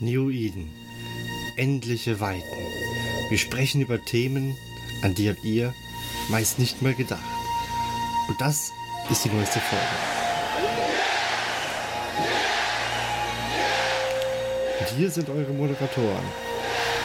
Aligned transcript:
New 0.00 0.30
Eden. 0.30 0.70
Endliche 1.56 2.20
Weiten. 2.20 2.56
Wir 3.30 3.38
sprechen 3.38 3.80
über 3.80 4.04
Themen, 4.04 4.56
an 5.02 5.14
die 5.14 5.28
habt 5.28 5.44
ihr 5.44 5.74
meist 6.28 6.58
nicht 6.58 6.82
mal 6.82 6.94
gedacht. 6.94 7.24
Und 8.28 8.40
das 8.40 8.70
ist 9.10 9.24
die 9.24 9.30
neueste 9.30 9.58
Folge. 9.60 9.84
Und 14.80 14.88
hier 14.96 15.10
sind 15.10 15.28
eure 15.30 15.52
Moderatoren. 15.52 16.24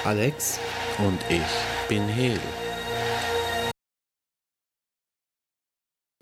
Alex 0.04 0.60
Und 1.00 1.20
ich 1.30 1.88
bin 1.88 2.08
Hel. 2.08 2.40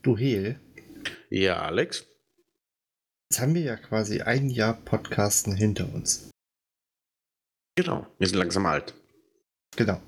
Du 0.03 0.17
Hel. 0.17 0.59
Ja, 1.29 1.61
Alex? 1.61 2.05
Jetzt 3.29 3.41
haben 3.41 3.55
wir 3.55 3.61
ja 3.61 3.75
quasi 3.75 4.21
ein 4.21 4.49
Jahr 4.49 4.73
Podcasten 4.73 5.55
hinter 5.55 5.93
uns. 5.93 6.31
Genau, 7.75 8.05
wir 8.20 8.27
sind 8.27 8.38
langsam 8.38 8.66
alt. 8.66 8.93
Genau. 9.77 10.02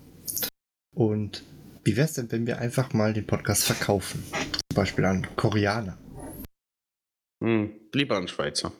Und 0.94 1.44
wie 1.86 1.95
wäre 1.95 2.08
es 2.08 2.13
denn, 2.13 2.31
wenn 2.31 2.45
wir 2.45 2.59
einfach 2.59 2.94
mal 2.94 3.13
den 3.13 3.26
Podcast 3.26 3.63
verkaufen? 3.63 4.23
Zum 4.31 4.76
Beispiel 4.76 5.05
an 5.05 5.27
Koreaner. 5.36 5.98
Hm, 7.41 7.73
lieber 7.94 8.17
ein 8.17 8.27
Schweizer. 8.27 8.73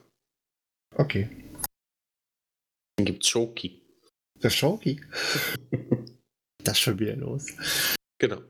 Okay. 0.94 1.28
Dann 2.96 3.06
gibt's 3.06 3.28
Schoki. 3.28 3.82
Der 4.42 4.50
Shoki. 4.50 5.00
das 6.62 6.74
ist 6.74 6.80
schon 6.80 6.98
wieder 6.98 7.16
los. 7.16 7.46
Genau. 8.18 8.42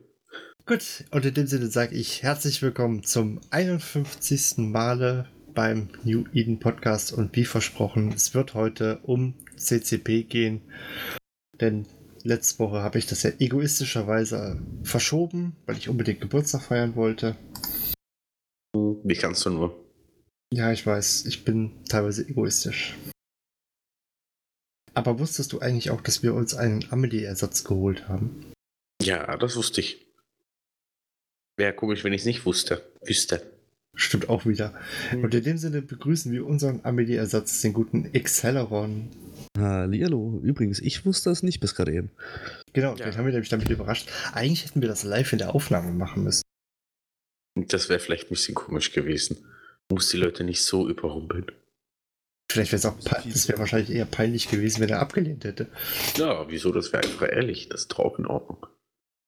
Gut, 0.67 1.05
und 1.11 1.25
in 1.25 1.35
dem 1.35 1.47
Sinne 1.47 1.69
sage 1.69 1.95
ich 1.95 2.23
herzlich 2.23 2.61
willkommen 2.61 3.05
zum 3.05 3.41
51. 3.51 4.59
Male 4.59 5.29
beim 5.55 5.91
New 6.03 6.25
Eden 6.33 6.59
Podcast 6.59 7.13
und 7.13 7.37
wie 7.37 7.45
versprochen, 7.45 8.13
es 8.13 8.35
wird 8.35 8.55
heute 8.55 8.99
um 9.03 9.35
CCP 9.57 10.25
gehen, 10.25 10.63
denn 11.61 11.87
letzte 12.23 12.59
Woche 12.59 12.83
habe 12.83 12.99
ich 12.99 13.07
das 13.07 13.23
ja 13.23 13.31
egoistischerweise 13.39 14.61
verschoben, 14.83 15.57
weil 15.67 15.77
ich 15.77 15.89
unbedingt 15.89 16.21
Geburtstag 16.21 16.63
feiern 16.63 16.97
wollte. 16.97 17.37
Wie 18.75 19.17
kannst 19.17 19.45
du 19.47 19.51
nur? 19.51 19.85
Ja, 20.53 20.73
ich 20.73 20.87
weiß, 20.87 21.27
ich 21.27 21.45
bin 21.45 21.85
teilweise 21.89 22.27
egoistisch. 22.27 22.97
Aber 24.95 25.19
wusstest 25.19 25.53
du 25.53 25.59
eigentlich 25.59 25.91
auch, 25.91 26.01
dass 26.01 26.23
wir 26.23 26.35
uns 26.35 26.55
einen 26.55 26.91
Amelie-Ersatz 26.91 27.65
geholt 27.65 28.09
haben? 28.09 28.53
Ja, 29.03 29.37
das 29.37 29.57
wusste 29.57 29.81
ich. 29.81 30.07
Wäre 31.57 31.75
komisch, 31.75 32.05
wenn 32.05 32.13
ich 32.13 32.23
es 32.23 32.27
nicht 32.27 32.47
wusste. 32.47 32.89
Wüsste. 33.05 33.43
Stimmt 33.97 34.29
auch 34.29 34.47
wieder. 34.47 34.75
Hm. 35.11 35.25
Und 35.25 35.35
in 35.35 35.45
dem 35.45 35.59
Sinne 35.59 35.83
begrüßen 35.83 36.33
wir 36.33 36.47
unseren 36.47 36.81
Amelie-Ersatz, 36.85 37.61
den 37.61 37.73
guten 37.73 38.11
Acceleron. 38.15 39.09
Hallihallo. 39.57 40.41
Übrigens, 40.43 40.81
ich 40.81 41.05
wusste 41.07 41.31
das 41.31 41.43
nicht 41.43 41.61
bis 41.61 41.75
gerade 41.75 41.93
eben. 41.93 42.11
Genau, 42.73 42.97
Ja. 42.97 43.05
den 43.07 43.17
haben 43.17 43.25
wir 43.25 43.33
nämlich 43.33 43.49
damit 43.51 43.69
überrascht. 43.71 44.09
Eigentlich 44.33 44.65
hätten 44.65 44.81
wir 44.81 44.89
das 44.89 45.05
live 45.05 45.33
in 45.33 45.39
der 45.39 45.55
Aufnahme 45.55 45.93
machen 45.93 46.25
müssen. 46.25 46.43
Das 47.69 47.89
wäre 47.89 48.01
vielleicht 48.01 48.27
ein 48.27 48.31
bisschen 48.31 48.55
komisch 48.55 48.93
gewesen. 48.93 49.47
Muss 49.93 50.09
die 50.09 50.17
Leute 50.17 50.43
nicht 50.45 50.63
so 50.65 50.89
überrumpeln. 50.89 51.47
Vielleicht 52.51 52.73
wäre 52.73 52.79
es 52.79 52.87
auch, 52.87 52.99
pe- 52.99 53.29
das 53.29 53.49
wäre 53.49 53.59
wahrscheinlich 53.59 53.91
eher 53.91 54.05
peinlich 54.07 54.49
gewesen, 54.49 54.81
wenn 54.81 54.89
er 54.89 55.01
abgelehnt 55.01 55.45
hätte. 55.45 55.71
Ja, 56.17 56.49
wieso? 56.51 56.73
Das 56.73 56.93
wäre 56.93 57.05
einfach 57.05 57.29
ehrlich. 57.29 57.69
Das 57.69 57.83
ist 57.83 57.97
auch 57.99 58.19
in 58.19 58.27
Ordnung. 58.27 58.67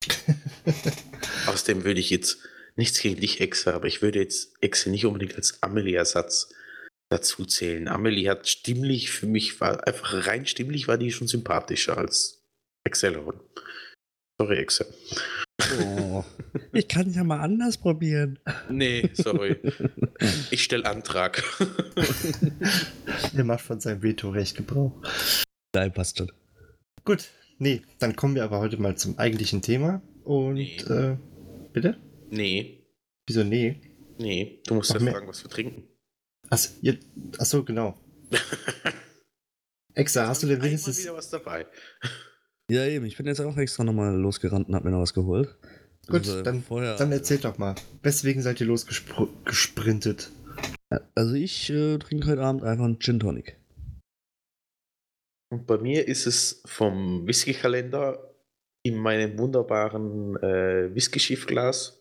Außerdem 1.46 1.84
würde 1.84 2.00
ich 2.00 2.10
jetzt 2.10 2.38
nichts 2.76 3.00
gegen 3.00 3.20
dich, 3.20 3.40
Exe, 3.40 3.74
aber 3.74 3.86
ich 3.86 4.02
würde 4.02 4.18
jetzt 4.18 4.54
Exe 4.60 4.90
nicht 4.90 5.06
unbedingt 5.06 5.34
als 5.36 5.62
Amelie-Ersatz 5.62 6.52
dazu 7.10 7.44
zählen. 7.44 7.88
Amelie 7.88 8.28
hat 8.30 8.48
stimmlich, 8.48 9.10
für 9.10 9.26
mich 9.26 9.60
war 9.60 9.86
einfach 9.86 10.26
rein 10.26 10.46
stimmlich, 10.46 10.88
war 10.88 10.98
die 10.98 11.12
schon 11.12 11.28
sympathischer 11.28 11.96
als 11.98 12.42
Acceleron. 12.86 13.40
Sorry, 14.40 14.58
Exe. 14.58 14.86
Oh, 15.80 16.22
ich 16.72 16.86
kann 16.88 17.10
ja 17.12 17.24
mal 17.24 17.40
anders 17.40 17.78
probieren. 17.78 18.38
Nee, 18.68 19.08
sorry. 19.14 19.56
ich 20.50 20.62
stelle 20.62 20.84
Antrag. 20.84 21.42
Er 23.36 23.44
macht 23.44 23.62
von 23.62 23.80
seinem 23.80 24.02
Vetorecht 24.02 24.56
Gebrauch. 24.56 24.92
Nein, 25.74 25.92
passt 25.92 26.18
schon. 26.18 26.30
Gut, 27.04 27.28
nee, 27.58 27.82
dann 27.98 28.14
kommen 28.16 28.34
wir 28.34 28.44
aber 28.44 28.58
heute 28.60 28.76
mal 28.76 28.96
zum 28.96 29.18
eigentlichen 29.18 29.62
Thema. 29.62 30.02
Und, 30.24 30.54
Nee. 30.54 30.76
äh, 30.88 31.16
bitte? 31.72 31.96
nee, 32.30 32.82
Wieso 33.28 33.42
nee? 33.42 33.80
nee, 34.18 34.60
du 34.66 34.74
musst 34.74 34.92
ja 34.92 35.00
fragen, 35.00 35.26
was 35.28 35.42
wir 35.42 35.50
trinken. 35.50 35.84
Achso, 36.50 36.70
ihr, 36.82 36.98
achso 37.38 37.64
genau. 37.64 37.98
Exa, 39.94 40.26
hast 40.26 40.42
du 40.42 40.46
denn 40.46 40.62
wenigstens. 40.62 41.00
wieder 41.00 41.14
was 41.14 41.30
dabei? 41.30 41.66
Ja, 42.68 42.84
eben. 42.84 43.06
Ich 43.06 43.16
bin 43.16 43.26
jetzt 43.26 43.40
auch 43.40 43.56
extra 43.56 43.84
nochmal 43.84 44.16
losgerannt 44.16 44.68
und 44.68 44.74
hab 44.74 44.82
mir 44.82 44.90
noch 44.90 45.00
was 45.00 45.14
geholt. 45.14 45.56
Gut, 46.08 46.16
Also, 46.26 46.42
dann, 46.42 46.64
vorher, 46.64 46.96
dann 46.96 47.12
erzählt 47.12 47.44
doch 47.44 47.58
mal. 47.58 47.76
Weswegen 48.02 48.42
seid 48.42 48.60
ihr 48.60 48.66
losgesprintet? 48.66 50.32
Also 51.14 51.34
ich 51.34 51.70
äh, 51.70 51.98
trinke 51.98 52.26
heute 52.26 52.42
Abend 52.42 52.64
einfach 52.64 52.84
einen 52.84 52.98
Gin 52.98 53.20
Tonic. 53.20 53.56
Und 55.52 55.68
bei 55.68 55.78
mir 55.78 56.08
ist 56.08 56.26
es 56.26 56.60
vom 56.66 57.24
Whisky-Kalender 57.28 58.34
in 58.84 58.96
meinem 58.96 59.38
wunderbaren 59.38 60.36
äh, 60.42 60.92
Whisky-Schiffglas 60.92 62.00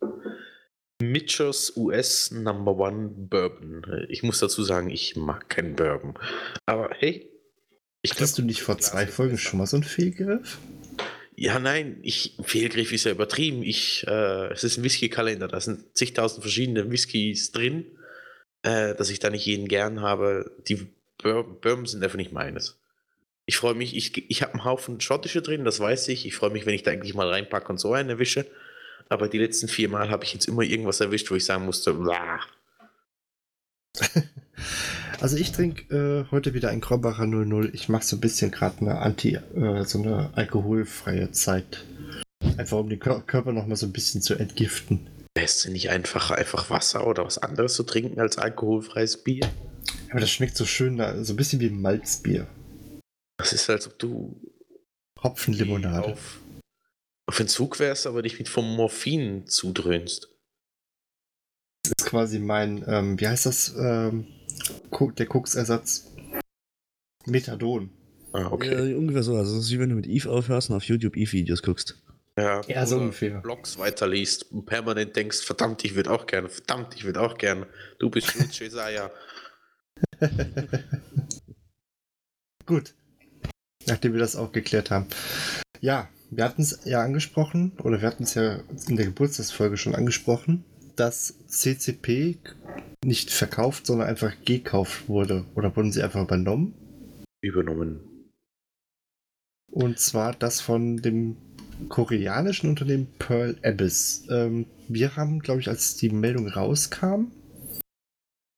Mitchers 1.02 1.76
US 1.76 2.32
Number 2.32 2.78
One 2.78 3.10
Bourbon. 3.10 4.06
Ich 4.10 4.24
muss 4.24 4.40
dazu 4.40 4.64
sagen, 4.64 4.90
ich 4.90 5.16
mag 5.16 5.50
keinen 5.50 5.76
Bourbon. 5.76 6.18
Aber 6.66 6.90
hey, 6.98 7.30
ich 8.02 8.12
Hattest 8.12 8.38
du 8.38 8.42
glaub, 8.42 8.48
nicht 8.48 8.62
vor 8.62 8.78
zwei 8.78 9.08
Folgen 9.08 9.38
schon 9.38 9.60
mal 9.60 9.66
so 9.66 9.78
einen 9.78 9.84
Fehlgriff? 9.84 10.60
Ja, 11.36 11.60
nein, 11.60 12.00
ich, 12.02 12.38
Fehlgriff 12.44 12.94
ist 12.94 13.04
ja 13.04 13.12
übertrieben. 13.12 13.62
Ich, 13.64 14.06
äh, 14.08 14.54
es 14.54 14.64
ist 14.64 14.78
ein 14.78 14.84
Whisky-Kalender, 14.84 15.48
da 15.48 15.60
sind 15.60 15.98
zigtausend 15.98 16.44
verschiedene 16.44 16.90
Whiskys 16.90 17.52
drin, 17.52 17.86
äh, 18.62 18.96
dass 18.96 19.10
ich 19.10 19.20
da 19.20 19.30
nicht 19.30 19.46
jeden 19.46 19.68
gern 19.68 20.02
habe. 20.02 20.52
Die 20.68 20.88
Bur 21.18 21.60
Bourbon 21.60 21.86
sind 21.86 22.04
einfach 22.04 22.18
nicht 22.18 22.32
meines. 22.32 22.80
Ich 23.48 23.58
freue 23.58 23.76
mich, 23.76 23.96
ich, 23.96 24.30
ich 24.30 24.42
habe 24.42 24.54
einen 24.54 24.64
Haufen 24.64 25.02
schottische 25.02 25.42
drin, 25.42 25.66
das 25.66 25.80
weiß 25.80 26.08
ich. 26.08 26.26
Ich 26.26 26.36
freue 26.36 26.52
mich, 26.52 26.66
wenn 26.66 26.74
ich 26.74 26.84
da 26.84 26.92
eigentlich 26.92 27.14
mal 27.16 27.30
reinpacke 27.30 27.70
und 27.70 27.80
so 27.80 27.92
einen 27.92 28.10
erwische. 28.10 28.46
Aber 29.10 29.28
die 29.28 29.38
letzten 29.38 29.68
vier 29.68 29.90
Mal 29.90 30.10
habe 30.10 30.24
ich 30.24 30.34
jetzt 30.34 30.48
immer 30.48 30.64
irgendwas 30.64 31.00
erwischt, 31.00 31.30
wo 31.32 31.36
ich 31.36 31.46
sagen 31.46 31.66
musste, 31.66 31.94
"Blah." 31.94 32.40
Also 35.22 35.38
ich 35.38 35.52
trinke 35.54 35.96
äh, 35.96 36.32
heute 36.32 36.54
wieder 36.54 36.70
ein 36.70 36.82
Krombacher 36.82 37.26
00. 37.26 37.72
Ich 37.74 37.90
mache 37.90 38.04
so 38.04 38.18
ein 38.18 38.20
bisschen 38.20 38.52
gerade 38.52 38.82
eine 38.82 39.00
Anti, 39.00 39.36
äh, 39.36 39.84
so 39.86 40.02
eine 40.02 40.30
alkoholfreie 40.36 41.32
Zeit. 41.32 41.86
Einfach 42.58 42.78
um 42.78 42.90
den 42.90 43.00
Kör 43.00 43.22
Körper 43.22 43.54
noch 43.54 43.66
mal 43.66 43.76
so 43.76 43.86
ein 43.86 43.94
bisschen 43.94 44.22
zu 44.22 44.36
entgiften. 44.36 45.08
Denn 45.38 45.74
nicht 45.74 45.90
einfacher, 45.90 46.36
einfach 46.36 46.70
Wasser 46.70 47.08
oder 47.08 47.26
was 47.26 47.38
anderes 47.38 47.76
zu 47.76 47.84
trinken 47.84 48.20
als 48.20 48.38
alkoholfreies 48.38 49.24
Bier? 49.24 49.50
Aber 50.12 50.20
das 50.20 50.32
schmeckt 50.32 50.56
so 50.56 50.66
schön, 50.66 50.98
so 51.24 51.34
ein 51.34 51.36
bisschen 51.36 51.60
wie 51.60 51.70
Malzbier. 51.70 52.48
Das 53.38 53.52
ist, 53.52 53.70
als 53.70 53.88
ob 53.88 54.00
du 54.00 54.40
Hopfenlimonade. 55.22 56.14
Auf, 56.14 56.40
auf 57.28 57.40
Entzug 57.40 57.80
wärst, 57.80 58.08
aber 58.08 58.22
dich 58.22 58.38
mit 58.40 58.50
vom 58.50 58.76
Morphin 58.76 59.48
zudröhnst. 59.48 60.30
Das 61.84 61.94
ist 62.00 62.06
quasi 62.10 62.40
mein, 62.40 62.84
ähm, 62.88 63.20
wie 63.20 63.28
heißt 63.28 63.46
das, 63.46 63.76
ähm, 63.78 64.28
der 65.18 65.26
Koksersatz? 65.26 66.12
Methadon. 67.26 67.90
Ah, 68.34 68.48
okay. 68.52 68.92
Ja, 68.92 68.98
ungefähr 68.98 69.24
so. 69.24 69.36
Also 69.36 69.58
es 69.58 69.66
ist 69.66 69.72
wie 69.72 69.80
wenn 69.80 69.90
du 69.90 69.96
mit 69.96 70.08
Eve 70.08 70.30
aufhörst 70.30 70.70
und 70.70 70.76
auf 70.76 70.84
YouTube 70.84 71.16
Eve-Videos 71.16 71.62
guckst. 71.62 72.02
Ja, 72.38 72.62
Ja, 72.68 72.86
so 72.86 72.98
ungefähr. 72.98 73.40
Blogs 73.40 73.78
weiterliest 73.78 74.52
und 74.52 74.66
permanent 74.66 75.16
denkst, 75.16 75.40
verdammt, 75.40 75.86
ich 75.86 75.96
würde 75.96 76.12
auch 76.12 76.28
gerne, 76.28 76.50
verdammt, 76.50 76.94
ich 76.96 77.06
würde 77.06 77.22
auch 77.22 77.38
gerne. 77.38 77.68
Du 77.98 78.10
bist 78.10 78.34
gut, 78.38 78.52
Jesaja. 78.60 79.10
Gut. 82.66 82.94
Nachdem 83.86 84.14
wir 84.14 84.20
das 84.20 84.36
auch 84.36 84.52
geklärt 84.52 84.92
haben. 84.92 85.08
Ja, 85.80 86.10
wir 86.32 86.44
hatten 86.44 86.62
es 86.62 86.80
ja 86.86 87.02
angesprochen, 87.04 87.72
oder 87.84 88.02
wir 88.02 88.08
hatten 88.08 88.24
es 88.24 88.34
ja 88.34 88.60
in 88.88 88.96
der 88.96 89.06
Geburtstagsfolge 89.06 89.78
schon 89.78 89.96
angesprochen, 89.96 90.64
dass 90.96 91.36
CCP 91.48 92.38
nicht 93.04 93.30
verkauft, 93.32 93.86
sondern 93.86 94.08
einfach 94.08 94.34
gekauft 94.46 95.08
wurde. 95.10 95.46
Oder 95.56 95.76
wurden 95.76 95.92
sie 95.92 96.02
einfach 96.02 96.22
übernommen? 96.24 96.74
Übernommen. 97.42 98.00
Und 99.72 100.00
zwar 100.00 100.34
das 100.34 100.62
von 100.62 100.98
dem 100.98 101.36
koreanischen 101.90 102.70
Unternehmen 102.70 103.08
Pearl 103.20 103.58
Abyss. 103.64 104.24
Ähm, 104.30 104.66
wir 104.88 105.16
haben, 105.18 105.40
glaube 105.40 105.60
ich, 105.60 105.68
als 105.68 105.98
die 105.98 106.10
Meldung 106.10 106.48
rauskam, 106.48 107.32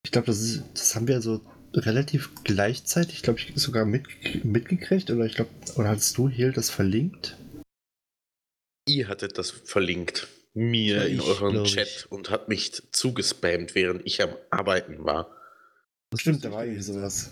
ich 0.05 0.11
glaube, 0.11 0.27
das, 0.27 0.39
ist- 0.41 0.63
das 0.73 0.95
haben 0.95 1.07
wir 1.07 1.19
so 1.21 1.41
relativ 1.73 2.29
gleichzeitig, 2.43 3.23
glaube 3.23 3.39
ich, 3.39 3.51
sogar 3.55 3.85
mit, 3.85 4.05
mitgekriegt. 4.45 5.09
Oder 5.11 5.25
ich 5.25 5.35
glaube, 5.35 5.49
oder 5.75 5.89
hast 5.89 6.17
du 6.17 6.29
hier 6.29 6.51
das 6.51 6.69
verlinkt? 6.69 7.35
Ihr 8.87 9.07
hattet 9.07 9.37
das 9.37 9.51
verlinkt 9.51 10.27
mir 10.53 11.05
in 11.05 11.21
eurem 11.21 11.65
Chat 11.65 11.87
ich. 11.87 12.11
und 12.11 12.31
hat 12.31 12.49
mich 12.49 12.81
zugespammt, 12.91 13.75
während 13.75 14.05
ich 14.05 14.23
am 14.23 14.35
Arbeiten 14.49 15.05
war. 15.05 15.35
Das 16.09 16.21
Stimmt, 16.21 16.43
da 16.43 16.51
war 16.51 16.65
irgendwie 16.65 16.81
sowas. 16.81 17.31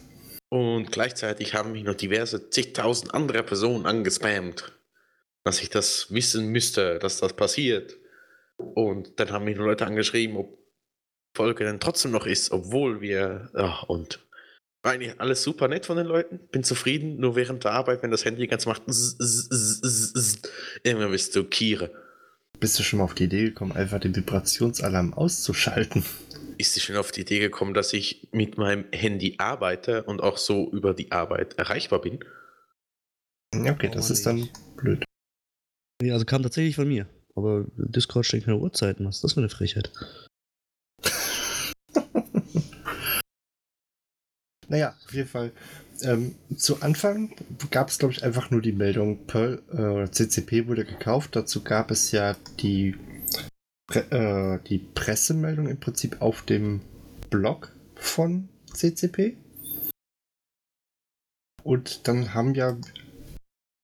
Und 0.49 0.91
gleichzeitig 0.91 1.55
haben 1.55 1.71
mich 1.71 1.83
noch 1.83 1.95
diverse 1.95 2.51
zigtausend 2.51 3.15
andere 3.15 3.41
Personen 3.41 3.87
angespammt, 3.87 4.73
dass 5.43 5.61
ich 5.61 5.69
das 5.69 6.13
wissen 6.13 6.49
müsste, 6.49 6.99
dass 6.99 7.19
das 7.19 7.33
passiert. 7.33 7.97
Und 8.57 9.19
dann 9.19 9.31
haben 9.31 9.45
mich 9.45 9.57
nur 9.57 9.65
Leute 9.65 9.87
angeschrieben, 9.87 10.37
ob 10.37 10.59
Folge 11.35 11.65
denn 11.65 11.79
trotzdem 11.79 12.11
noch 12.11 12.27
ist, 12.27 12.51
obwohl 12.51 13.01
wir. 13.01 13.49
Ja, 13.55 13.79
und 13.87 14.19
war 14.85 14.93
eigentlich 14.93 15.19
alles 15.19 15.41
super 15.41 15.67
nett 15.67 15.85
von 15.85 15.97
den 15.97 16.05
Leuten. 16.05 16.39
Bin 16.51 16.63
zufrieden, 16.63 17.19
nur 17.19 17.35
während 17.35 17.63
der 17.63 17.71
Arbeit, 17.71 18.03
wenn 18.03 18.11
das 18.11 18.23
Handy 18.23 18.45
ganz 18.45 18.65
macht, 18.67 18.83
zzz, 18.87 19.17
zzz, 19.17 20.13
zzz, 20.13 20.41
irgendwann 20.83 21.11
bist 21.11 21.35
du 21.35 21.43
Kiere. 21.43 21.91
Bist 22.59 22.77
du 22.79 22.83
schon 22.83 22.99
mal 22.99 23.05
auf 23.05 23.15
die 23.15 23.25
Idee 23.25 23.45
gekommen, 23.45 23.71
einfach 23.71 23.99
den 23.99 24.15
Vibrationsalarm 24.15 25.13
auszuschalten? 25.13 26.05
Ist 26.57 26.75
dir 26.75 26.81
schon 26.81 26.95
auf 26.95 27.11
die 27.11 27.21
Idee 27.21 27.39
gekommen, 27.39 27.73
dass 27.73 27.91
ich 27.93 28.29
mit 28.31 28.57
meinem 28.57 28.85
Handy 28.93 29.35
arbeite 29.39 30.03
und 30.03 30.21
auch 30.21 30.37
so 30.37 30.71
über 30.71 30.93
die 30.93 31.11
Arbeit 31.11 31.55
erreichbar 31.55 31.99
bin? 31.99 32.19
Ja, 33.53 33.73
okay, 33.73 33.89
das 33.91 34.09
Oh, 34.09 34.13
ist 34.13 34.25
dann 34.25 34.47
blöd. 34.77 35.03
Ja, 36.01 36.13
also 36.13 36.25
kam 36.25 36.43
tatsächlich 36.43 36.75
von 36.75 36.87
mir. 36.87 37.07
Aber 37.35 37.65
Discord 37.75 38.25
steckt 38.25 38.45
keine 38.45 38.57
Uhrzeiten. 38.57 39.05
Was 39.05 39.15
ist 39.17 39.23
das 39.23 39.33
für 39.33 39.39
eine 39.39 39.49
Frechheit? 39.49 39.91
Naja, 44.67 44.95
auf 45.05 45.13
jeden 45.13 45.29
Fall. 45.29 45.51
Ähm, 46.01 46.35
zu 46.57 46.81
Anfang 46.81 47.33
gab 47.71 47.89
es, 47.89 47.99
glaube 47.99 48.13
ich, 48.13 48.23
einfach 48.23 48.51
nur 48.51 48.61
die 48.61 48.73
Meldung, 48.73 49.25
Pearl 49.27 49.61
äh, 49.71 50.09
CCP 50.09 50.67
wurde 50.67 50.85
gekauft. 50.85 51.35
Dazu 51.35 51.63
gab 51.63 51.91
es 51.91 52.11
ja 52.11 52.35
die, 52.59 52.95
Pre 53.87 54.11
äh, 54.11 54.67
die 54.67 54.79
Pressemeldung 54.79 55.67
im 55.67 55.79
Prinzip 55.79 56.21
auf 56.21 56.41
dem 56.41 56.81
Blog 57.29 57.71
von 57.95 58.49
CCP. 58.73 59.37
Und 61.63 62.07
dann 62.07 62.33
haben 62.33 62.53
ja 62.53 62.77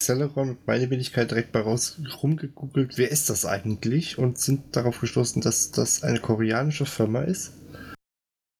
Celeron 0.01 0.49
und 0.49 0.67
meine 0.67 0.89
Wenigkeit 0.89 1.31
direkt 1.31 1.53
mal 1.53 1.63
raus 1.63 1.99
rumgegoogelt, 2.21 2.97
wer 2.97 3.11
ist 3.11 3.29
das 3.29 3.45
eigentlich? 3.45 4.17
Und 4.17 4.37
sind 4.39 4.75
darauf 4.75 4.99
gestoßen, 4.99 5.41
dass 5.41 5.71
das 5.71 6.03
eine 6.03 6.19
koreanische 6.19 6.85
Firma 6.85 7.21
ist. 7.21 7.53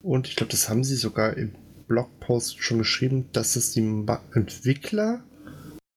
Und 0.03 0.27
ich 0.27 0.35
glaube, 0.35 0.51
das 0.51 0.69
haben 0.69 0.83
sie 0.83 0.95
sogar 0.95 1.38
im 1.38 1.53
Blogpost 1.91 2.63
schon 2.63 2.77
geschrieben, 2.77 3.29
dass 3.33 3.57
es 3.57 3.73
die 3.73 3.81
Ma 3.81 4.23
Entwickler 4.33 5.25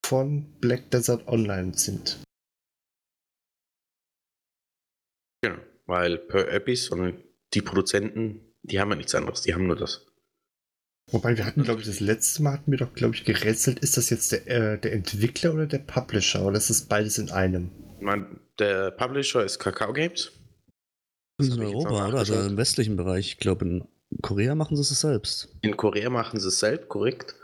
von 0.05 0.45
Black 0.59 0.91
Desert 0.91 1.29
Online 1.29 1.73
sind. 1.79 2.19
Genau, 5.41 5.59
weil 5.87 6.19
per 6.19 6.53
Abyss 6.53 6.89
und 6.89 7.23
die 7.55 7.63
Produzenten, 7.63 8.41
die 8.65 8.81
haben 8.81 8.91
ja 8.91 8.97
nichts 8.97 9.15
anderes, 9.15 9.43
die 9.43 9.55
haben 9.55 9.69
nur 9.69 9.77
das. 9.77 10.05
Wobei 11.13 11.37
wir 11.37 11.47
hatten, 11.47 11.63
glaube 11.63 11.81
ich, 11.81 11.87
das 11.87 12.01
letzte 12.01 12.43
Mal 12.43 12.55
hatten 12.55 12.73
wir 12.73 12.79
doch, 12.79 12.93
glaube 12.93 13.15
ich, 13.15 13.25
gerätselt, 13.25 13.79
ist 13.79 13.97
das 13.97 14.11
jetzt 14.11 14.33
der, 14.33 14.49
äh, 14.49 14.81
der 14.81 14.95
Entwickler 14.95 15.55
oder 15.55 15.67
der 15.67 15.79
Publisher? 15.79 16.45
Oder 16.45 16.57
ist 16.57 16.71
das 16.71 16.87
beides 16.87 17.19
in 17.19 17.31
einem? 17.31 17.71
Ich 17.99 18.05
meine, 18.05 18.41
der 18.59 18.91
Publisher 18.91 19.45
ist 19.45 19.61
Kakao 19.61 19.93
Games. 19.93 20.33
Das 21.39 21.49
ist 21.49 21.57
in 21.57 21.63
Europa, 21.63 22.09
oder? 22.09 22.19
Also 22.19 22.35
im 22.35 22.57
westlichen 22.57 22.97
Bereich. 22.97 23.29
Ich 23.29 23.39
glaube, 23.39 23.65
in 23.65 23.89
Korea 24.23 24.55
machen 24.55 24.77
sie 24.77 24.83
es 24.83 25.01
selbst. 25.01 25.49
In 25.63 25.77
Korea 25.77 26.11
machen 26.11 26.41
sie 26.41 26.49
es 26.49 26.59
selbst, 26.59 26.89
korrekt. 26.89 27.35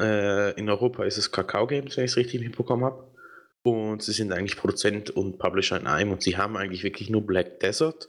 Äh, 0.00 0.58
in 0.58 0.68
Europa 0.68 1.04
ist 1.04 1.18
es 1.18 1.32
Kakao 1.32 1.66
Games, 1.66 1.96
wenn 1.96 2.04
ich 2.04 2.12
es 2.12 2.16
richtig 2.16 2.40
mitbekommen 2.40 2.84
habe. 2.84 3.10
Und 3.62 4.02
sie 4.02 4.12
sind 4.12 4.32
eigentlich 4.32 4.56
Produzent 4.56 5.10
und 5.10 5.38
Publisher 5.38 5.80
in 5.80 5.86
einem 5.86 6.12
und 6.12 6.22
sie 6.22 6.36
haben 6.36 6.56
eigentlich 6.56 6.84
wirklich 6.84 7.10
nur 7.10 7.26
Black 7.26 7.60
Desert. 7.60 8.08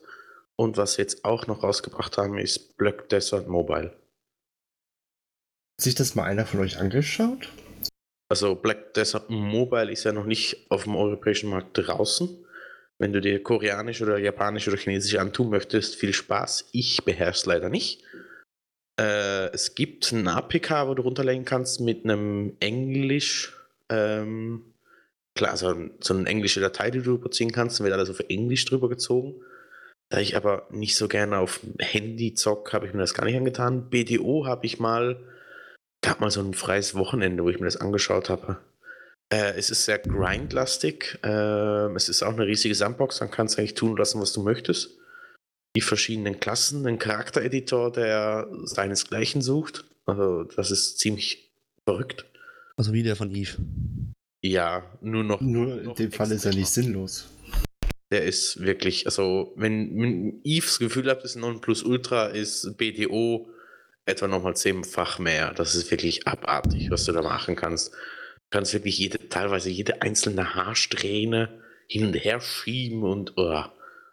Und 0.56 0.78
was 0.78 0.94
sie 0.94 1.02
jetzt 1.02 1.26
auch 1.26 1.48
noch 1.48 1.64
rausgebracht 1.64 2.18
haben, 2.18 2.38
ist 2.38 2.78
Black 2.78 3.10
Desert 3.10 3.48
Mobile. 3.48 3.90
Hat 3.90 5.84
sich 5.84 5.96
das 5.96 6.16
mal 6.16 6.24
einer 6.24 6.46
von 6.46 6.60
euch 6.60 6.78
angeschaut? 6.80 7.50
Also 8.30 8.56
Black 8.56 8.94
Desert 8.94 9.30
Mobile 9.30 9.92
ist 9.92 10.04
ja 10.04 10.12
noch 10.12 10.26
nicht 10.26 10.70
auf 10.70 10.84
dem 10.84 10.96
europäischen 10.96 11.50
Markt 11.50 11.78
draußen. 11.78 12.46
Wenn 13.00 13.14
du 13.14 13.22
dir 13.22 13.42
koreanisch 13.44 14.02
oder 14.02 14.18
japanisch 14.18 14.68
oder 14.68 14.78
chinesisch 14.78 15.18
antun 15.18 15.50
möchtest, 15.50 15.96
viel 15.96 16.14
Spaß. 16.14 16.70
Ich 16.72 17.04
beherrsche 17.04 17.40
es 17.40 17.46
leider 17.46 17.70
nicht. 17.70 18.04
Äh, 19.00 19.52
es 19.54 19.76
gibt 19.76 20.12
ein 20.12 20.28
APK, 20.28 20.88
wo 20.88 20.96
du 20.96 21.04
runterlegen 21.04 21.46
kannst 21.46 21.80
mit 21.80 22.04
einem 22.04 22.58
Englisch. 22.60 23.56
Ähm, 23.90 24.74
klar, 25.36 25.56
so, 25.58 25.76
so 26.00 26.16
eine 26.16 26.28
englische 26.28 26.60
Datei, 26.60 26.90
die 26.90 27.02
du 27.02 27.16
überziehen 27.16 27.52
kannst, 27.52 27.80
dann 27.80 27.86
wird 27.86 27.94
alles 27.94 28.10
auf 28.10 28.22
Englisch 28.28 28.66
drüber 28.66 28.90
gezogen. 28.90 29.36
Da 30.10 30.20
ich 30.20 30.36
aber 30.36 30.68
nicht 30.72 30.96
so 30.96 31.08
gerne 31.08 31.38
auf 31.38 31.60
Handy 31.80 32.34
zock, 32.34 32.74
habe 32.74 32.88
ich 32.88 32.94
mir 32.94 33.02
das 33.02 33.14
gar 33.14 33.26
nicht 33.26 33.38
angetan. 33.38 33.90
BDO 33.90 34.46
habe 34.48 34.66
ich 34.66 34.80
mal, 34.80 35.20
gab 36.02 36.22
mal 36.22 36.32
so 36.32 36.42
ein 36.42 36.54
freies 36.54 36.96
Wochenende, 36.96 37.44
wo 37.44 37.50
ich 37.50 37.60
mir 37.60 37.66
das 37.66 37.78
angeschaut 37.78 38.30
habe. 38.30 38.58
Äh, 39.30 39.54
es 39.58 39.70
ist 39.70 39.86
sehr 39.86 40.00
grindlastig. 40.00 41.20
Ähm, 41.24 41.96
es 41.96 42.10
ist 42.10 42.24
auch 42.24 42.34
eine 42.34 42.48
riesige 42.48 42.76
Sandbox. 42.76 43.20
Dann 43.20 43.32
kannst 43.32 43.56
du 43.56 43.60
eigentlich 43.60 43.74
tun 43.74 43.98
lassen, 43.98 44.22
was 44.22 44.34
du 44.34 44.44
möchtest. 44.44 44.98
Die 45.76 45.82
verschiedenen 45.82 46.40
Klassen, 46.40 46.88
einen 46.88 46.98
Charaktereditor, 46.98 47.92
der 47.92 48.48
seinesgleichen 48.64 49.42
sucht. 49.42 49.86
Also, 50.06 50.44
das 50.44 50.72
ist 50.72 51.00
ziemlich 51.00 51.52
verrückt. 51.84 52.26
Also 52.78 52.94
wie 52.94 53.04
der 53.04 53.16
von 53.16 53.32
Eve. 53.32 53.58
Ja, 54.42 54.84
nur 55.02 55.24
noch. 55.24 55.42
Nur 55.42 55.82
in 55.82 55.94
dem 55.96 56.12
Fall 56.12 56.32
ist 56.32 56.46
er 56.46 56.54
nicht 56.54 56.70
sinnlos. 56.70 57.28
Der 58.12 58.24
ist 58.24 58.62
wirklich, 58.62 59.06
also, 59.06 59.54
wenn, 59.58 60.00
wenn 60.00 60.42
Eve 60.46 60.66
das 60.66 60.80
Gefühl 60.80 61.10
hat, 61.10 61.20
es 61.20 61.32
ist 61.32 61.36
ein 61.36 61.42
Nonplusultra, 61.42 62.28
ist 62.28 62.78
BDO 62.78 63.50
etwa 64.06 64.28
nochmal 64.28 64.56
zehnfach 64.56 65.20
mehr. 65.20 65.54
Das 65.54 65.76
ist 65.76 65.92
wirklich 65.92 66.26
abartig, 66.26 66.90
was 66.90 67.04
du 67.04 67.12
da 67.12 67.22
machen 67.22 67.58
kannst. 67.58 67.94
Du 68.50 68.58
kannst 68.58 68.74
wirklich 68.74 68.98
jede, 68.98 69.28
teilweise 69.30 69.70
jede 69.70 70.02
einzelne 70.02 70.56
Haarsträhne 70.56 71.50
hin 71.88 72.06
und 72.08 72.14
her 72.14 72.40
schieben 72.40 73.04
und, 73.04 73.34
oh, 73.38 73.64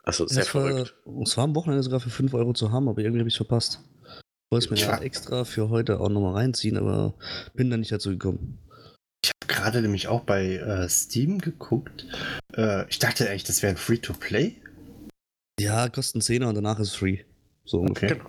also 0.03 0.27
sehr 0.27 0.45
Das 0.45 0.55
war, 0.55 0.69
verrückt. 0.69 0.95
es 1.23 1.37
war 1.37 1.45
am 1.45 1.55
Wochenende 1.55 1.83
sogar 1.83 2.01
für 2.01 2.11
5 2.11 2.35
Euro 2.35 2.53
zu 2.53 2.73
haben, 2.73 2.89
aber 2.89 3.01
irgendwie 3.01 3.21
habe 3.21 3.29
ich 3.29 3.35
es 3.35 3.39
verpasst. 3.39 3.81
Ich 4.05 4.51
wollte 4.51 4.67
es 4.67 4.71
mir 4.71 4.77
Ja. 4.87 4.99
extra 4.99 5.45
für 5.45 5.69
heute 5.71 6.01
auch 6.01 6.09
nochmal 6.09 6.35
reinziehen, 6.35 6.77
aber 6.77 7.15
bin 7.55 7.71
da 7.71 7.77
nicht 7.77 7.93
dazu 7.93 8.11
gekommen. 8.11 8.59
Ich 9.25 9.31
habe 9.31 9.47
gerade 9.61 9.83
nämlich 9.83 10.09
auch 10.09 10.23
bei 10.25 10.57
äh, 10.57 10.89
Steam 10.89 11.39
geguckt. 11.39 12.07
Äh, 12.57 12.89
ich 12.91 12.99
dachte 12.99 13.29
eigentlich, 13.29 13.45
das 13.45 13.63
wäre 13.63 13.73
ein 13.73 13.77
Free-to-Play. 13.79 14.57
Ja, 15.61 15.89
kosten 15.89 16.21
10er 16.21 16.49
und 16.49 16.57
danach 16.57 16.81
ist 16.81 16.89
es 16.89 16.95
free. 16.97 17.21
So 17.65 17.79
ungefähr. 17.81 18.13
Okay. 18.13 18.21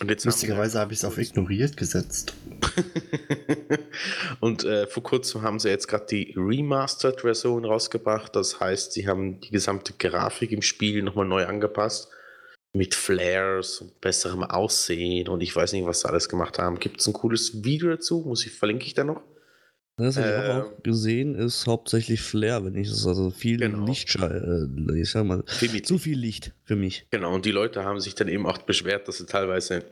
Und 0.00 0.10
jetzt 0.10 0.24
Lustigerweise 0.24 0.80
habe 0.80 0.92
ich 0.94 0.98
es 1.00 1.04
auf 1.04 1.18
ignoriert 1.18 1.76
gesetzt. 1.76 2.32
und 4.40 4.64
äh, 4.64 4.86
vor 4.86 5.02
kurzem 5.02 5.42
haben 5.42 5.58
sie 5.58 5.68
jetzt 5.68 5.88
gerade 5.88 6.06
die 6.06 6.34
Remastered-Version 6.36 7.64
rausgebracht. 7.64 8.34
Das 8.36 8.60
heißt, 8.60 8.92
sie 8.92 9.06
haben 9.08 9.40
die 9.40 9.50
gesamte 9.50 9.92
Grafik 9.98 10.52
im 10.52 10.62
Spiel 10.62 11.02
nochmal 11.02 11.26
neu 11.26 11.44
angepasst. 11.46 12.08
Mit 12.72 12.94
Flares 12.94 13.80
und 13.80 14.00
besserem 14.02 14.42
Aussehen 14.44 15.28
und 15.28 15.40
ich 15.40 15.56
weiß 15.56 15.72
nicht, 15.72 15.86
was 15.86 16.00
sie 16.00 16.08
alles 16.10 16.28
gemacht 16.28 16.58
haben. 16.58 16.78
Gibt 16.78 17.00
es 17.00 17.06
ein 17.06 17.14
cooles 17.14 17.64
Video 17.64 17.88
dazu? 17.88 18.22
Muss 18.26 18.44
ich, 18.44 18.52
verlinke 18.52 18.84
ich 18.84 18.92
da 18.92 19.02
noch? 19.02 19.22
Das 19.96 20.18
habe 20.18 20.26
ich 20.28 20.34
Äh, 20.34 20.50
auch 20.60 20.82
gesehen, 20.82 21.36
ist 21.36 21.66
hauptsächlich 21.66 22.20
Flair, 22.20 22.62
wenn 22.66 22.74
ich 22.74 22.88
es 22.88 23.06
also 23.06 23.30
viel 23.30 23.56
Genau. 23.56 23.86
Lichtschall, 23.86 24.68
äh, 24.92 25.00
ich 25.00 25.08
sag 25.10 25.24
mal, 25.24 25.42
Viel 25.46 25.80
zu 25.80 25.96
viel 25.96 26.18
Licht 26.18 26.52
für 26.64 26.76
mich. 26.76 27.06
Genau, 27.10 27.34
und 27.34 27.46
die 27.46 27.50
Leute 27.50 27.82
haben 27.82 27.98
sich 27.98 28.14
dann 28.14 28.28
eben 28.28 28.44
auch 28.44 28.58
beschwert, 28.58 29.08
dass 29.08 29.16
sie 29.16 29.24
teilweise 29.26 29.82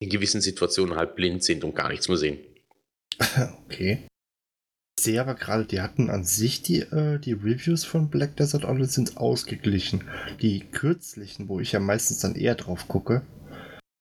in 0.00 0.08
gewissen 0.08 0.40
Situationen 0.40 0.96
halt 0.96 1.14
blind 1.16 1.42
sind 1.44 1.64
und 1.64 1.74
gar 1.74 1.88
nichts 1.88 2.08
mehr 2.08 2.18
sehen. 2.18 2.38
Okay. 3.66 4.06
Ich 4.96 5.04
sehe 5.04 5.20
aber 5.20 5.34
gerade, 5.34 5.64
die 5.64 5.80
hatten 5.80 6.08
an 6.08 6.24
sich 6.24 6.62
die, 6.62 6.80
äh, 6.80 7.18
die 7.18 7.32
Reviews 7.32 7.84
von 7.84 8.08
Black 8.08 8.36
Desert 8.36 8.64
Online 8.64 8.86
sind 8.86 9.16
ausgeglichen. 9.16 10.04
Die 10.40 10.60
kürzlichen, 10.60 11.48
wo 11.48 11.58
ich 11.58 11.72
ja 11.72 11.80
meistens 11.80 12.20
dann 12.20 12.36
eher 12.36 12.54
drauf 12.54 12.86
gucke, 12.86 13.22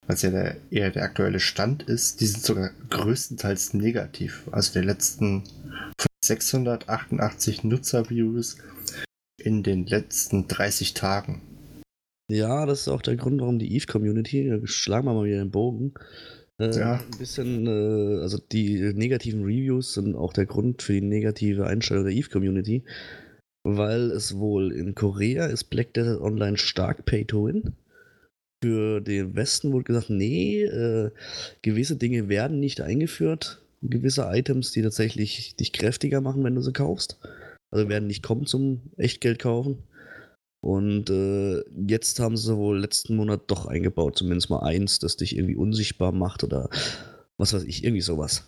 was 0.06 0.22
ja 0.22 0.30
der, 0.30 0.58
eher 0.70 0.92
der 0.92 1.04
aktuelle 1.04 1.40
Stand 1.40 1.84
ist, 1.84 2.22
die 2.22 2.28
sind 2.28 2.44
sogar 2.44 2.72
größtenteils 2.90 3.74
negativ. 3.74 4.44
Also 4.52 4.74
der 4.74 4.84
letzten 4.84 5.44
von 5.98 6.10
688 6.24 7.64
Nutzer-Views 7.64 8.58
in 9.38 9.64
den 9.64 9.86
letzten 9.88 10.48
30 10.48 10.94
Tagen. 10.94 11.42
Ja, 12.30 12.66
das 12.66 12.82
ist 12.82 12.88
auch 12.88 13.02
der 13.02 13.16
Grund, 13.18 13.42
warum 13.42 13.60
die 13.60 13.76
Eve-Community, 13.76 14.62
schlagen 14.66 15.06
wir 15.08 15.14
mal 15.14 15.26
wieder 15.26 15.40
den 15.40 15.52
Bogen, 15.52 15.94
äh, 16.60 16.78
Ja. 16.78 16.96
ein 16.96 17.18
bisschen, 17.18 17.68
äh, 17.68 18.22
also 18.22 18.38
die 18.38 18.94
negativen 18.94 19.44
Reviews 19.44 19.94
sind 19.94 20.16
auch 20.16 20.34
der 20.34 20.46
Grund 20.46 20.82
für 20.82 20.94
die 20.94 21.02
negative 21.02 21.68
Einstellung 21.68 22.06
der 22.06 22.14
Eve-Community, 22.14 22.84
weil 23.66 24.12
es 24.12 24.38
wohl 24.38 24.72
in 24.72 24.96
Korea 24.96 25.46
ist 25.48 25.66
Black 25.66 25.94
Desert 25.94 26.22
Online 26.22 26.58
stark 26.58 27.06
Pay 27.06 27.26
to 27.26 27.46
Win. 27.46 27.74
Für 28.64 29.02
den 29.02 29.36
Westen 29.36 29.74
wurde 29.74 29.84
gesagt, 29.84 30.10
nee, 30.10 30.64
äh, 30.64 31.12
gewisse 31.62 31.98
Dinge 31.98 32.30
werden 32.30 32.62
nicht 32.62 32.80
eingeführt, 32.80 33.62
gewisse 33.82 34.30
Items, 34.32 34.72
die 34.72 34.82
tatsächlich 34.82 35.58
dich 35.58 35.74
kräftiger 35.74 36.22
machen, 36.22 36.46
wenn 36.46 36.56
du 36.56 36.62
sie 36.62 36.72
kaufst. 36.72 37.20
Also 37.72 37.90
werden 37.90 38.08
nicht 38.08 38.24
kommen 38.24 38.46
zum 38.46 38.80
Echtgeld 38.96 39.40
kaufen. 39.40 39.80
Und 40.64 41.10
äh, 41.10 41.62
jetzt 41.88 42.22
haben 42.22 42.38
sie 42.38 42.56
wohl 42.56 42.80
letzten 42.80 43.18
Monat 43.18 43.42
doch 43.48 43.66
eingebaut, 43.66 44.18
zumindest 44.18 44.50
mal 44.50 44.62
eins, 44.62 44.98
das 44.98 45.18
dich 45.18 45.36
irgendwie 45.36 45.58
unsichtbar 45.58 46.14
macht 46.14 46.46
oder 46.46 46.70
Was 47.38 47.54
weiß 47.54 47.64
ich, 47.64 47.84
irgendwie 47.84 48.02
sowas. 48.02 48.46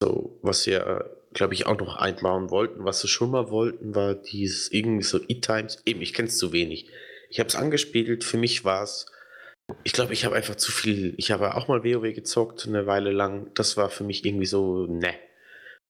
So, 0.00 0.38
was 0.42 0.64
wir, 0.66 1.10
glaube 1.32 1.54
ich, 1.54 1.66
auch 1.66 1.76
noch 1.76 1.96
einbauen 1.96 2.50
wollten, 2.50 2.84
was 2.84 3.00
sie 3.00 3.08
schon 3.08 3.32
mal 3.32 3.50
wollten, 3.50 3.96
war 3.96 4.14
dieses 4.14 4.70
irgendwie 4.70 5.02
so 5.02 5.18
E-Times. 5.26 5.82
Eben, 5.86 6.02
ich 6.02 6.12
kenne 6.12 6.28
es 6.28 6.38
zu 6.38 6.52
wenig. 6.52 6.88
Ich 7.30 7.40
habe 7.40 7.48
es 7.48 7.56
angespielt, 7.56 8.22
für 8.22 8.36
mich 8.36 8.64
war 8.64 8.84
es, 8.84 9.06
ich 9.82 9.92
glaube, 9.92 10.12
ich 10.12 10.24
habe 10.24 10.36
einfach 10.36 10.54
zu 10.54 10.70
viel, 10.70 11.14
ich 11.16 11.32
habe 11.32 11.56
auch 11.56 11.66
mal 11.66 11.82
WoW 11.82 12.14
gezockt, 12.14 12.68
eine 12.68 12.86
Weile 12.86 13.10
lang. 13.10 13.50
Das 13.54 13.76
war 13.76 13.90
für 13.90 14.04
mich 14.04 14.24
irgendwie 14.24 14.46
so, 14.46 14.86
ne. 14.86 15.14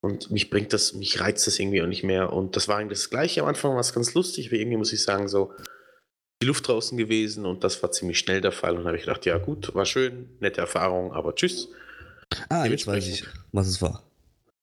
Und 0.02 0.30
mich 0.30 0.48
bringt 0.48 0.72
das, 0.72 0.94
mich 0.94 1.20
reizt 1.20 1.46
das 1.46 1.58
irgendwie 1.58 1.82
auch 1.82 1.86
nicht 1.86 2.04
mehr. 2.04 2.32
Und 2.32 2.56
das 2.56 2.68
war 2.68 2.78
eigentlich 2.78 3.00
das 3.00 3.10
Gleiche 3.10 3.42
am 3.42 3.48
Anfang, 3.48 3.72
war 3.72 3.80
es 3.80 3.92
ganz 3.92 4.14
lustig, 4.14 4.48
aber 4.48 4.56
irgendwie 4.56 4.78
muss 4.78 4.92
ich 4.92 5.02
sagen, 5.02 5.28
so, 5.28 5.52
die 6.42 6.46
Luft 6.46 6.66
draußen 6.66 6.96
gewesen 6.96 7.44
und 7.44 7.64
das 7.64 7.82
war 7.82 7.92
ziemlich 7.92 8.18
schnell 8.18 8.40
der 8.40 8.52
Fall. 8.52 8.78
Und 8.78 8.86
habe 8.86 8.96
ich 8.96 9.02
gedacht, 9.02 9.26
ja 9.26 9.36
gut, 9.36 9.74
war 9.74 9.84
schön, 9.84 10.30
nette 10.40 10.60
Erfahrung, 10.60 11.12
aber 11.12 11.34
tschüss. 11.34 11.68
Ah, 12.48 12.64
jetzt 12.64 12.86
weiß 12.86 13.06
ich, 13.08 13.24
was 13.52 13.66
es 13.66 13.82
war. 13.82 14.02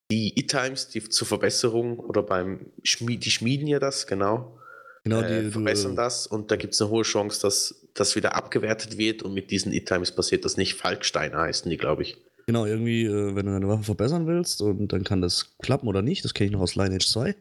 Die 0.10 0.40
E-Times, 0.40 0.88
die 0.88 1.08
zur 1.08 1.28
Verbesserung 1.28 2.00
oder 2.00 2.24
beim 2.24 2.72
Schmied, 2.82 3.26
die 3.26 3.32
schmieden 3.32 3.68
ja 3.68 3.80
das, 3.80 4.08
genau. 4.08 4.58
Genau, 5.04 5.22
äh, 5.22 5.44
die, 5.44 5.52
verbessern 5.52 5.92
du, 5.92 5.98
das 5.98 6.28
und 6.28 6.50
da 6.50 6.56
gibt 6.56 6.74
es 6.74 6.82
eine 6.82 6.90
hohe 6.90 7.04
Chance, 7.04 7.42
dass 7.42 7.88
das 7.94 8.16
wieder 8.16 8.36
abgewertet 8.36 8.98
wird 8.98 9.22
und 9.22 9.34
mit 9.34 9.52
diesen 9.52 9.72
E-Times 9.72 10.12
passiert 10.14 10.46
das 10.46 10.58
nicht. 10.58 10.74
Falkstein 10.76 11.36
heißen 11.36 11.70
die, 11.70 11.78
glaube 11.78 12.02
ich. 12.04 12.18
Genau, 12.48 12.66
irgendwie, 12.66 13.04
äh, 13.04 13.36
wenn 13.36 13.46
du 13.46 13.52
deine 13.52 13.68
Waffe 13.68 13.84
verbessern 13.84 14.26
willst 14.26 14.62
und 14.62 14.94
dann 14.94 15.04
kann 15.04 15.22
das 15.22 15.58
klappen 15.58 15.88
oder 15.88 16.02
nicht, 16.02 16.24
das 16.24 16.34
kenne 16.34 16.48
ich 16.48 16.54
noch 16.54 16.62
aus 16.62 16.76
Lineage 16.76 17.08
2. 17.08 17.36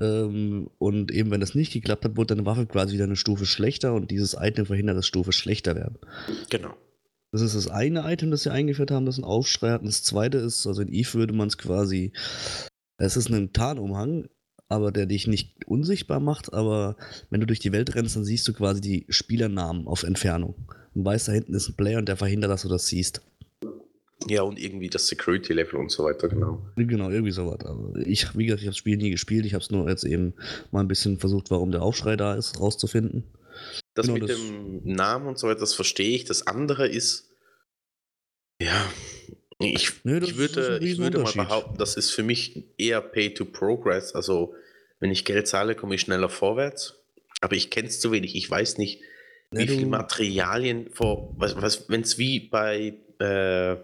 Ähm, 0.00 0.70
und 0.78 1.10
eben, 1.10 1.30
wenn 1.32 1.40
das 1.40 1.56
nicht 1.56 1.72
geklappt 1.72 2.04
hat, 2.04 2.16
wurde 2.16 2.34
deine 2.34 2.46
Waffe 2.46 2.66
quasi 2.66 2.94
wieder 2.94 3.04
eine 3.04 3.16
Stufe 3.16 3.46
schlechter 3.46 3.94
und 3.94 4.12
dieses 4.12 4.36
Item 4.38 4.66
verhindert, 4.66 4.96
dass 4.96 5.06
Stufe 5.06 5.32
schlechter 5.32 5.74
werden. 5.74 5.98
Genau. 6.50 6.76
Das 7.32 7.42
ist 7.42 7.56
das 7.56 7.68
eine 7.68 8.10
Item, 8.10 8.30
das 8.30 8.44
sie 8.44 8.52
eingeführt 8.52 8.92
haben, 8.92 9.06
das 9.06 9.18
ein 9.18 9.24
Aufschrei 9.24 9.70
hat. 9.70 9.80
Und 9.80 9.88
das 9.88 10.04
zweite 10.04 10.38
ist, 10.38 10.66
also 10.66 10.82
in 10.82 10.92
Eve 10.92 11.14
würde 11.14 11.34
man 11.34 11.48
es 11.48 11.58
quasi, 11.58 12.12
es 12.98 13.16
ist 13.16 13.28
ein 13.28 13.52
Tarnumhang, 13.52 14.28
aber 14.68 14.92
der 14.92 15.06
dich 15.06 15.26
nicht 15.26 15.66
unsichtbar 15.66 16.20
macht, 16.20 16.52
aber 16.52 16.96
wenn 17.30 17.40
du 17.40 17.46
durch 17.46 17.60
die 17.60 17.72
Welt 17.72 17.94
rennst, 17.94 18.16
dann 18.16 18.24
siehst 18.24 18.46
du 18.46 18.52
quasi 18.52 18.80
die 18.80 19.06
Spielernamen 19.08 19.86
auf 19.86 20.04
Entfernung. 20.04 20.54
Und 20.94 21.04
weißt, 21.04 21.28
da 21.28 21.32
hinten 21.32 21.54
ist 21.54 21.68
ein 21.68 21.76
Player 21.76 21.98
und 21.98 22.08
der 22.08 22.16
verhindert, 22.16 22.50
dass 22.50 22.62
du 22.62 22.68
das 22.68 22.86
siehst. 22.86 23.22
Ja, 24.28 24.42
und 24.42 24.58
irgendwie 24.58 24.88
das 24.88 25.06
Security-Level 25.08 25.78
und 25.78 25.90
so 25.90 26.04
weiter, 26.04 26.28
genau. 26.28 26.66
Genau, 26.76 27.10
irgendwie 27.10 27.32
sowas. 27.32 27.60
Aber 27.66 27.94
ich, 28.06 28.36
wie 28.36 28.46
gesagt, 28.46 28.62
ich 28.62 28.66
habe 28.66 28.72
das 28.72 28.78
Spiel 28.78 28.96
nie 28.96 29.10
gespielt. 29.10 29.44
Ich 29.44 29.52
habe 29.54 29.62
es 29.62 29.70
nur 29.70 29.88
jetzt 29.88 30.04
eben 30.04 30.34
mal 30.70 30.80
ein 30.80 30.88
bisschen 30.88 31.18
versucht, 31.18 31.50
warum 31.50 31.70
der 31.70 31.82
Aufschrei 31.82 32.16
da 32.16 32.34
ist, 32.34 32.58
rauszufinden. 32.58 33.24
Das 33.94 34.06
Genau, 34.06 34.18
mit 34.18 34.28
das- 34.30 34.36
dem 34.38 34.80
Namen 34.84 35.26
und 35.28 35.38
so 35.38 35.48
weiter, 35.48 35.60
das 35.60 35.74
verstehe 35.74 36.16
ich. 36.16 36.24
Das 36.24 36.46
andere 36.46 36.88
ist, 36.88 37.30
ja, 38.60 38.90
ich, 39.58 39.74
das 39.74 39.82
ich, 39.82 40.04
würde, 40.38 40.78
ich 40.82 40.98
würde 40.98 41.18
mal 41.20 41.32
behaupten, 41.32 41.78
das 41.78 41.96
ist 41.96 42.10
für 42.10 42.22
mich 42.22 42.64
eher 42.78 43.00
Pay 43.02 43.34
to 43.34 43.44
Progress. 43.44 44.14
Also, 44.14 44.54
wenn 44.98 45.10
ich 45.10 45.24
Geld 45.26 45.46
zahle, 45.46 45.74
komme 45.74 45.94
ich 45.94 46.00
schneller 46.02 46.28
vorwärts. 46.30 46.94
Aber 47.42 47.54
ich 47.54 47.70
kenne 47.70 47.88
es 47.88 48.00
zu 48.00 48.12
wenig. 48.12 48.34
Ich 48.34 48.50
weiß 48.50 48.78
nicht, 48.78 49.00
Ja, 49.52 49.60
wie 49.60 49.68
viele 49.68 49.86
Materialien 49.86 50.88
vor, 50.90 51.34
was, 51.36 51.54
was, 51.60 51.88
wenn 51.90 52.00
es 52.00 52.16
wie 52.18 52.40
bei 52.40 52.94
äh, 53.18 53.76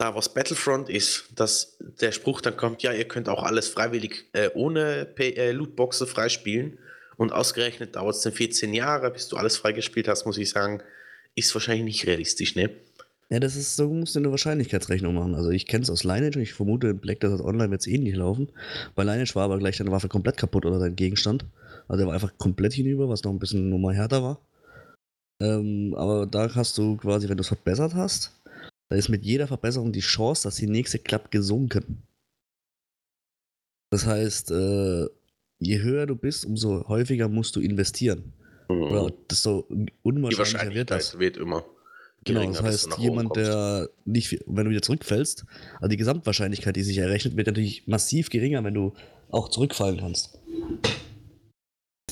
Star 0.00 0.14
Wars 0.14 0.32
Battlefront 0.32 0.88
ist, 0.88 1.26
dass 1.36 1.76
der 2.00 2.10
Spruch 2.12 2.40
dann 2.40 2.56
kommt, 2.56 2.82
ja, 2.82 2.90
ihr 2.90 3.06
könnt 3.06 3.28
auch 3.28 3.42
alles 3.42 3.68
freiwillig 3.68 4.24
äh, 4.32 4.48
ohne 4.54 5.06
äh, 5.18 5.52
Lootboxen 5.52 6.06
freispielen 6.06 6.78
und 7.18 7.34
ausgerechnet 7.34 7.96
dauert 7.96 8.14
es 8.14 8.22
dann 8.22 8.32
14 8.32 8.72
Jahre, 8.72 9.10
bis 9.10 9.28
du 9.28 9.36
alles 9.36 9.58
freigespielt 9.58 10.08
hast, 10.08 10.24
muss 10.24 10.38
ich 10.38 10.48
sagen, 10.48 10.82
ist 11.34 11.52
wahrscheinlich 11.52 11.84
nicht 11.84 12.06
realistisch, 12.06 12.56
ne? 12.56 12.70
Ja, 13.28 13.40
das 13.40 13.56
ist, 13.56 13.76
so 13.76 13.90
musst 13.90 14.14
du 14.14 14.20
eine 14.20 14.30
Wahrscheinlichkeitsrechnung 14.30 15.14
machen. 15.14 15.34
Also 15.34 15.50
ich 15.50 15.66
kenne 15.66 15.82
es 15.82 15.90
aus 15.90 16.02
Lineage 16.02 16.36
und 16.36 16.44
ich 16.44 16.54
vermute, 16.54 16.88
in 16.88 16.98
Black 16.98 17.20
Desert 17.20 17.42
Online 17.42 17.70
wird 17.70 17.82
es 17.82 17.86
ähnlich 17.86 18.16
laufen. 18.16 18.48
Bei 18.94 19.04
Lineage 19.04 19.34
war 19.34 19.44
aber 19.44 19.58
gleich 19.58 19.76
deine 19.76 19.92
Waffe 19.92 20.08
komplett 20.08 20.38
kaputt 20.38 20.64
oder 20.64 20.78
dein 20.78 20.96
Gegenstand. 20.96 21.44
Also 21.88 21.98
der 21.98 22.06
war 22.06 22.14
einfach 22.14 22.32
komplett 22.38 22.72
hinüber, 22.72 23.10
was 23.10 23.22
noch 23.22 23.32
ein 23.32 23.38
bisschen 23.38 23.68
Nummer 23.68 23.92
härter 23.92 24.22
war. 24.22 24.40
Ähm, 25.42 25.94
aber 25.94 26.26
da 26.26 26.54
hast 26.54 26.78
du 26.78 26.96
quasi, 26.96 27.28
wenn 27.28 27.36
du 27.36 27.42
es 27.42 27.48
verbessert 27.48 27.94
hast, 27.94 28.39
da 28.90 28.96
ist 28.96 29.08
mit 29.08 29.24
jeder 29.24 29.46
Verbesserung 29.46 29.92
die 29.92 30.00
Chance, 30.00 30.42
dass 30.48 30.56
die 30.56 30.66
nächste 30.66 30.98
klappt, 30.98 31.30
gesunken. 31.30 32.02
Das 33.92 34.04
heißt, 34.06 34.50
äh, 34.50 35.06
je 35.58 35.80
höher 35.80 36.06
du 36.06 36.16
bist, 36.16 36.44
umso 36.44 36.86
häufiger 36.88 37.28
musst 37.28 37.56
du 37.56 37.60
investieren. 37.60 38.32
Oder 38.68 39.10
desto 39.28 39.66
Mhm. 39.68 39.86
Unwahrscheinlicher 40.02 40.74
wird 40.74 40.90
das. 40.90 41.18
Wird 41.18 41.36
immer 41.36 41.64
Genau, 42.24 42.40
geringer, 42.40 42.62
das 42.62 42.86
heißt, 42.86 42.98
jemand, 42.98 43.34
der 43.34 43.88
nicht, 44.04 44.28
viel- 44.28 44.44
wenn 44.46 44.64
du 44.66 44.70
wieder 44.70 44.82
zurückfällst, 44.82 45.44
also 45.76 45.88
die 45.88 45.96
Gesamtwahrscheinlichkeit, 45.96 46.76
die 46.76 46.82
sich 46.82 46.98
errechnet, 46.98 47.36
wird 47.36 47.46
natürlich 47.46 47.86
massiv 47.88 48.28
geringer, 48.28 48.62
wenn 48.62 48.74
du 48.74 48.92
auch 49.30 49.48
zurückfallen 49.48 49.98
kannst. 49.98 50.38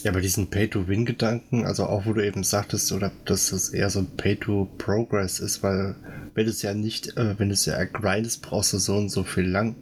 Ja, 0.02 0.10
aber 0.12 0.20
diesen 0.20 0.48
Pay-to-Win-Gedanken, 0.48 1.66
also 1.66 1.84
auch 1.84 2.06
wo 2.06 2.12
du 2.12 2.24
eben 2.24 2.42
sagtest, 2.42 2.90
oder 2.92 3.12
dass 3.24 3.50
das 3.50 3.68
eher 3.70 3.90
so 3.90 3.98
ein 3.98 4.16
Pay-to-Progress 4.16 5.40
ist, 5.40 5.62
weil 5.62 5.96
wenn 6.38 6.46
du 6.46 6.52
es 6.52 6.62
ja 6.62 6.72
nicht, 6.72 7.16
äh, 7.16 7.36
wenn 7.38 7.48
du 7.48 7.54
es 7.54 7.66
ja 7.66 7.82
grindest, 7.84 8.42
brauchst 8.42 8.72
du 8.72 8.78
so 8.78 8.96
und 8.96 9.08
so 9.08 9.24
viel 9.24 9.44
lang. 9.44 9.74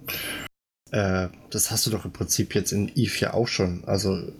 Äh, 0.91 1.29
das 1.51 1.71
hast 1.71 1.87
du 1.87 1.91
doch 1.91 2.07
im 2.07 2.13
Prinzip 2.13 2.55
jetzt 2.55 2.73
in 2.73 2.91
Eve 2.97 3.15
ja 3.19 3.35
auch 3.35 3.47
schon. 3.47 3.85
Also 3.85 4.33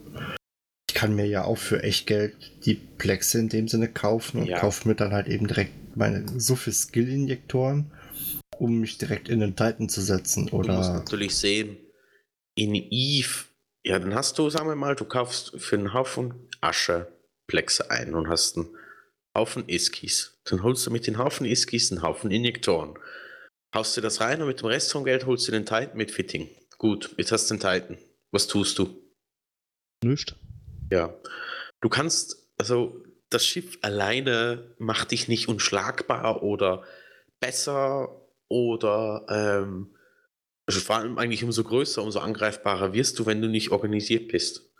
ich 0.89 0.95
kann 0.95 1.15
mir 1.15 1.27
ja 1.27 1.45
auch 1.45 1.59
für 1.59 1.83
echt 1.83 2.07
Geld 2.07 2.35
die 2.65 2.75
Plexe 2.75 3.39
in 3.39 3.51
dem 3.51 3.69
Sinne 3.69 3.89
kaufen 3.89 4.41
und 4.41 4.47
Ja. 4.47 4.59
kaufe 4.59 4.89
mir 4.89 4.95
dann 4.95 5.13
halt 5.13 5.27
eben 5.27 5.47
direkt 5.47 5.95
meine 5.95 6.25
so 6.41 6.57
viel 6.57 6.73
Skill-Injektoren, 6.73 7.93
um 8.57 8.81
mich 8.81 8.97
direkt 8.97 9.29
in 9.29 9.41
den 9.41 9.55
Titan 9.55 9.91
zu 9.91 10.01
setzen. 10.01 10.47
Du 10.47 10.57
musst 10.57 10.69
Oder 10.71 10.95
natürlich 10.95 11.37
sehen, 11.37 11.77
in 12.55 12.75
Eve, 12.75 13.45
ja, 13.85 13.99
dann 13.99 14.15
hast 14.15 14.39
du, 14.39 14.49
sagen 14.49 14.69
wir 14.69 14.75
mal, 14.75 14.97
du 14.97 15.05
kaufst 15.05 15.53
für 15.59 15.77
einen 15.77 15.93
Haufen 15.93 16.49
Asche 16.63 17.09
Plexe 17.47 17.91
ein 17.91 18.15
und 18.15 18.29
hast 18.29 18.57
einen 18.57 18.71
Haufen 19.37 19.69
Iskis. 19.69 20.41
Dann 20.45 20.63
holst 20.63 20.87
du 20.87 20.91
mit 20.91 21.07
den 21.07 21.19
Haufen 21.19 21.45
Iskis 21.45 21.93
einen 21.93 22.01
Haufen 22.01 22.31
Injektoren. 22.31 22.99
Haust 23.75 23.95
dir 23.97 24.01
das 24.01 24.23
rein 24.23 24.41
und 24.41 24.49
mit 24.49 24.61
dem 24.61 24.67
Rest 24.67 24.93
vom 24.93 25.05
Geld 25.05 25.27
holst 25.27 25.47
du 25.47 25.53
den 25.53 25.67
Titan 25.67 25.97
mit 25.97 26.11
Fitting. 26.11 26.49
Gut, 26.79 27.15
jetzt 27.19 27.33
hast 27.33 27.51
du 27.51 27.55
den 27.55 27.61
Titan. 27.61 27.99
Was 28.33 28.47
tust 28.47 28.79
du? 28.79 28.89
Nicht? 30.03 30.35
Ja. 30.91 31.15
Du 31.83 31.91
kannst, 31.91 32.49
also 32.57 33.03
das 33.29 33.45
Schiff 33.45 33.79
alleine 33.83 34.75
macht 34.79 35.11
dich 35.11 35.29
nicht 35.29 35.49
unschlagbar 35.49 36.43
oder 36.43 36.85
besser 37.39 38.23
oder 38.49 39.27
ähm, 39.29 39.95
also 40.67 40.81
vor 40.81 40.97
allem 40.97 41.19
eigentlich 41.19 41.45
umso 41.45 41.63
größer, 41.63 42.03
umso 42.03 42.21
angreifbarer 42.21 42.95
wirst 42.95 43.19
du, 43.19 43.27
wenn 43.27 43.43
du 43.43 43.49
nicht 43.49 43.71
organisiert 43.71 44.29
bist. 44.29 44.73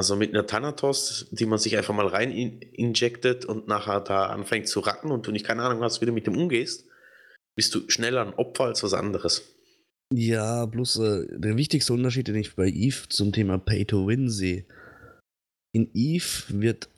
Also 0.00 0.16
mit 0.16 0.32
einer 0.32 0.46
Thanatos, 0.46 1.26
die 1.30 1.44
man 1.44 1.58
sich 1.58 1.76
einfach 1.76 1.92
mal 1.92 2.06
rein 2.06 2.30
in 2.32 2.62
injectet 2.62 3.44
und 3.44 3.68
nachher 3.68 4.00
da 4.00 4.28
anfängt 4.28 4.66
zu 4.66 4.80
racken 4.80 5.10
und 5.10 5.26
du 5.26 5.30
nicht 5.30 5.44
keine 5.44 5.62
Ahnung 5.62 5.82
hast, 5.82 6.00
wie 6.00 6.06
du 6.06 6.12
mit 6.12 6.26
dem 6.26 6.38
umgehst, 6.38 6.86
bist 7.54 7.74
du 7.74 7.80
schneller 7.90 8.22
ein 8.24 8.32
Opfer 8.32 8.64
als 8.64 8.82
was 8.82 8.94
anderes. 8.94 9.42
Ja, 10.10 10.64
bloß 10.64 11.00
äh, 11.00 11.26
der 11.38 11.58
wichtigste 11.58 11.92
Unterschied, 11.92 12.28
den 12.28 12.36
ich 12.36 12.56
bei 12.56 12.68
Eve 12.68 13.10
zum 13.10 13.32
Thema 13.32 13.58
Pay 13.58 13.84
to 13.84 14.06
Win 14.06 14.30
sehe. 14.30 14.64
In 15.74 15.90
Eve 15.92 16.44
wird 16.48 16.88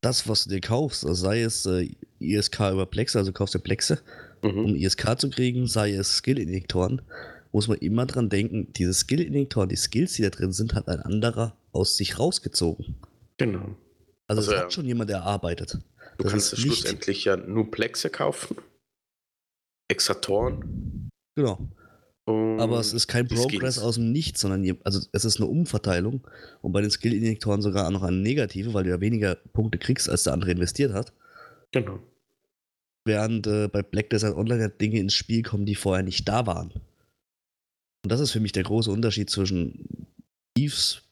das, 0.00 0.26
was 0.26 0.44
du 0.44 0.48
dir 0.48 0.62
kaufst, 0.62 1.04
also 1.04 1.22
sei 1.26 1.42
es 1.42 1.66
äh, 1.66 1.90
ISK 2.18 2.60
über 2.72 2.86
Plexe, 2.86 3.18
also 3.18 3.30
kaufst 3.30 3.56
du 3.56 3.58
Plexe, 3.58 4.00
Mhm. 4.42 4.64
um 4.64 4.74
ISK 4.74 5.20
zu 5.20 5.28
kriegen, 5.28 5.66
sei 5.66 5.92
es 5.92 6.16
Skill-Injektoren, 6.16 7.02
muss 7.52 7.68
man 7.68 7.76
immer 7.76 8.06
dran 8.06 8.30
denken, 8.30 8.72
diese 8.72 8.94
Skill-Injektoren, 8.94 9.68
die 9.68 9.76
Skills, 9.76 10.14
die 10.14 10.22
da 10.22 10.30
drin 10.30 10.52
sind, 10.52 10.72
hat 10.74 10.88
ein 10.88 11.00
anderer 11.00 11.57
aus 11.72 11.96
sich 11.96 12.18
rausgezogen. 12.18 12.96
Genau. 13.36 13.76
Also, 14.26 14.40
Also, 14.40 14.40
es 14.52 14.56
ja. 14.56 14.62
hat 14.64 14.72
schon 14.72 14.86
jemand 14.86 15.10
erarbeitet. 15.10 15.78
Du 16.18 16.24
Das 16.24 16.32
kannst 16.32 16.58
schlussendlich 16.58 17.24
ja 17.24 17.36
nur 17.36 17.70
Plexe 17.70 18.10
kaufen, 18.10 18.56
Exatoren 19.90 21.08
Genau. 21.36 21.68
und 22.26 22.60
Aber 22.60 22.80
es 22.80 22.92
ist 22.92 23.06
kein 23.06 23.28
Progress 23.28 23.78
aus 23.78 23.94
dem 23.94 24.12
Nichts, 24.12 24.40
sondern 24.40 24.64
je, 24.64 24.74
also 24.84 25.00
es 25.12 25.24
ist 25.24 25.36
eine 25.38 25.46
Umverteilung 25.46 26.26
und 26.60 26.72
bei 26.72 26.80
den 26.80 26.90
Skill-Injektoren 26.90 27.62
sogar 27.62 27.90
noch 27.90 28.02
eine 28.02 28.16
negative, 28.16 28.74
weil 28.74 28.84
du 28.84 28.90
ja 28.90 29.00
weniger 29.00 29.36
Punkte 29.36 29.78
kriegst, 29.78 30.08
als 30.10 30.24
der 30.24 30.32
andere 30.32 30.50
investiert 30.50 30.92
hat. 30.92 31.12
Genau. 31.72 32.00
Während 33.06 33.46
äh, 33.46 33.68
bei 33.68 33.82
Black 33.82 34.10
Desert 34.10 34.36
Online 34.36 34.60
ja 34.62 34.68
Dinge 34.68 34.98
ins 34.98 35.14
Spiel 35.14 35.42
kommen, 35.42 35.64
die 35.64 35.74
vorher 35.76 36.02
nicht 36.02 36.28
da 36.28 36.46
waren. 36.46 36.72
Und 38.04 38.12
das 38.12 38.20
ist 38.20 38.32
für 38.32 38.40
mich 38.40 38.52
der 38.52 38.64
große 38.64 38.90
Unterschied 38.90 39.30
zwischen 39.30 40.06
Eves 40.56 41.02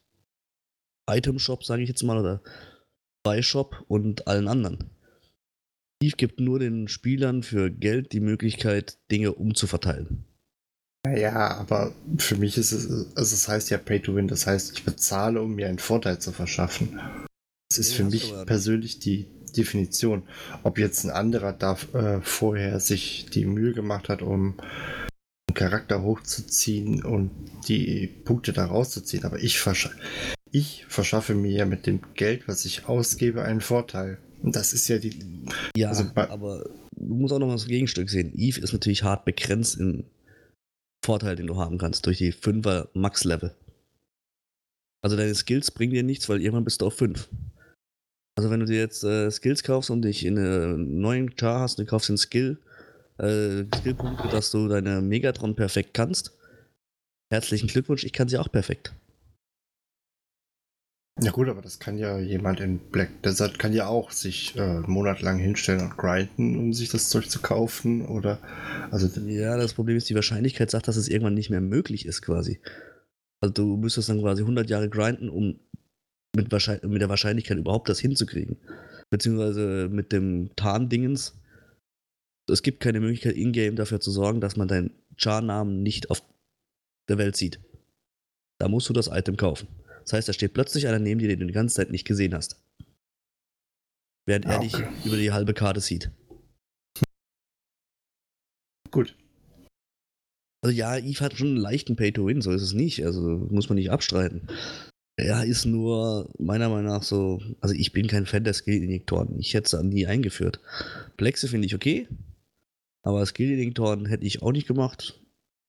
Item 1.09 1.39
Shop, 1.39 1.63
sage 1.63 1.83
ich 1.83 1.89
jetzt 1.89 2.03
mal, 2.03 2.17
oder 2.17 2.41
Buy 3.23 3.43
Shop 3.43 3.83
und 3.87 4.27
allen 4.27 4.47
anderen. 4.47 4.89
Eve 6.01 6.15
gibt 6.15 6.39
nur 6.39 6.59
den 6.59 6.87
Spielern 6.87 7.43
für 7.43 7.71
Geld 7.71 8.11
die 8.13 8.19
Möglichkeit, 8.19 8.99
Dinge 9.11 9.33
umzuverteilen. 9.33 10.25
Ja, 11.15 11.55
aber 11.57 11.93
für 12.17 12.35
mich 12.35 12.57
ist 12.57 12.71
es, 12.71 13.15
also 13.15 13.33
es 13.33 13.47
heißt 13.47 13.69
ja 13.69 13.77
Pay 13.77 14.01
to 14.01 14.15
Win, 14.15 14.27
das 14.27 14.45
heißt, 14.45 14.73
ich 14.73 14.83
bezahle, 14.83 15.41
um 15.41 15.55
mir 15.55 15.67
einen 15.67 15.79
Vorteil 15.79 16.19
zu 16.19 16.31
verschaffen. 16.31 16.99
Das 17.69 17.79
ist 17.79 17.91
Ja, 17.91 17.97
für 17.97 18.03
mich 18.05 18.33
persönlich 18.45 18.99
die 18.99 19.27
Definition. 19.55 20.23
Ob 20.63 20.77
jetzt 20.77 21.03
ein 21.03 21.09
anderer 21.09 21.53
da 21.53 21.77
äh, 21.93 22.21
vorher 22.21 22.79
sich 22.79 23.27
die 23.33 23.45
Mühe 23.45 23.73
gemacht 23.73 24.09
hat, 24.09 24.21
um 24.21 24.59
einen 24.59 25.55
Charakter 25.55 26.03
hochzuziehen 26.03 27.03
und 27.03 27.31
die 27.67 28.07
Punkte 28.07 28.53
da 28.53 28.65
rauszuziehen. 28.65 29.25
Aber 29.25 29.39
ich, 29.39 29.59
versch 29.59 29.89
ich 30.51 30.85
verschaffe 30.87 31.35
mir 31.35 31.51
ja 31.51 31.65
mit 31.65 31.85
dem 31.85 32.01
Geld, 32.15 32.47
was 32.47 32.65
ich 32.65 32.85
ausgebe, 32.85 33.43
einen 33.43 33.61
Vorteil. 33.61 34.17
Und 34.41 34.55
das 34.55 34.73
ist 34.73 34.87
ja 34.87 34.97
die. 34.97 35.17
Ja, 35.75 35.89
Also 35.89 36.05
aber 36.15 36.69
du 36.95 37.15
musst 37.15 37.33
auch 37.33 37.39
noch 37.39 37.47
mal 37.47 37.53
das 37.53 37.67
Gegenstück 37.67 38.09
sehen. 38.09 38.31
Eve 38.35 38.59
ist 38.59 38.73
natürlich 38.73 39.03
hart 39.03 39.25
begrenzt 39.25 39.79
im 39.79 40.05
Vorteil, 41.03 41.35
den 41.35 41.47
du 41.47 41.57
haben 41.57 41.77
kannst, 41.77 42.05
durch 42.05 42.17
die 42.17 42.33
5er 42.33 42.89
Max-Level. 42.93 43.55
Also 45.03 45.15
deine 45.15 45.35
Skills 45.35 45.71
bringen 45.71 45.93
dir 45.93 46.03
nichts, 46.03 46.27
weil 46.27 46.41
irgendwann 46.41 46.65
bist 46.65 46.81
du 46.81 46.87
auf 46.87 46.95
5. 46.95 47.29
Also 48.37 48.49
wenn 48.49 48.59
du 48.59 48.65
dir 48.65 48.77
jetzt 48.77 49.03
äh, 49.03 49.31
Skills 49.31 49.63
kaufst 49.63 49.89
und 49.89 50.03
dich 50.03 50.25
in 50.25 50.37
einen 50.37 50.99
neuen 50.99 51.33
Char 51.39 51.61
hast 51.61 51.79
und 51.79 51.85
du 51.85 51.89
kaufst 51.89 52.09
den 52.09 52.17
Skill, 52.17 52.59
äh, 53.17 53.63
Skillpunkte, 53.75 54.27
dass 54.27 54.51
du 54.51 54.67
deine 54.67 55.01
Megatron 55.01 55.55
perfekt 55.55 55.93
kannst, 55.93 56.37
herzlichen 57.31 57.67
Glückwunsch, 57.67 58.03
ich 58.03 58.13
kann 58.13 58.27
sie 58.27 58.37
auch 58.37 58.51
perfekt. 58.51 58.93
Ja 61.19 61.31
gut, 61.31 61.49
aber 61.49 61.63
das 61.63 61.79
kann 61.79 61.97
ja 61.97 62.19
jemand 62.19 62.59
in 62.59 62.77
Black 62.77 63.23
Desert 63.23 63.57
kann 63.57 63.73
ja 63.73 63.87
auch 63.87 64.11
sich 64.11 64.55
äh, 64.55 64.81
monatelang 64.81 65.39
hinstellen 65.39 65.81
und 65.81 65.97
grinden, 65.97 66.57
um 66.57 66.73
sich 66.73 66.89
das 66.89 67.09
Zeug 67.09 67.29
zu 67.29 67.39
kaufen. 67.39 68.05
Oder 68.05 68.39
also 68.91 69.07
Ja, 69.21 69.57
das 69.57 69.73
Problem 69.73 69.97
ist, 69.97 70.09
die 70.09 70.15
Wahrscheinlichkeit 70.15 70.69
sagt, 70.69 70.87
dass 70.87 70.95
es 70.95 71.07
irgendwann 71.07 71.33
nicht 71.33 71.49
mehr 71.49 71.61
möglich 71.61 72.05
ist, 72.05 72.21
quasi. 72.21 72.59
Also 73.41 73.51
du 73.53 73.77
müsstest 73.77 74.09
dann 74.09 74.21
quasi 74.21 74.43
100 74.43 74.69
Jahre 74.69 74.89
grinden, 74.89 75.29
um 75.29 75.59
mit, 76.35 76.51
mit 76.51 77.01
der 77.01 77.09
Wahrscheinlichkeit 77.09 77.57
überhaupt 77.57 77.89
das 77.89 77.99
hinzukriegen. 77.99 78.57
Beziehungsweise 79.09 79.89
mit 79.91 80.11
dem 80.11 80.55
Tarn-Dingens. 80.55 81.39
Es 82.49 82.61
gibt 82.61 82.79
keine 82.79 82.99
Möglichkeit, 82.99 83.35
in-game 83.35 83.75
dafür 83.75 83.99
zu 83.99 84.11
sorgen, 84.11 84.39
dass 84.39 84.55
man 84.55 84.67
deinen 84.67 84.91
Char-Namen 85.17 85.81
nicht 85.81 86.11
auf 86.11 86.21
der 87.09 87.17
Welt 87.17 87.35
sieht. 87.35 87.59
Da 88.59 88.67
musst 88.67 88.87
du 88.87 88.93
das 88.93 89.07
Item 89.07 89.35
kaufen. 89.35 89.67
Das 90.07 90.13
heißt, 90.13 90.29
da 90.29 90.33
steht 90.33 90.53
plötzlich 90.53 90.87
einer 90.87 90.99
neben 90.99 91.19
dir, 91.19 91.27
den 91.27 91.41
du 91.41 91.45
die 91.47 91.53
ganze 91.53 91.75
Zeit 91.75 91.91
nicht 91.91 92.07
gesehen 92.07 92.33
hast. 92.33 92.63
Während 94.25 94.45
er 94.45 94.59
Ah, 94.59 94.59
dich 94.61 94.73
über 95.03 95.17
die 95.17 95.33
halbe 95.33 95.53
Karte 95.53 95.81
sieht. 95.81 96.11
gut. 98.89 99.17
Also 100.63 100.75
ja, 100.75 100.97
Eve 100.97 101.19
hat 101.19 101.33
schon 101.37 101.47
einen 101.49 101.57
leichten 101.57 101.97
Pay-to-Win, 101.97 102.41
so 102.41 102.51
ist 102.51 102.61
es 102.61 102.71
nicht. 102.71 103.05
Also 103.05 103.21
muss 103.21 103.67
man 103.67 103.75
nicht 103.75 103.91
abstreiten. 103.91 104.47
Er 105.17 105.43
ist 105.43 105.65
nur 105.65 106.31
meiner 106.39 106.69
Meinung 106.69 106.85
nach 106.85 107.03
so, 107.03 107.41
also 107.59 107.75
ich 107.75 107.91
bin 107.91 108.07
kein 108.07 108.25
Fan 108.25 108.45
der 108.45 108.53
Skill-Injektoren. 108.53 109.37
Ich 109.39 109.53
hätte 109.53 109.75
es 109.77 109.83
nie 109.83 110.07
eingeführt. 110.07 110.61
Plexe 111.17 111.49
finde 111.49 111.65
ich 111.65 111.75
okay, 111.75 112.07
aber 113.03 113.25
Skill-Injektoren 113.25 114.05
hätte 114.05 114.25
ich 114.25 114.41
auch 114.41 114.53
nicht 114.53 114.67
gemacht. 114.67 115.21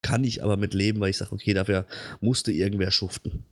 Kann 0.03 0.23
ich 0.23 0.45
aber 0.45 0.57
mit 0.57 0.75
leben, 0.75 1.01
weil 1.01 1.11
ich 1.11 1.17
sage, 1.17 1.33
okay, 1.33 1.55
dafür 1.55 1.87
musste 2.21 2.53
irgendwer 2.53 2.93
schuften. 2.93 3.45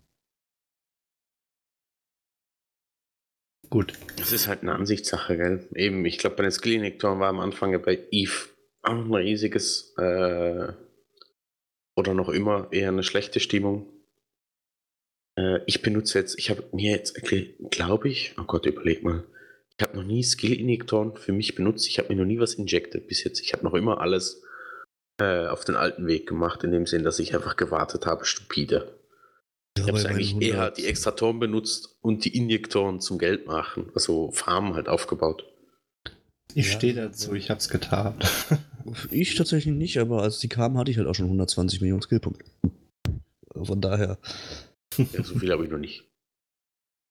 Gut. 3.70 3.92
Das 4.16 4.32
ist 4.32 4.48
halt 4.48 4.62
eine 4.62 4.74
Ansichtssache, 4.74 5.36
gell? 5.36 5.68
Eben, 5.74 6.04
ich 6.04 6.18
glaube, 6.18 6.36
bei 6.36 6.42
den 6.42 6.52
Skill-Injektoren 6.52 7.20
war 7.20 7.28
am 7.28 7.40
Anfang 7.40 7.72
ja 7.72 7.78
bei 7.78 7.98
Eve 8.10 8.48
auch 8.82 8.92
ein 8.92 9.12
riesiges 9.12 9.94
äh, 9.98 10.72
oder 11.96 12.14
noch 12.14 12.28
immer 12.28 12.68
eher 12.70 12.88
eine 12.88 13.02
schlechte 13.02 13.40
Stimmung. 13.40 13.88
Äh, 15.36 15.60
ich 15.66 15.82
benutze 15.82 16.18
jetzt, 16.18 16.38
ich 16.38 16.50
habe 16.50 16.64
mir 16.72 16.92
jetzt, 16.92 17.20
glaube 17.70 18.08
ich, 18.08 18.34
oh 18.38 18.44
Gott, 18.44 18.66
überleg 18.66 19.02
mal, 19.02 19.24
ich 19.78 19.86
habe 19.86 19.96
noch 19.96 20.04
nie 20.04 20.22
Skill-Injektoren 20.22 21.16
für 21.16 21.32
mich 21.32 21.54
benutzt. 21.54 21.86
Ich 21.86 21.98
habe 21.98 22.08
mir 22.08 22.20
noch 22.20 22.26
nie 22.26 22.38
was 22.38 22.54
injected 22.54 23.08
bis 23.08 23.24
jetzt. 23.24 23.40
Ich 23.40 23.52
habe 23.52 23.64
noch 23.64 23.74
immer 23.74 24.00
alles 24.00 24.42
äh, 25.18 25.46
auf 25.46 25.64
den 25.64 25.76
alten 25.76 26.06
Weg 26.06 26.26
gemacht, 26.26 26.64
in 26.64 26.72
dem 26.72 26.86
Sinn, 26.86 27.04
dass 27.04 27.18
ich 27.18 27.34
einfach 27.34 27.56
gewartet 27.56 28.06
habe, 28.06 28.24
stupide. 28.24 28.98
Ich 29.76 29.82
habe 29.82 29.98
eigentlich 30.08 30.32
meinen 30.32 30.42
eher 30.42 30.54
100 30.54 30.78
die 30.78 30.86
Extraktoren 30.86 31.38
benutzt 31.38 31.96
und 32.00 32.24
die 32.24 32.36
Injektoren 32.36 33.00
zum 33.00 33.18
Geld 33.18 33.46
machen, 33.46 33.90
also 33.94 34.30
Farmen 34.32 34.74
halt 34.74 34.88
aufgebaut. 34.88 35.44
Ich 36.54 36.66
Ja, 36.68 36.72
stehe 36.72 36.94
dazu, 36.94 37.34
ich 37.34 37.50
hab's 37.50 37.68
getan. 37.68 38.14
Ich 39.10 39.34
tatsächlich 39.34 39.74
nicht, 39.74 39.98
aber 39.98 40.22
als 40.22 40.38
die 40.38 40.48
kamen, 40.48 40.78
hatte 40.78 40.90
ich 40.92 40.96
halt 40.96 41.08
auch 41.08 41.14
schon 41.14 41.26
120 41.26 41.80
Millionen 41.80 42.02
Skillpunkte. 42.02 42.44
Von 43.60 43.80
daher. 43.80 44.18
Ja, 45.12 45.22
so 45.24 45.38
viel 45.38 45.50
habe 45.50 45.64
ich 45.64 45.70
noch 45.70 45.78
nicht. 45.78 46.04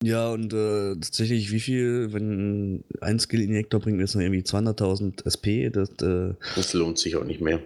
Ja, 0.04 0.30
und 0.30 0.54
äh, 0.54 0.95
tatsächlich, 0.95 1.51
wie 1.51 1.60
viel, 1.60 2.13
wenn 2.13 2.84
ein 3.01 3.19
Skill-Injektor 3.19 3.80
bringt 3.80 3.97
mir 3.97 4.04
jetzt 4.04 4.15
noch 4.15 4.21
irgendwie 4.21 4.41
200.000 4.41 5.25
SP, 5.28 5.69
das, 5.69 5.89
äh, 6.01 6.34
Das 6.56 6.73
lohnt 6.73 6.97
sich 6.97 7.15
auch 7.15 7.23
nicht 7.23 7.41
mehr. 7.41 7.60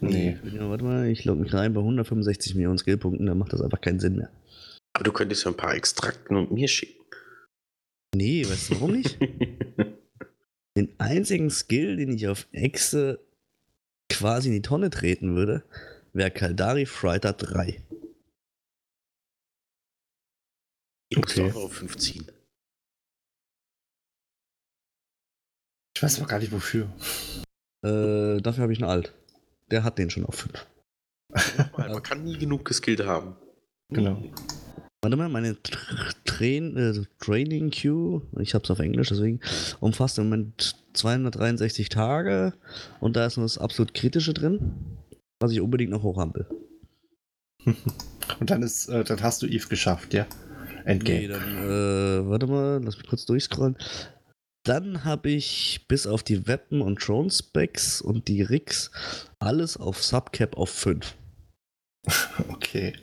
nee. 0.00 0.36
ja, 0.54 0.68
warte 0.68 0.84
mal, 0.84 0.93
ich 1.14 1.24
logge 1.24 1.42
mich 1.42 1.54
rein 1.54 1.72
bei 1.74 1.80
165 1.80 2.54
Millionen 2.54 2.78
Skillpunkten, 2.78 3.26
dann 3.26 3.38
macht 3.38 3.52
das 3.52 3.60
einfach 3.62 3.80
keinen 3.80 4.00
Sinn 4.00 4.16
mehr. 4.16 4.30
Aber 4.94 5.04
du 5.04 5.12
könntest 5.12 5.44
ja 5.44 5.50
ein 5.50 5.56
paar 5.56 5.74
Extrakten 5.74 6.36
und 6.36 6.52
mir 6.52 6.68
schicken. 6.68 7.02
Nee, 8.14 8.44
weißt 8.48 8.70
du 8.70 8.74
warum 8.74 8.92
nicht? 8.92 9.18
Den 10.76 10.92
einzigen 10.98 11.50
Skill, 11.50 11.96
den 11.96 12.12
ich 12.12 12.28
auf 12.28 12.46
Exe 12.52 13.20
quasi 14.10 14.48
in 14.48 14.54
die 14.54 14.62
Tonne 14.62 14.90
treten 14.90 15.34
würde, 15.34 15.64
wäre 16.12 16.30
Kaldari 16.30 16.86
Frighter 16.86 17.32
3. 17.32 17.80
Ich 21.10 21.18
muss 21.18 21.30
Okay. 21.38 21.50
auch 21.50 21.56
auf 21.56 21.72
5 21.74 21.96
ziehen. 21.96 22.26
Ich 25.96 26.02
weiß 26.02 26.18
aber 26.18 26.28
gar 26.28 26.38
nicht 26.40 26.52
wofür. 26.52 26.92
Äh, 27.84 28.40
dafür 28.40 28.62
habe 28.62 28.72
ich 28.72 28.82
einen 28.82 28.90
Alt. 28.90 29.14
Der 29.70 29.84
hat 29.84 29.98
den 29.98 30.10
schon 30.10 30.24
auf 30.26 30.34
5. 30.36 30.66
Nochmal, 31.58 31.88
Man 31.90 32.02
kann 32.02 32.24
nie 32.24 32.38
genug 32.38 32.64
geskillt 32.64 33.04
haben. 33.04 33.36
Genau. 33.90 34.22
Warte 35.02 35.16
mal, 35.16 35.28
meine 35.28 35.60
Tr 35.62 35.78
Train 36.24 36.76
äh, 36.76 36.94
Training 37.20 37.70
Queue, 37.70 38.22
ich 38.40 38.54
habe 38.54 38.64
es 38.64 38.70
auf 38.70 38.78
Englisch, 38.78 39.10
deswegen 39.10 39.38
umfasst 39.78 40.18
im 40.18 40.24
Moment 40.24 40.76
263 40.94 41.90
Tage 41.90 42.54
und 43.00 43.14
da 43.14 43.26
ist 43.26 43.36
nur 43.36 43.44
das 43.44 43.58
absolut 43.58 43.94
Kritische 43.94 44.32
drin, 44.32 44.72
was 45.40 45.52
ich 45.52 45.60
unbedingt 45.60 45.90
noch 45.90 46.02
hochhaben 46.02 46.34
will. 46.34 46.46
Und 48.40 48.50
dann 48.50 48.62
ist, 48.62 48.88
äh, 48.88 49.04
dann 49.04 49.22
hast 49.22 49.42
du 49.42 49.46
Eve 49.46 49.68
geschafft, 49.68 50.14
ja? 50.14 50.26
Endgame. 50.84 51.18
Nee, 51.20 51.28
dann, 51.28 51.58
äh, 51.58 52.28
warte 52.28 52.46
mal, 52.46 52.82
lass 52.82 52.96
mich 52.96 53.06
kurz 53.06 53.26
durchscrollen. 53.26 53.76
Dann 54.64 55.04
habe 55.04 55.30
ich 55.30 55.84
bis 55.88 56.06
auf 56.06 56.22
die 56.22 56.46
Weapon- 56.46 56.80
und 56.80 57.06
Drone-Specs 57.06 58.00
und 58.00 58.28
die 58.28 58.42
Rigs 58.42 58.90
alles 59.38 59.76
auf 59.76 60.02
Subcap 60.02 60.56
auf 60.56 60.70
5. 60.70 61.14
Okay. 62.48 62.94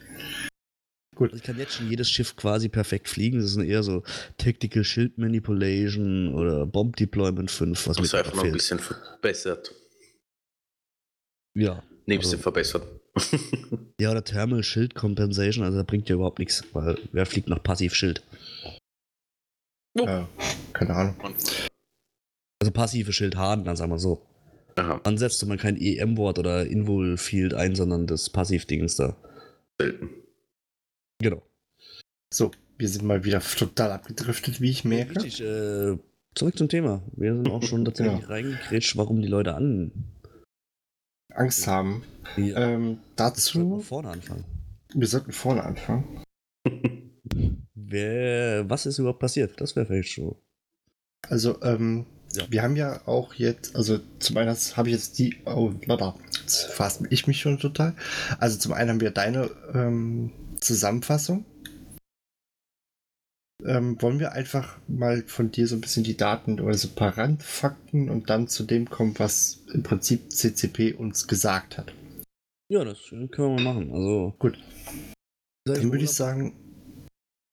Also 1.20 1.36
ich 1.36 1.44
kann 1.44 1.58
jetzt 1.60 1.74
schon 1.76 1.90
jedes 1.90 2.10
Schiff 2.10 2.36
quasi 2.36 2.68
perfekt 2.68 3.08
fliegen. 3.08 3.40
Das 3.40 3.52
ist 3.52 3.58
eher 3.58 3.84
so 3.84 4.02
Tactical 4.38 4.84
Shield 4.84 5.20
Manipulation 5.20 6.34
oder 6.34 6.66
Bomb 6.66 6.96
Deployment 6.96 7.52
5, 7.52 7.88
was 7.88 7.98
Das 7.98 8.06
ist 8.08 8.16
einfach 8.16 8.34
noch 8.34 8.44
ein 8.44 8.52
bisschen 8.52 8.80
verbessert. 8.80 9.72
Ja. 11.56 11.84
Nee, 12.08 12.16
ein 12.16 12.18
Also- 12.20 12.32
bisschen 12.32 12.40
verbessert. 12.42 12.88
ja, 14.00 14.10
oder 14.12 14.24
Thermal 14.24 14.64
Shield 14.64 14.96
Compensation, 14.96 15.64
also 15.66 15.78
da 15.78 15.84
bringt 15.84 16.08
ja 16.10 16.16
überhaupt 16.16 16.40
nichts, 16.40 16.64
weil 16.74 16.98
wer 17.12 17.26
fliegt 17.26 17.50
nach 17.50 17.62
Passiv-Schild? 17.62 18.24
Oh. 20.00 20.06
Äh, 20.08 20.26
keine 20.74 20.96
Ahnung. 20.96 21.16
Also 22.62 22.72
passive 22.72 23.12
Schildharden, 23.12 23.66
dann 23.66 23.76
sagen 23.76 23.92
wir 23.92 24.00
so. 24.00 24.26
Aha, 24.82 25.00
Dann 25.04 25.17
setzt 25.17 25.46
man 25.46 25.58
kein 25.58 25.78
EM-Wort 25.80 26.39
oder 26.39 26.65
Invul-Field 26.65 27.54
ein, 27.54 27.76
sondern 27.76 28.08
das 28.08 28.30
Passivdingens 28.30 28.96
da. 28.96 29.15
selten. 29.80 30.10
Genau. 31.22 31.41
So, 32.34 32.52
wir 32.78 32.89
sind 32.89 33.06
mal 33.06 33.24
wieder 33.24 33.41
total 33.41 33.91
abgedriftet, 33.91 34.60
wie 34.60 34.72
ich 34.72 34.84
merke. 34.86 35.15
Richtig, 35.17 35.41
äh, 35.41 35.98
zurück 36.34 36.58
zum 36.58 36.67
Thema. 36.70 37.04
Wir 37.15 37.36
sind 37.36 37.48
auch 37.50 37.62
schon 37.63 37.86
tatsächlich 37.86 38.22
Ja. 38.22 38.28
reingekretscht, 38.28 38.98
warum 38.98 39.22
die 39.22 39.28
Leute 39.28 39.54
an. 39.54 39.91
Angst 41.34 41.67
haben. 41.67 42.04
Die, 42.38 42.50
Ähm, 42.52 42.84
sollten 42.86 43.00
dazu, 43.15 43.80
vorne 43.82 44.10
anfangen. 44.10 44.46
wir 44.96 45.08
sollten 45.08 45.32
vorne 45.32 45.63
anfangen. 45.63 46.24
Wer, 47.76 48.70
was 48.70 48.86
ist 48.86 49.00
überhaupt 49.00 49.20
passiert? 49.20 49.60
Das 49.62 49.76
wäre 49.76 49.86
vielleicht 49.86 50.10
schon. 50.12 50.36
Also, 51.30 51.62
ähm, 51.62 52.06
Ja. 52.36 52.46
wir 52.50 52.63
haben 52.63 52.76
ja 52.76 53.02
auch 53.08 53.34
jetzt, 53.34 53.76
also 53.76 54.00
zum 54.20 54.38
einen 54.38 54.56
habe 54.56 54.89
ich 54.89 54.96
jetzt 54.96 55.20
die, 55.20 55.38
oh, 55.46 55.74
lada, 55.86 56.15
jetzt 56.39 56.65
fasst 56.65 57.04
ich 57.10 57.28
mich 57.28 57.41
schon 57.41 57.60
total. 57.60 57.96
Also 58.39 58.58
zum 58.58 58.74
einen 58.74 58.89
haben 58.89 59.02
wir 59.02 59.12
deine 59.12 59.50
ähm, 59.74 60.32
Zusammenfassung. 60.60 61.46
Ähm, 63.63 64.02
wollen 64.02 64.20
wir 64.20 64.32
einfach 64.32 64.80
mal 64.88 65.24
von 65.28 65.52
dir 65.52 65.67
so 65.67 65.76
ein 65.76 65.82
bisschen 65.82 66.04
die 66.04 66.17
Daten 66.17 66.60
oder 66.60 66.74
so 66.74 66.88
ein 66.88 66.96
paar 66.96 67.15
Randfakten 67.17 68.10
und 68.10 68.30
dann 68.30 68.48
zu 68.48 68.63
dem 68.63 68.89
kommen, 68.89 69.13
was 69.20 69.60
im 69.72 69.84
Prinzip 69.84 70.32
CCP 70.32 70.94
uns 70.94 71.28
gesagt 71.28 71.78
hat. 71.78 71.94
Ja, 72.70 72.84
das 72.84 72.98
können 73.10 73.30
wir 73.36 73.50
mal 73.50 73.63
machen. 73.63 73.91
Also. 73.94 74.34
Gut. 74.39 74.58
Dann 75.65 75.91
würde 75.91 76.06
ich 76.06 76.12
sagen, 76.12 76.54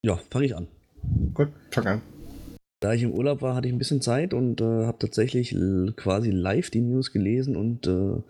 Ja, 0.03 0.19
fange 0.31 0.47
ich 0.47 0.57
an. 0.57 0.69
gut, 1.35 1.49
fang 1.71 1.87
an. 1.87 2.03
Da 2.81 2.93
ich 2.93 3.03
im 3.03 3.13
Urlaub 3.13 3.43
war, 3.43 3.57
hatte 3.57 3.67
ich 3.67 3.75
ein 3.75 3.79
bisschen 3.79 4.01
Zeit 4.01 4.33
und 4.33 4.61
äh, 4.61 4.65
habe 4.65 4.99
tatsächlich 4.99 5.51
quasi 5.97 6.31
live 6.31 6.71
die 6.71 6.81
News 6.81 7.13
gelesen 7.13 7.57
und 7.57 7.89
äh, 7.89 8.23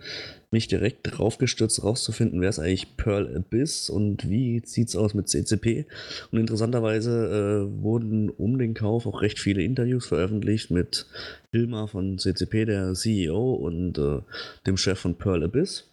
mich 0.51 0.69
direkt 0.69 1.01
drauf 1.03 1.37
gestürzt, 1.37 1.85
rauszufinden, 1.85 2.41
wer 2.41 2.49
ist 2.49 2.59
eigentlich 2.59 2.97
Pearl 2.97 3.37
Abyss 3.37 3.91
und 3.91 4.31
wie 4.31 4.63
sieht 4.65 4.89
es 4.89 4.97
aus 4.97 5.13
mit 5.13 5.29
CCP. 5.29 5.85
Und 6.33 6.39
interessanterweise 6.39 7.67
äh, 7.69 7.83
wurden 7.83 8.31
um 8.31 8.59
den 8.59 8.73
Kauf 8.73 9.05
auch 9.05 9.21
recht 9.21 9.39
viele 9.39 9.63
Interviews 9.63 10.07
veröffentlicht 10.07 10.71
mit 10.71 11.07
Hilmar 11.53 11.89
von 11.89 12.19
CCP, 12.19 12.65
der 12.65 12.95
CEO, 12.95 13.53
und 13.53 13.99
äh, 13.99 14.23
dem 14.67 14.79
Chef 14.79 14.99
von 14.99 15.17
Pearl 15.17 15.45
Abyss. 15.45 15.93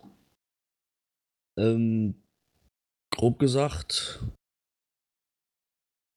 Ähm, 1.60 2.16
grob 3.12 3.38
gesagt 3.40 4.24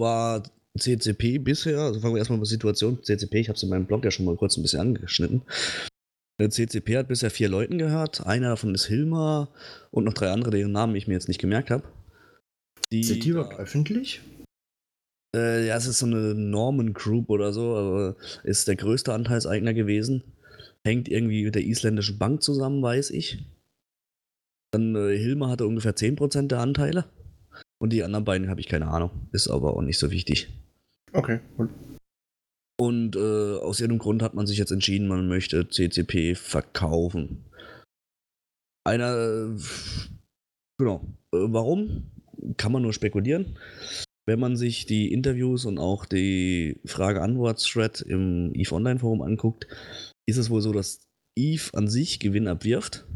war 0.01 0.45
CCP 0.79 1.39
bisher, 1.39 1.79
also 1.79 2.01
fangen 2.01 2.15
wir 2.15 2.19
erstmal 2.19 2.39
mit 2.39 2.47
der 2.47 2.53
Situation 2.53 3.03
CCP, 3.03 3.41
ich 3.41 3.49
habe 3.49 3.57
es 3.57 3.63
in 3.63 3.69
meinem 3.69 3.87
Blog 3.87 4.05
ja 4.05 4.11
schon 4.11 4.27
mal 4.27 4.37
kurz 4.37 4.57
ein 4.57 4.63
bisschen 4.63 4.81
angeschnitten. 4.81 5.43
Der 6.41 6.51
CCP 6.51 6.97
hat 6.97 7.09
bisher 7.09 7.31
vier 7.31 7.49
Leuten 7.49 7.79
gehört. 7.79 8.25
Einer 8.25 8.51
davon 8.51 8.75
ist 8.75 8.87
Hilmar 8.87 9.53
und 9.91 10.05
noch 10.05 10.15
drei 10.15 10.31
andere, 10.31 10.51
deren 10.51 10.71
Namen 10.71 10.95
ich 10.95 11.09
mir 11.09 11.15
jetzt 11.15 11.27
nicht 11.27 11.41
gemerkt 11.41 11.71
habe. 11.71 11.83
Sind 12.93 13.25
die 13.25 13.31
überhaupt 13.31 13.59
öffentlich? 13.59 14.21
Äh, 15.37 15.67
ja, 15.67 15.77
es 15.77 15.87
ist 15.87 15.99
so 15.99 16.07
eine 16.07 16.35
Norman 16.35 16.95
Group 16.95 17.29
oder 17.29 17.53
so, 17.53 17.75
aber 17.77 18.17
ist 18.45 18.69
der 18.69 18.77
größte 18.77 19.13
Anteilseigner 19.13 19.75
gewesen. 19.75 20.23
Hängt 20.85 21.09
irgendwie 21.09 21.45
mit 21.45 21.55
der 21.57 21.65
isländischen 21.65 22.19
Bank 22.19 22.43
zusammen, 22.43 22.83
weiß 22.83 23.11
ich. 23.11 23.45
Dann 24.73 24.95
äh, 24.95 25.19
Hilmar 25.19 25.51
hatte 25.51 25.67
ungefähr 25.67 25.97
10% 25.97 26.47
der 26.47 26.61
Anteile. 26.61 27.07
Und 27.79 27.93
die 27.93 28.03
anderen 28.03 28.25
beiden 28.25 28.49
habe 28.49 28.61
ich 28.61 28.69
keine 28.69 28.89
Ahnung. 28.89 29.11
Ist 29.33 29.49
aber 29.49 29.77
auch 29.77 29.83
nicht 29.83 29.99
so 29.99 30.11
wichtig. 30.11 30.49
Okay, 31.13 31.41
cool. 31.59 31.69
Und 32.81 33.17
äh, 33.17 33.59
aus 33.59 33.81
irgendeinem 33.81 33.99
Grund 33.99 34.23
hat 34.23 34.35
man 34.35 34.47
sich 34.47 34.59
jetzt 34.59 34.71
entschieden, 34.71 35.09
man 35.09 35.27
möchte 35.27 35.69
CCP 35.69 36.37
verkaufen. 36.37 37.45
Einer, 38.87 39.57
genau. 40.79 41.05
Äh, 41.35 41.39
warum? 41.51 42.11
Kann 42.57 42.73
man 42.73 42.83
nur 42.83 42.93
spekulieren. 42.93 43.59
Wenn 44.27 44.39
man 44.39 44.57
sich 44.57 44.87
die 44.87 45.13
Interviews 45.13 45.65
und 45.65 45.79
auch 45.79 46.05
die 46.05 46.81
Frage-Antwort-Thread 46.85 48.03
im 48.03 48.55
EVE 48.55 48.75
Online-Forum 48.75 49.23
anguckt, 49.23 49.67
ist 50.29 50.37
es 50.37 50.51
wohl 50.51 50.61
so, 50.61 50.73
dass 50.73 51.01
EVE 51.37 51.75
an 51.75 51.89
sich 51.89 52.21
Gewinn 52.21 52.47
abwirft. 52.47 53.07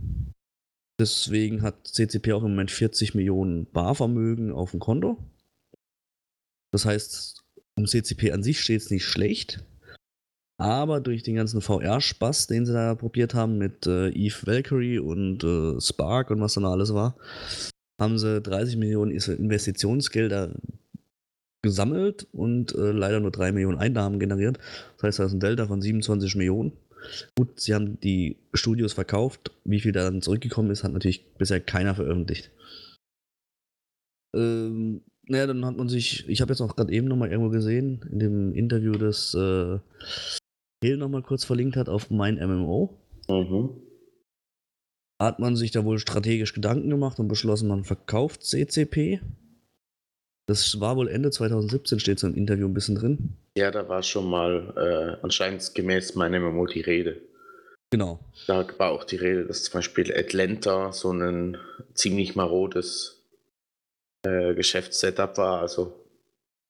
Deswegen 0.98 1.62
hat 1.62 1.86
CCP 1.86 2.32
auch 2.32 2.42
im 2.42 2.50
Moment 2.50 2.70
40 2.70 3.14
Millionen 3.14 3.66
Barvermögen 3.66 4.52
auf 4.52 4.72
dem 4.72 4.80
Konto. 4.80 5.18
Das 6.72 6.84
heißt, 6.84 7.41
um 7.76 7.86
CCP 7.86 8.32
an 8.32 8.42
sich 8.42 8.60
steht 8.60 8.82
es 8.82 8.90
nicht 8.90 9.04
schlecht. 9.04 9.64
Aber 10.58 11.00
durch 11.00 11.22
den 11.22 11.34
ganzen 11.34 11.60
VR-Spaß, 11.60 12.46
den 12.46 12.66
sie 12.66 12.72
da 12.72 12.94
probiert 12.94 13.34
haben 13.34 13.58
mit 13.58 13.86
äh, 13.86 14.10
Eve 14.10 14.46
Valkyrie 14.46 14.98
und 14.98 15.42
äh, 15.42 15.80
Spark 15.80 16.30
und 16.30 16.40
was 16.40 16.54
dann 16.54 16.64
alles 16.64 16.94
war, 16.94 17.16
haben 18.00 18.18
sie 18.18 18.40
30 18.40 18.76
Millionen 18.76 19.10
Investitionsgelder 19.10 20.54
gesammelt 21.62 22.26
und 22.32 22.74
äh, 22.74 22.92
leider 22.92 23.20
nur 23.20 23.30
3 23.30 23.52
Millionen 23.52 23.78
Einnahmen 23.78 24.20
generiert. 24.20 24.58
Das 24.96 25.04
heißt, 25.04 25.18
da 25.20 25.24
ist 25.24 25.32
ein 25.32 25.40
Delta 25.40 25.66
von 25.66 25.80
27 25.80 26.36
Millionen. 26.36 26.72
Gut, 27.36 27.58
sie 27.60 27.74
haben 27.74 28.00
die 28.00 28.36
Studios 28.54 28.92
verkauft. 28.92 29.52
Wie 29.64 29.80
viel 29.80 29.92
da 29.92 30.04
dann 30.04 30.22
zurückgekommen 30.22 30.70
ist, 30.70 30.84
hat 30.84 30.92
natürlich 30.92 31.24
bisher 31.34 31.60
keiner 31.60 31.94
veröffentlicht. 31.94 32.50
Ähm, 34.34 35.02
naja, 35.28 35.46
dann 35.46 35.64
hat 35.64 35.76
man 35.76 35.88
sich, 35.88 36.28
ich 36.28 36.40
habe 36.40 36.52
jetzt 36.52 36.60
auch 36.60 36.76
gerade 36.76 36.92
eben 36.92 37.06
nochmal 37.06 37.30
irgendwo 37.30 37.50
gesehen, 37.50 38.08
in 38.10 38.18
dem 38.18 38.54
Interview, 38.54 38.92
das 38.92 39.34
äh, 39.34 39.78
Hill 40.82 40.96
nochmal 40.96 41.22
kurz 41.22 41.44
verlinkt 41.44 41.76
hat 41.76 41.88
auf 41.88 42.10
mein 42.10 42.36
MMO. 42.36 42.98
Mhm. 43.28 43.80
Hat 45.20 45.38
man 45.38 45.54
sich 45.54 45.70
da 45.70 45.84
wohl 45.84 46.00
strategisch 46.00 46.52
Gedanken 46.52 46.90
gemacht 46.90 47.20
und 47.20 47.28
beschlossen, 47.28 47.68
man 47.68 47.84
verkauft 47.84 48.44
CCP. 48.44 49.20
Das 50.48 50.80
war 50.80 50.96
wohl 50.96 51.08
Ende 51.08 51.30
2017, 51.30 52.00
steht 52.00 52.18
so 52.18 52.26
im 52.26 52.34
Interview 52.34 52.66
ein 52.66 52.74
bisschen 52.74 52.96
drin. 52.96 53.36
Ja, 53.56 53.70
da 53.70 53.88
war 53.88 54.02
schon 54.02 54.28
mal 54.28 54.74
äh, 54.76 55.22
anscheinend 55.22 55.72
gemäß 55.74 56.16
meinem 56.16 56.42
MMO 56.42 56.66
die 56.66 56.80
Rede. 56.80 57.20
Genau. 57.90 58.18
Da 58.48 58.66
war 58.78 58.90
auch 58.90 59.04
die 59.04 59.16
Rede, 59.16 59.46
dass 59.46 59.64
zum 59.64 59.74
Beispiel 59.74 60.12
Atlanta 60.12 60.92
so 60.92 61.12
ein 61.12 61.58
ziemlich 61.94 62.34
marodes 62.34 63.21
äh, 64.22 64.54
Geschäftssetup 64.54 65.38
war. 65.38 65.60
Also 65.60 66.02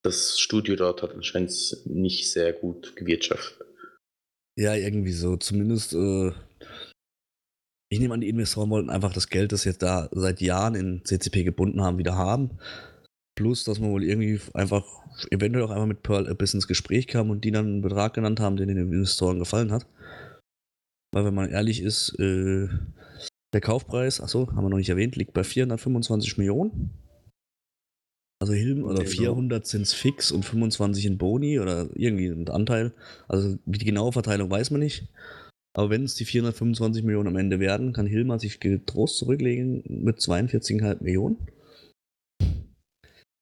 das 0.03 0.39
Studio 0.39 0.77
dort 0.77 1.03
hat 1.03 1.15
anscheinend 1.15 1.53
nicht 1.87 2.31
sehr 2.31 2.53
gut 2.53 2.97
gewirtschaftet. 2.97 3.67
Ja, 4.59 4.75
irgendwie 4.75 5.13
so. 5.13 5.37
Zumindest, 5.37 5.95
äh, 5.95 6.33
ich 7.91 8.01
nehme 8.01 8.15
an, 8.15 8.21
die 8.21 8.29
Investoren 8.29 8.71
wollten 8.71 8.91
einfach 8.91 9.13
das 9.13 9.29
Geld, 9.29 9.53
das 9.53 9.65
jetzt 9.65 9.83
da 9.83 10.09
seit 10.13 10.41
Jahren 10.41 10.75
in 10.75 11.05
CCP 11.05 11.45
gebunden 11.45 11.83
haben, 11.83 11.99
wieder 11.99 12.17
haben. 12.17 12.59
Plus, 13.35 13.65
dass 13.65 13.81
man 13.81 13.91
wohl 13.91 14.05
irgendwie 14.05 14.41
einfach 14.53 14.85
eventuell 15.31 15.65
auch 15.65 15.71
einmal 15.71 15.87
mit 15.87 16.03
Pearl 16.03 16.29
Abyss 16.29 16.55
ins 16.55 16.69
Gespräch 16.69 17.07
kam 17.07 17.31
und 17.31 17.45
die 17.45 17.51
dann 17.51 17.67
einen 17.67 17.83
Betrag 17.83 18.15
genannt 18.15 18.41
haben, 18.41 18.57
der 18.57 18.67
den 18.67 18.77
Investoren 18.77 19.39
gefallen 19.39 19.73
hat. 19.73 19.87
Weil, 21.15 21.25
wenn 21.25 21.35
man 21.35 21.51
ehrlich 21.51 21.81
ist, 21.81 22.19
äh, 22.19 22.69
der 23.55 23.61
Kaufpreis, 23.61 24.21
achso, 24.21 24.49
haben 24.49 24.65
wir 24.65 24.71
noch 24.71 24.79
nicht 24.79 24.89
erwähnt, 24.89 25.17
liegt 25.17 25.35
bei 25.35 25.45
425 25.45 26.39
Millionen. 26.39 26.91
Also 28.43 28.55
Hilm, 28.55 28.83
oder 28.83 29.07
400 29.07 29.65
sind 29.65 29.83
es 29.83 29.95
fix 29.95 30.33
und 30.33 30.45
25 30.45 31.07
in 31.07 31.17
Boni 31.17 31.61
oder 31.61 31.89
irgendwie 31.95 32.27
ein 32.27 32.49
Anteil. 32.49 32.93
Also 33.29 33.57
die 33.67 33.85
genaue 33.85 34.11
Verteilung 34.11 34.51
weiß 34.51 34.73
man 34.73 34.81
nicht. 34.81 35.07
Aber 35.77 35.91
wenn 35.91 36.03
es 36.03 36.17
die 36.17 36.25
425 36.25 37.05
Millionen 37.05 37.29
am 37.29 37.37
Ende 37.37 37.61
werden, 37.61 37.93
kann 37.93 38.05
Hilmer 38.05 38.41
sich 38.41 38.59
getrost 38.59 39.19
zurücklegen 39.19 39.85
mit 39.87 40.19
42,5 40.19 41.05
Millionen. 41.05 41.47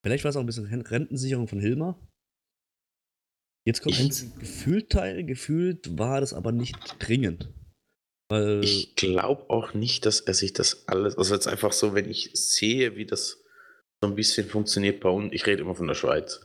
Vielleicht 0.05 0.25
war 0.25 0.29
es 0.29 0.37
auch 0.37 0.41
ein 0.41 0.47
bisschen 0.47 0.67
Rentensicherung 0.67 1.49
von 1.49 1.61
Hilmer. 1.61 1.99
Jetzt 3.67 3.81
kommt 3.81 3.99
ein 3.99 4.11
Gefühlteil. 4.39 5.25
Gefühlt 5.25 5.99
war 5.99 6.21
das 6.21 6.35
aber 6.35 6.53
nicht 6.53 6.77
dringend. 6.99 7.49
Weil 8.31 8.63
ich 8.63 8.97
glaube 8.97 9.49
auch 9.49 9.73
nicht, 9.73 10.05
dass 10.05 10.21
er 10.21 10.35
sich 10.35 10.53
das 10.53 10.87
alles. 10.89 11.17
Also 11.17 11.33
jetzt 11.33 11.49
einfach 11.49 11.73
so, 11.73 11.95
wenn 11.95 12.11
ich 12.11 12.33
sehe, 12.35 12.97
wie 12.97 13.07
das 13.07 13.43
so 14.03 14.09
ein 14.11 14.17
bisschen 14.17 14.49
funktioniert 14.49 15.01
bei 15.01 15.11
uns, 15.11 15.33
ich 15.33 15.47
rede 15.47 15.63
immer 15.63 15.75
von 15.75 15.87
der 15.87 15.95
Schweiz, 15.95 16.41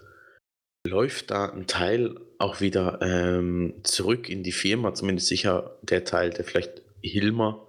läuft 0.85 1.31
da 1.31 1.49
ein 1.49 1.67
Teil 1.67 2.15
auch 2.37 2.61
wieder 2.61 2.99
ähm, 3.01 3.75
zurück 3.83 4.29
in 4.29 4.43
die 4.43 4.51
Firma, 4.51 4.93
zumindest 4.93 5.27
sicher 5.27 5.77
der 5.81 6.03
Teil, 6.03 6.31
der 6.31 6.43
vielleicht 6.43 6.81
Hilmer 7.01 7.67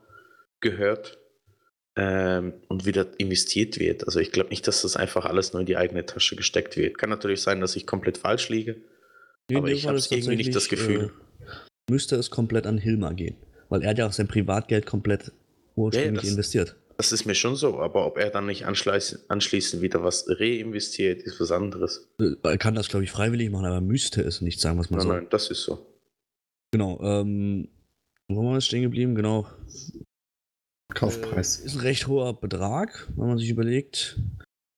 gehört 0.60 1.18
ähm, 1.96 2.54
und 2.68 2.84
wieder 2.84 3.06
investiert 3.18 3.78
wird. 3.78 4.04
Also 4.04 4.18
ich 4.18 4.32
glaube 4.32 4.50
nicht, 4.50 4.66
dass 4.66 4.82
das 4.82 4.96
einfach 4.96 5.24
alles 5.24 5.52
nur 5.52 5.60
in 5.60 5.66
die 5.66 5.76
eigene 5.76 6.04
Tasche 6.04 6.36
gesteckt 6.36 6.76
wird. 6.76 6.98
Kann 6.98 7.10
natürlich 7.10 7.42
sein, 7.42 7.60
dass 7.60 7.76
ich 7.76 7.86
komplett 7.86 8.18
falsch 8.18 8.48
liege, 8.48 8.76
nee, 9.50 9.56
aber 9.56 9.68
ich 9.68 9.86
habe 9.86 9.98
irgendwie 9.98 10.36
nicht 10.36 10.54
das 10.54 10.68
Gefühl. 10.68 11.12
Äh, 11.40 11.90
müsste 11.90 12.16
es 12.16 12.30
komplett 12.30 12.66
an 12.66 12.78
Hilmer 12.78 13.14
gehen, 13.14 13.36
weil 13.68 13.82
er 13.82 13.90
hat 13.90 13.98
ja 13.98 14.06
auch 14.08 14.12
sein 14.12 14.26
Privatgeld 14.26 14.84
komplett 14.84 15.32
ursprünglich 15.76 16.24
ja, 16.24 16.30
investiert. 16.30 16.74
Das 16.96 17.12
ist 17.12 17.26
mir 17.26 17.34
schon 17.34 17.56
so, 17.56 17.78
aber 17.80 18.06
ob 18.06 18.16
er 18.16 18.30
dann 18.30 18.46
nicht 18.46 18.64
anschließend 18.64 19.82
wieder 19.82 20.02
was 20.02 20.26
reinvestiert, 20.28 21.22
ist 21.22 21.38
was 21.40 21.52
anderes. 21.52 22.08
Er 22.42 22.58
kann 22.58 22.74
das, 22.74 22.88
glaube 22.88 23.04
ich, 23.04 23.10
freiwillig 23.10 23.50
machen, 23.50 23.66
aber 23.66 23.82
müsste 23.82 24.22
es 24.22 24.40
nicht 24.40 24.60
sagen, 24.60 24.78
was 24.78 24.88
man 24.88 24.98
nein, 24.98 25.06
so. 25.06 25.12
Nein, 25.12 25.26
das 25.30 25.50
ist 25.50 25.62
so. 25.62 25.86
Genau, 26.72 26.98
ähm, 27.02 27.68
wo 28.28 28.44
waren 28.44 28.54
wir 28.54 28.60
stehen 28.60 28.82
geblieben? 28.82 29.14
Genau. 29.14 29.46
Kaufpreis. 30.94 31.60
Äh, 31.60 31.66
ist 31.66 31.74
ein 31.74 31.80
recht 31.80 32.06
hoher 32.06 32.38
Betrag, 32.40 33.08
wenn 33.16 33.28
man 33.28 33.38
sich 33.38 33.50
überlegt. 33.50 34.18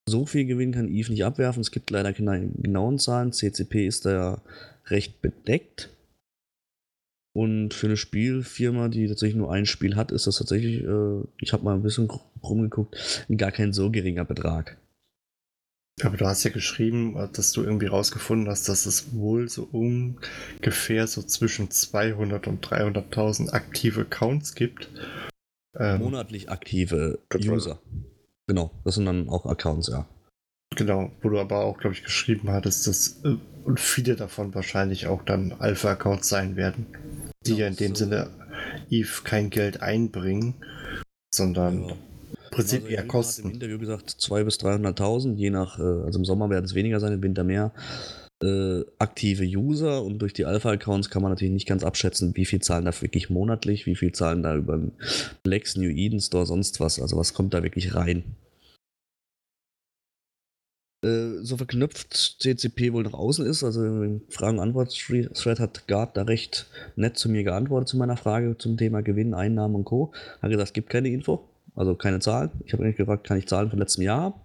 So 0.09 0.26
viel 0.26 0.46
Gewinn 0.46 0.72
kann 0.72 0.88
Eve 0.88 1.12
nicht 1.12 1.24
abwerfen. 1.24 1.61
Es 1.61 1.70
gibt 1.70 1.90
leider 1.90 2.12
keine 2.12 2.48
genauen 2.48 2.98
Zahlen. 2.98 3.33
CCP 3.33 3.87
ist 3.87 4.07
da 4.07 4.11
ja 4.11 4.42
recht 4.87 5.20
bedeckt. 5.20 5.90
Und 7.38 7.72
für 7.72 7.87
eine 7.87 7.96
Spielfirma, 7.96 8.88
die 8.88 9.07
tatsächlich 9.07 9.37
nur 9.37 9.53
ein 9.53 9.64
Spiel 9.64 9.94
hat, 9.94 10.11
ist 10.11 10.27
das 10.27 10.38
tatsächlich, 10.38 10.83
äh, 10.83 11.22
ich 11.40 11.53
habe 11.53 11.62
mal 11.62 11.77
ein 11.77 11.85
bisschen 11.85 12.11
rumgeguckt, 12.42 13.24
gar 13.37 13.53
kein 13.53 13.72
so 13.72 13.92
geringer 13.92 14.24
Betrag. 14.24 14.77
Aber 16.03 16.16
du 16.16 16.27
hast 16.27 16.42
ja 16.42 16.51
geschrieben, 16.51 17.14
dass 17.35 17.53
du 17.53 17.62
irgendwie 17.62 17.87
rausgefunden 17.87 18.48
hast, 18.48 18.68
dass 18.68 18.87
es 18.87 19.14
wohl 19.14 19.48
so 19.48 19.68
ungefähr 19.70 21.07
so 21.07 21.22
zwischen 21.22 21.70
200 21.70 22.48
und 22.48 22.66
300.000 22.66 23.51
aktive 23.51 24.01
Accounts 24.01 24.57
gibt. 24.57 24.88
Ähm, 25.79 26.01
monatlich 26.01 26.51
aktive 26.51 27.20
User. 27.33 27.79
Genau, 28.48 28.72
das 28.83 28.96
sind 28.96 29.05
dann 29.05 29.29
auch 29.29 29.46
Accounts, 29.46 29.87
ja. 29.87 30.09
Genau, 30.74 31.12
wo 31.22 31.29
du 31.29 31.38
aber 31.38 31.61
auch, 31.61 31.79
glaube 31.79 31.94
ich, 31.94 32.03
geschrieben 32.03 32.51
hattest, 32.51 32.88
dass 32.88 33.24
äh, 33.24 33.37
und 33.68 33.79
viele 33.81 34.16
davon 34.16 34.55
wahrscheinlich 34.55 35.07
auch 35.07 35.22
dann 35.22 35.53
Alpha-Accounts 35.53 36.29
sein 36.29 36.57
werden, 36.57 36.87
die 37.46 37.55
ja, 37.57 37.66
in 37.68 37.77
dem 37.77 37.94
so. 37.94 38.05
Sinne 38.05 38.31
Eve 38.90 39.22
kein 39.24 39.51
Geld 39.51 39.83
einbringen, 39.83 40.55
sondern 41.35 41.85
ja. 41.85 41.90
im 41.90 42.51
Prinzip 42.51 42.83
also, 42.83 42.94
eher 42.94 43.07
kosten. 43.07 43.42
Hat 43.44 43.48
im 43.48 43.55
Interview 43.55 43.79
gesagt 43.79 44.11
200.000 44.11 44.44
bis 44.44 44.57
300.000, 44.57 45.35
je 45.37 45.51
nach, 45.51 45.79
äh, 45.79 45.83
also 45.83 46.18
im 46.18 46.24
Sommer 46.24 46.51
werden 46.51 46.64
es 46.64 46.74
weniger 46.74 47.01
sein, 47.01 47.12
im 47.12 47.22
Winter 47.22 47.44
mehr. 47.44 47.72
äh, 48.42 48.85
aktive 48.98 49.44
User 49.44 50.03
und 50.05 50.20
durch 50.20 50.33
die 50.33 50.44
Alpha-Accounts 50.44 51.11
kann 51.11 51.22
man 51.22 51.33
natürlich 51.33 51.53
nicht 51.53 51.66
ganz 51.66 51.83
abschätzen, 51.83 52.37
wie 52.37 52.44
viel 52.44 52.61
zahlen 52.61 52.85
da 52.85 52.92
wirklich 53.01 53.31
monatlich, 53.31 53.87
wie 53.87 53.96
viel 53.96 54.12
zahlen 54.12 54.42
da 54.42 54.57
über 54.57 54.77
den 54.77 54.92
Plex, 55.42 55.77
New 55.77 55.90
Eden 55.90 56.20
Store, 56.20 56.46
sonst 56.46 56.79
was. 56.81 57.01
Also 57.01 57.16
was 57.16 57.35
kommt 57.35 57.55
da 57.55 57.62
wirklich 57.62 57.94
rein. 57.94 58.37
Äh, 61.04 61.42
so 61.42 61.56
verknüpft 61.56 62.12
CCP 62.40 62.92
wohl 62.92 63.04
nach 63.04 63.12
außen 63.12 63.46
ist, 63.46 63.62
also 63.62 63.84
im 63.84 64.22
Fragen-Antwort-Thread 64.30 65.61
hat 65.61 65.87
Gard 65.87 66.16
da 66.16 66.22
recht 66.22 66.66
nett 66.96 67.16
zu 67.16 67.28
mir 67.28 67.44
geantwortet 67.44 67.88
zu 67.88 67.96
meiner 67.96 68.16
Frage 68.16 68.58
zum 68.58 68.76
Thema 68.76 69.02
Gewinn, 69.02 69.32
Einnahmen 69.32 69.76
und 69.76 69.84
Co. 69.84 70.12
Hat 70.42 70.50
gesagt, 70.50 70.70
es 70.70 70.72
gibt 70.72 70.90
keine 70.90 71.08
Info, 71.08 71.48
also 71.76 71.94
keine 71.94 72.18
Zahlen. 72.18 72.50
Ich 72.64 72.72
habe 72.72 72.82
eigentlich 72.82 72.96
gefragt, 72.96 73.24
kann 73.24 73.38
ich 73.38 73.46
Zahlen 73.46 73.70
von 73.70 73.78
letztem 73.78 74.02
Jahr 74.02 74.20
haben? 74.22 74.40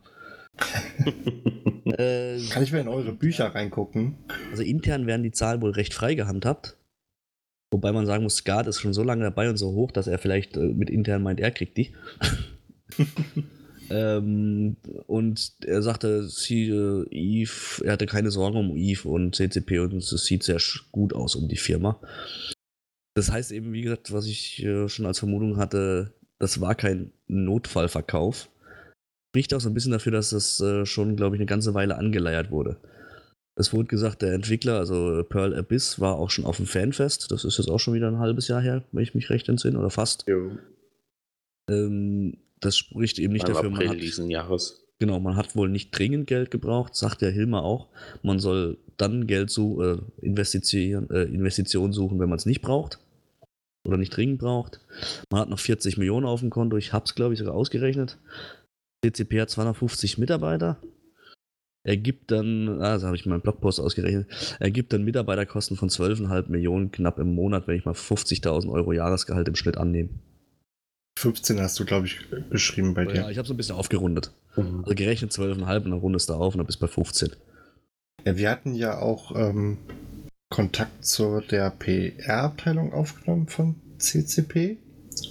äh, 1.85 2.39
kann 2.49 2.61
ich 2.61 2.71
mal 2.71 2.81
in 2.81 2.87
eure 2.87 3.13
Bücher 3.13 3.55
reingucken? 3.55 4.17
Also 4.51 4.61
intern 4.61 5.07
werden 5.07 5.23
die 5.23 5.31
Zahlen 5.31 5.59
wohl 5.63 5.71
recht 5.71 5.95
frei 5.95 6.13
gehandhabt. 6.13 6.77
Wobei 7.71 7.91
man 7.91 8.05
sagen 8.05 8.21
muss, 8.21 8.43
Gard 8.43 8.67
ist 8.67 8.79
schon 8.79 8.93
so 8.93 9.01
lange 9.01 9.23
dabei 9.23 9.49
und 9.49 9.57
so 9.57 9.71
hoch, 9.71 9.91
dass 9.91 10.05
er 10.05 10.19
vielleicht 10.19 10.55
äh, 10.55 10.59
mit 10.59 10.91
intern 10.91 11.23
meint, 11.23 11.39
er 11.39 11.49
kriegt 11.49 11.77
die. 11.77 11.93
Ähm, 13.93 14.75
und 15.06 15.53
er 15.65 15.84
sagte, 15.84 16.27
sie, 16.27 16.69
äh, 16.69 17.06
Eve, 17.12 17.86
er 17.86 17.93
hatte 17.93 18.08
keine 18.08 18.32
Sorgen 18.32 18.58
um 18.58 18.75
Eve 18.75 19.08
und 19.08 19.36
CCP 19.36 19.79
und 19.79 19.93
es 19.93 20.10
sieht 20.10 20.41
sehr 20.41 20.60
gut 20.91 21.13
aus 21.13 21.36
um 21.36 21.47
die 21.47 21.58
Firma. 21.58 21.99
Das 23.15 23.32
heißt 23.32 23.51
eben, 23.51 23.71
wie 23.71 23.84
gesagt, 23.84 24.12
was 24.12 24.25
ich 24.25 24.63
äh, 24.63 24.89
schon 24.89 25.06
als 25.06 25.19
Vermutung 25.19 25.58
hatte, 25.58 26.12
das 26.39 26.60
war 26.60 26.73
kein 26.73 27.12
Notfallverkauf. 27.27 28.49
Spricht 29.32 29.53
auch 29.53 29.62
so 29.62 29.69
ein 29.69 29.75
bisschen 29.75 29.91
dafür, 29.91 30.12
dass 30.12 30.32
das 30.32 30.60
äh, 30.60 30.88
schon, 30.88 31.15
glaube 31.15 31.36
ich, 31.36 31.39
eine 31.39 31.45
ganze 31.45 31.75
Weile 31.75 31.95
angeleiert 31.95 32.49
wurde. 32.49 32.77
Es 33.56 33.73
wurde 33.73 33.89
gesagt, 33.89 34.23
der 34.23 34.34
Entwickler, 34.34 34.79
also 34.79 35.23
Pearl 35.29 35.56
Abyss, 35.56 35.99
war 35.99 36.15
auch 36.15 36.32
schon 36.32 36.45
auf 36.45 36.58
dem 36.58 36.65
Fanfest. 36.65 37.32
Das 37.32 37.45
ist 37.45 37.60
jetzt 37.60 37.69
auch 37.69 37.79
schon 37.79 37.93
wieder 37.93 38.08
ein 38.08 38.17
halbes 38.17 38.47
Jahr 38.47 38.62
her, 38.62 38.84
wenn 38.91 39.03
ich 39.03 39.13
mich 39.13 39.29
recht 39.29 39.47
entsinne, 39.49 39.77
oder 39.77 39.91
fast. 39.91 40.25
Ähm, 41.69 42.38
das 42.63 42.78
spricht 42.78 43.19
eben 43.19 43.34
nicht 43.34 43.47
dafür, 43.47 43.69
man 43.69 43.88
hat, 43.88 44.02
diesen 44.02 44.30
Jahres. 44.30 44.84
Genau, 44.99 45.19
man 45.19 45.36
hat 45.36 45.56
wohl 45.56 45.69
nicht 45.69 45.91
dringend 45.97 46.28
Geld 46.28 46.52
gebraucht, 46.52 46.95
sagt 46.95 47.21
der 47.21 47.32
Hilmer 47.32 47.63
auch. 47.63 47.89
Man 48.21 48.39
soll 48.39 48.78
dann 48.97 49.28
Geld 49.28 49.49
zu 49.49 49.82
äh, 49.82 49.97
investieren, 50.26 51.10
äh, 51.10 51.23
Investitionen 51.23 51.93
suchen, 51.93 52.19
wenn 52.19 52.30
man 52.30 52.38
es 52.38 52.45
nicht 52.45 52.62
braucht 52.62 52.99
oder 53.86 53.97
nicht 53.97 54.15
dringend 54.15 54.39
braucht. 54.39 54.80
Man 55.30 55.41
hat 55.41 55.49
noch 55.49 55.60
40 55.60 55.97
Millionen 55.97 56.26
auf 56.26 56.39
dem 56.39 56.49
Konto. 56.49 56.78
Ich 56.78 56.93
habe 56.93 57.06
es, 57.06 57.15
glaube 57.15 57.34
ich, 57.34 57.39
sogar 57.39 57.54
ausgerechnet. 57.54 58.17
CCP 59.04 59.41
hat 59.41 59.49
250 59.49 60.17
Mitarbeiter. 60.17 60.78
Er 61.86 61.97
gibt 61.97 62.32
dann, 62.32 62.82
ah, 62.82 62.93
das 62.93 63.04
habe 63.04 63.17
ich 63.17 63.26
in 63.26 63.32
meinem 63.32 63.41
Blogpost 63.41 63.82
ausgerechnet, 63.82 64.28
er 64.60 64.71
gibt 64.71 64.93
dann 64.93 65.04
Mitarbeiterkosten 65.04 65.76
von 65.76 65.89
12,5 65.89 66.49
Millionen 66.49 66.91
knapp 66.91 67.19
im 67.19 67.36
Monat, 67.36 67.67
wenn 67.67 67.76
ich 67.76 67.84
mal 67.84 67.93
50.000 67.93 68.71
Euro 68.71 68.93
Jahresgehalt 68.93 69.49
im 69.49 69.56
Schnitt 69.56 69.78
annehme. 69.78 70.10
15 71.17 71.62
hast 71.62 71.80
du, 71.80 71.86
glaube 71.86 72.08
ich, 72.08 72.19
beschrieben 72.49 72.93
bei 72.93 73.06
dir. 73.06 73.15
Ja, 73.15 73.30
ich 73.30 73.38
habe 73.38 73.47
so 73.47 73.54
ein 73.54 73.58
bisschen 73.58 73.76
aufgerundet. 73.76 74.32
Mhm. 74.56 74.84
Also 74.84 74.95
gerechnet 74.95 75.32
12,5 75.32 75.76
und 75.78 75.91
dann 75.91 75.93
rundest 75.93 76.30
du 76.30 76.34
auf 76.34 76.54
und 76.54 76.60
dann 76.60 76.65
bist 76.65 76.82
du 76.82 76.86
bei 76.86 76.91
15. 76.91 77.32
Ja, 78.26 78.38
wir 78.38 78.49
hatten 78.49 78.73
ja 78.73 78.99
auch 78.99 79.36
ähm, 79.36 79.78
Kontakt 80.49 81.06
zu 81.06 81.41
der 81.41 81.69
PR-Abteilung 81.71 82.93
aufgenommen 82.93 83.47
von 83.47 83.76
CCP. 83.97 84.78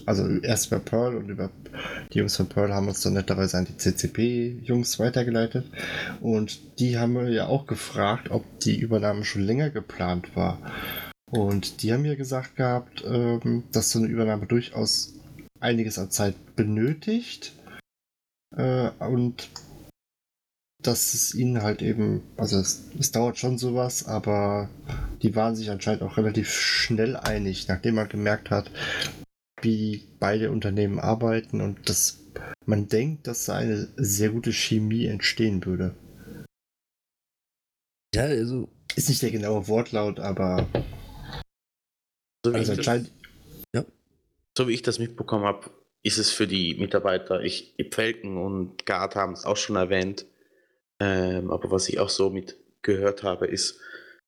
Also 0.06 0.28
erst 0.28 0.68
über 0.68 0.78
Pearl 0.78 1.16
und 1.16 1.28
über 1.28 1.50
die 2.12 2.18
Jungs 2.18 2.36
von 2.36 2.48
Pearl 2.48 2.72
haben 2.72 2.88
uns 2.88 3.00
dann 3.00 3.14
netterweise 3.14 3.56
an 3.58 3.66
die 3.66 3.76
CCP-Jungs 3.76 4.98
weitergeleitet. 4.98 5.66
Und 6.20 6.78
die 6.78 6.98
haben 6.98 7.14
wir 7.14 7.30
ja 7.30 7.46
auch 7.46 7.66
gefragt, 7.66 8.30
ob 8.30 8.44
die 8.60 8.78
Übernahme 8.78 9.24
schon 9.24 9.42
länger 9.42 9.70
geplant 9.70 10.36
war. 10.36 10.58
Und 11.30 11.82
die 11.82 11.92
haben 11.92 12.02
mir 12.02 12.16
gesagt 12.16 12.56
gehabt, 12.56 13.04
ähm, 13.06 13.64
dass 13.72 13.90
so 13.90 13.98
eine 13.98 14.08
Übernahme 14.08 14.46
durchaus 14.46 15.14
einiges 15.62 15.98
an 15.98 16.10
Zeit 16.10 16.34
benötigt. 16.56 17.52
Äh, 18.56 18.90
und 18.98 19.48
dass 20.82 21.14
es 21.14 21.34
ihnen 21.34 21.62
halt 21.62 21.80
eben, 21.80 22.22
also 22.36 22.58
es, 22.58 22.90
es, 22.98 23.12
dauert 23.12 23.38
schon 23.38 23.56
sowas, 23.56 24.04
aber 24.04 24.68
die 25.22 25.34
waren 25.36 25.54
sich 25.54 25.70
anscheinend 25.70 26.02
auch 26.02 26.16
relativ 26.16 26.50
schnell 26.50 27.16
einig, 27.16 27.68
nachdem 27.68 27.94
man 27.94 28.08
gemerkt 28.08 28.50
hat, 28.50 28.70
wie 29.60 30.08
beide 30.18 30.50
Unternehmen 30.50 30.98
arbeiten 30.98 31.60
und 31.60 31.88
dass 31.88 32.18
man 32.66 32.88
denkt, 32.88 33.26
dass 33.26 33.44
da 33.44 33.56
eine 33.56 33.88
sehr 33.96 34.30
gute 34.30 34.52
Chemie 34.52 35.06
entstehen 35.06 35.64
würde. 35.64 35.94
Ja, 38.14 38.24
also. 38.24 38.68
Ist 38.94 39.08
nicht 39.08 39.22
der 39.22 39.30
genaue 39.30 39.68
Wortlaut, 39.68 40.20
aber. 40.20 40.68
So 42.44 42.52
also 42.52 42.72
anscheinend, 42.72 43.10
so 44.56 44.68
wie 44.68 44.74
ich 44.74 44.82
das 44.82 44.98
mitbekommen 44.98 45.44
habe, 45.44 45.70
ist 46.02 46.18
es 46.18 46.30
für 46.30 46.46
die 46.46 46.74
Mitarbeiter, 46.74 47.42
ich, 47.42 47.74
Pfelken 47.90 48.36
und 48.36 48.84
Gard 48.86 49.14
haben 49.14 49.32
es 49.32 49.44
auch 49.44 49.56
schon 49.56 49.76
erwähnt, 49.76 50.26
ähm, 51.00 51.50
aber 51.50 51.70
was 51.70 51.88
ich 51.88 52.00
auch 52.00 52.08
so 52.08 52.30
mit 52.30 52.56
gehört 52.82 53.22
habe, 53.22 53.46
ist, 53.46 53.78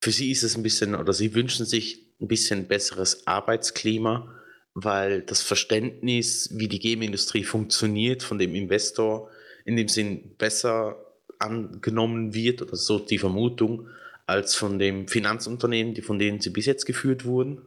für 0.01 0.11
sie 0.11 0.31
ist 0.31 0.43
es 0.43 0.55
ein 0.55 0.63
bisschen, 0.63 0.95
oder 0.95 1.13
sie 1.13 1.35
wünschen 1.35 1.65
sich 1.65 2.05
ein 2.21 2.27
bisschen 2.27 2.67
besseres 2.67 3.27
Arbeitsklima, 3.27 4.33
weil 4.73 5.21
das 5.21 5.41
Verständnis, 5.41 6.49
wie 6.53 6.67
die 6.67 6.79
Game-Industrie 6.79 7.43
funktioniert, 7.43 8.23
von 8.23 8.39
dem 8.39 8.55
Investor 8.55 9.29
in 9.65 9.75
dem 9.75 9.87
Sinn 9.87 10.35
besser 10.37 10.97
angenommen 11.39 12.33
wird, 12.33 12.61
oder 12.61 12.75
so 12.75 12.99
die 12.99 13.17
Vermutung, 13.17 13.89
als 14.25 14.55
von 14.55 14.79
dem 14.79 15.07
Finanzunternehmen, 15.07 15.93
die 15.93 16.01
von 16.01 16.19
denen 16.19 16.39
sie 16.39 16.49
bis 16.49 16.65
jetzt 16.65 16.85
geführt 16.85 17.25
wurden 17.25 17.61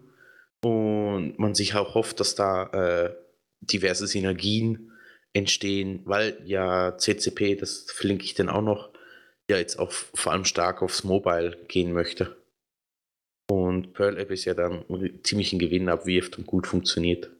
und 0.64 1.38
man 1.38 1.54
sich 1.54 1.74
auch 1.74 1.94
hofft, 1.94 2.20
dass 2.20 2.34
da 2.34 2.64
äh, 2.72 3.14
diverse 3.60 4.06
Synergien 4.06 4.92
entstehen, 5.32 6.02
weil 6.04 6.40
ja 6.44 6.96
CCP, 6.96 7.56
das 7.56 7.86
verlinke 7.90 8.24
ich 8.24 8.34
dann 8.34 8.48
auch 8.48 8.62
noch, 8.62 8.90
ja 9.50 9.56
jetzt 9.56 9.78
auch 9.78 9.92
vor 9.92 10.32
allem 10.32 10.44
stark 10.44 10.82
aufs 10.82 11.04
Mobile 11.04 11.56
gehen 11.68 11.92
möchte. 11.92 12.36
Und 13.50 13.94
Pearl 13.94 14.18
App 14.18 14.30
ist 14.30 14.44
ja 14.44 14.54
dann 14.54 14.84
ziemlich 15.22 15.52
einen 15.52 15.60
Gewinn 15.60 15.88
abwirft 15.88 16.38
und 16.38 16.46
gut 16.46 16.66
funktioniert. 16.66 17.30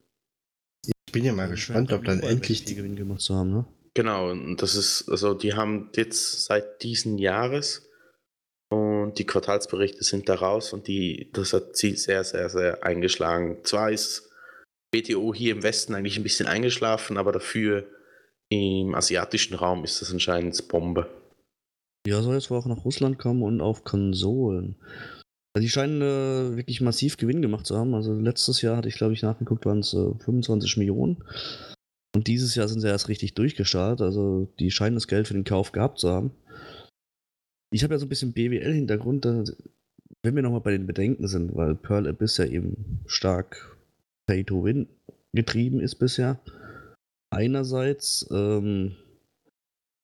Ich 0.87 1.13
bin 1.13 1.25
ja 1.25 1.33
mal 1.33 1.49
gespannt, 1.49 1.93
ob 1.93 2.05
dann 2.05 2.21
endlich 2.21 2.65
die 2.65 2.75
Gewinn 2.75 2.97
gemacht 2.97 3.21
zu 3.21 3.35
haben, 3.35 3.51
ne? 3.51 3.67
Genau, 3.95 4.31
und 4.31 4.63
das 4.63 4.75
ist, 4.75 5.09
also 5.09 5.35
die 5.35 5.55
haben 5.55 5.91
jetzt 5.97 6.45
seit 6.45 6.83
diesen 6.83 7.19
Jahres 7.19 7.88
und 8.71 9.19
die 9.19 9.27
Quartalsberichte 9.27 10.05
sind 10.05 10.29
da 10.29 10.35
raus 10.35 10.73
und 10.73 10.87
die, 10.89 11.31
das 11.33 11.53
hat 11.53 11.77
sie 11.77 11.97
sehr, 11.97 12.25
sehr, 12.25 12.49
sehr 12.49 12.85
eingeschlagen. 12.85 13.59
Zwar 13.65 13.91
ist 13.91 14.31
BTO 14.91 15.35
hier 15.35 15.53
im 15.53 15.63
Westen 15.63 15.95
eigentlich 15.95 16.17
ein 16.17 16.23
bisschen 16.23 16.47
eingeschlafen, 16.47 17.17
aber 17.17 17.33
dafür 17.33 17.87
im 18.51 18.95
asiatischen 18.95 19.55
Raum 19.55 19.85
ist 19.85 20.01
das 20.01 20.13
anscheinend 20.13 20.69
Bombe. 20.69 21.09
Ja, 22.07 22.23
soll 22.23 22.35
jetzt 22.35 22.51
wohl 22.51 22.59
auch 22.59 22.67
nach 22.67 22.85
Russland 22.85 23.19
kommen 23.19 23.43
und 23.43 23.61
auf 23.61 23.85
Konsolen. 23.85 24.77
Also 25.55 25.65
die 25.65 25.71
scheinen 25.71 26.01
äh, 26.01 26.57
wirklich 26.57 26.81
massiv 26.81 27.17
Gewinn 27.17 27.43
gemacht 27.43 27.67
zu 27.67 27.77
haben. 27.77 27.95
Also 27.95 28.15
letztes 28.15 28.63
Jahr 28.63 28.77
hatte 28.77 28.89
ich, 28.89 28.97
glaube 28.97 29.13
ich, 29.13 29.23
nachgeguckt, 29.23 29.67
waren 29.67 29.81
es 29.81 29.93
äh, 29.93 30.15
25 30.25 30.77
Millionen. 30.77 31.25
Und 32.15 32.27
dieses 32.27 32.55
Jahr 32.55 32.69
sind 32.69 32.81
sie 32.81 32.89
erst 32.89 33.09
richtig 33.09 33.35
durchgestartet. 33.35 34.01
Also 34.01 34.53
die 34.59 34.71
scheinen 34.71 34.95
das 34.95 35.09
Geld 35.09 35.29
für 35.29 35.35
den 35.35 35.45
Kauf 35.45 35.73
gehabt 35.73 35.99
zu 35.99 36.11
haben. 36.11 36.33
Ich 37.71 37.85
habe 37.85 37.95
ja 37.95 37.99
so 37.99 38.07
ein 38.07 38.09
bisschen 38.09 38.33
BWL-Hintergrund, 38.33 39.27
wenn 40.23 40.35
wir 40.35 40.43
nochmal 40.43 40.61
bei 40.61 40.73
den 40.73 40.87
Bedenken 40.87 41.29
sind, 41.29 41.55
weil 41.55 41.75
Pearl 41.75 42.09
Abyss 42.09 42.39
ja 42.39 42.47
eben 42.47 43.01
stark 43.07 43.77
Pay-to-Win 44.27 44.89
getrieben 45.33 45.81
ist 45.81 45.97
bisher. 45.97 46.41
Einerseits, 47.31 48.27
ähm, 48.31 48.97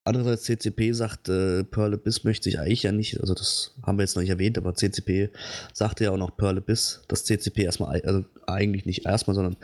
andererseits 0.04 0.44
CCP 0.44 0.92
sagt, 0.92 1.28
äh, 1.30 1.64
Pearl 1.64 1.94
Abyss 1.94 2.24
möchte 2.24 2.44
sich 2.44 2.58
eigentlich 2.58 2.82
ja 2.82 2.92
nicht, 2.92 3.20
also 3.20 3.32
das 3.32 3.74
haben 3.82 3.98
wir 3.98 4.02
jetzt 4.02 4.14
noch 4.14 4.22
nicht 4.22 4.30
erwähnt, 4.30 4.58
aber 4.58 4.74
CCP 4.74 5.30
sagte 5.72 6.04
ja 6.04 6.10
auch 6.10 6.18
noch 6.18 6.36
Pearl 6.36 6.58
Abyss, 6.58 7.02
dass 7.08 7.24
CCP 7.24 7.62
erstmal, 7.62 8.00
also 8.02 8.24
eigentlich 8.46 8.84
nicht 8.84 9.06
erstmal, 9.06 9.34
sondern 9.34 9.56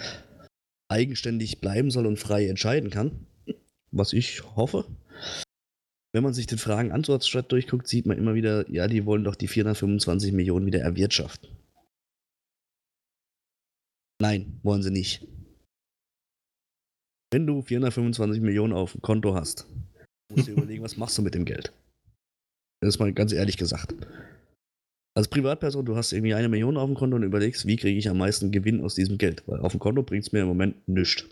eigenständig 0.89 1.61
bleiben 1.61 1.91
soll 1.91 2.07
und 2.07 2.19
frei 2.19 2.49
entscheiden 2.49 2.91
kann. 2.91 3.27
Was 3.93 4.13
ich 4.13 4.43
hoffe 4.57 4.87
wenn 6.13 6.23
man 6.23 6.35
sich 6.35 6.47
den 6.47 6.59
Fragen-Antwort-Strat 6.59 7.51
durchguckt, 7.53 7.87
sieht 7.87 8.07
man 8.07 8.19
immer 8.19 8.35
wieder, 8.35 8.69
ja, 8.71 8.89
die 8.89 9.07
wollen 9.07 9.25
doch 9.25 9.37
die 9.37 9.49
425 9.49 10.33
Millionen 10.33 10.67
wieder 10.67 10.81
erwirtschaften. 10.81 11.51
Nein, 14.21 14.59
wollen 14.63 14.83
sie 14.83 14.91
nicht. 14.91 15.27
Wenn 17.33 17.47
du 17.47 17.63
425 17.63 18.43
Millionen 18.43 18.73
auf 18.73 18.93
dem 18.93 19.03
Konto 19.03 19.35
hast, 19.35 19.67
musst 20.31 20.49
du 20.49 20.53
dir 20.53 20.59
überlegen, 20.59 20.83
was 20.83 20.97
machst 20.97 21.17
du 21.17 21.23
mit 21.23 21.35
dem 21.35 21.45
Geld. 21.45 21.73
Das 22.81 22.95
ist 22.95 22.99
mal 22.99 23.13
ganz 23.13 23.33
ehrlich 23.33 23.57
gesagt. 23.57 23.95
Als 25.17 25.29
Privatperson, 25.29 25.85
du 25.85 25.97
hast 25.97 26.13
irgendwie 26.13 26.35
eine 26.35 26.49
Million 26.49 26.77
auf 26.77 26.87
dem 26.87 26.97
Konto 26.97 27.17
und 27.17 27.23
überlegst, 27.23 27.67
wie 27.67 27.77
kriege 27.77 27.99
ich 27.99 28.09
am 28.09 28.19
meisten 28.19 28.51
Gewinn 28.51 28.83
aus 28.83 28.95
diesem 28.95 29.19
Geld? 29.19 29.43
Weil 29.47 29.61
auf 29.61 29.73
dem 29.73 29.81
Konto 29.81 30.03
bringt 30.03 30.25
es 30.25 30.33
mir 30.33 30.41
im 30.41 30.49
Moment 30.49 30.89
nichts. 30.89 31.25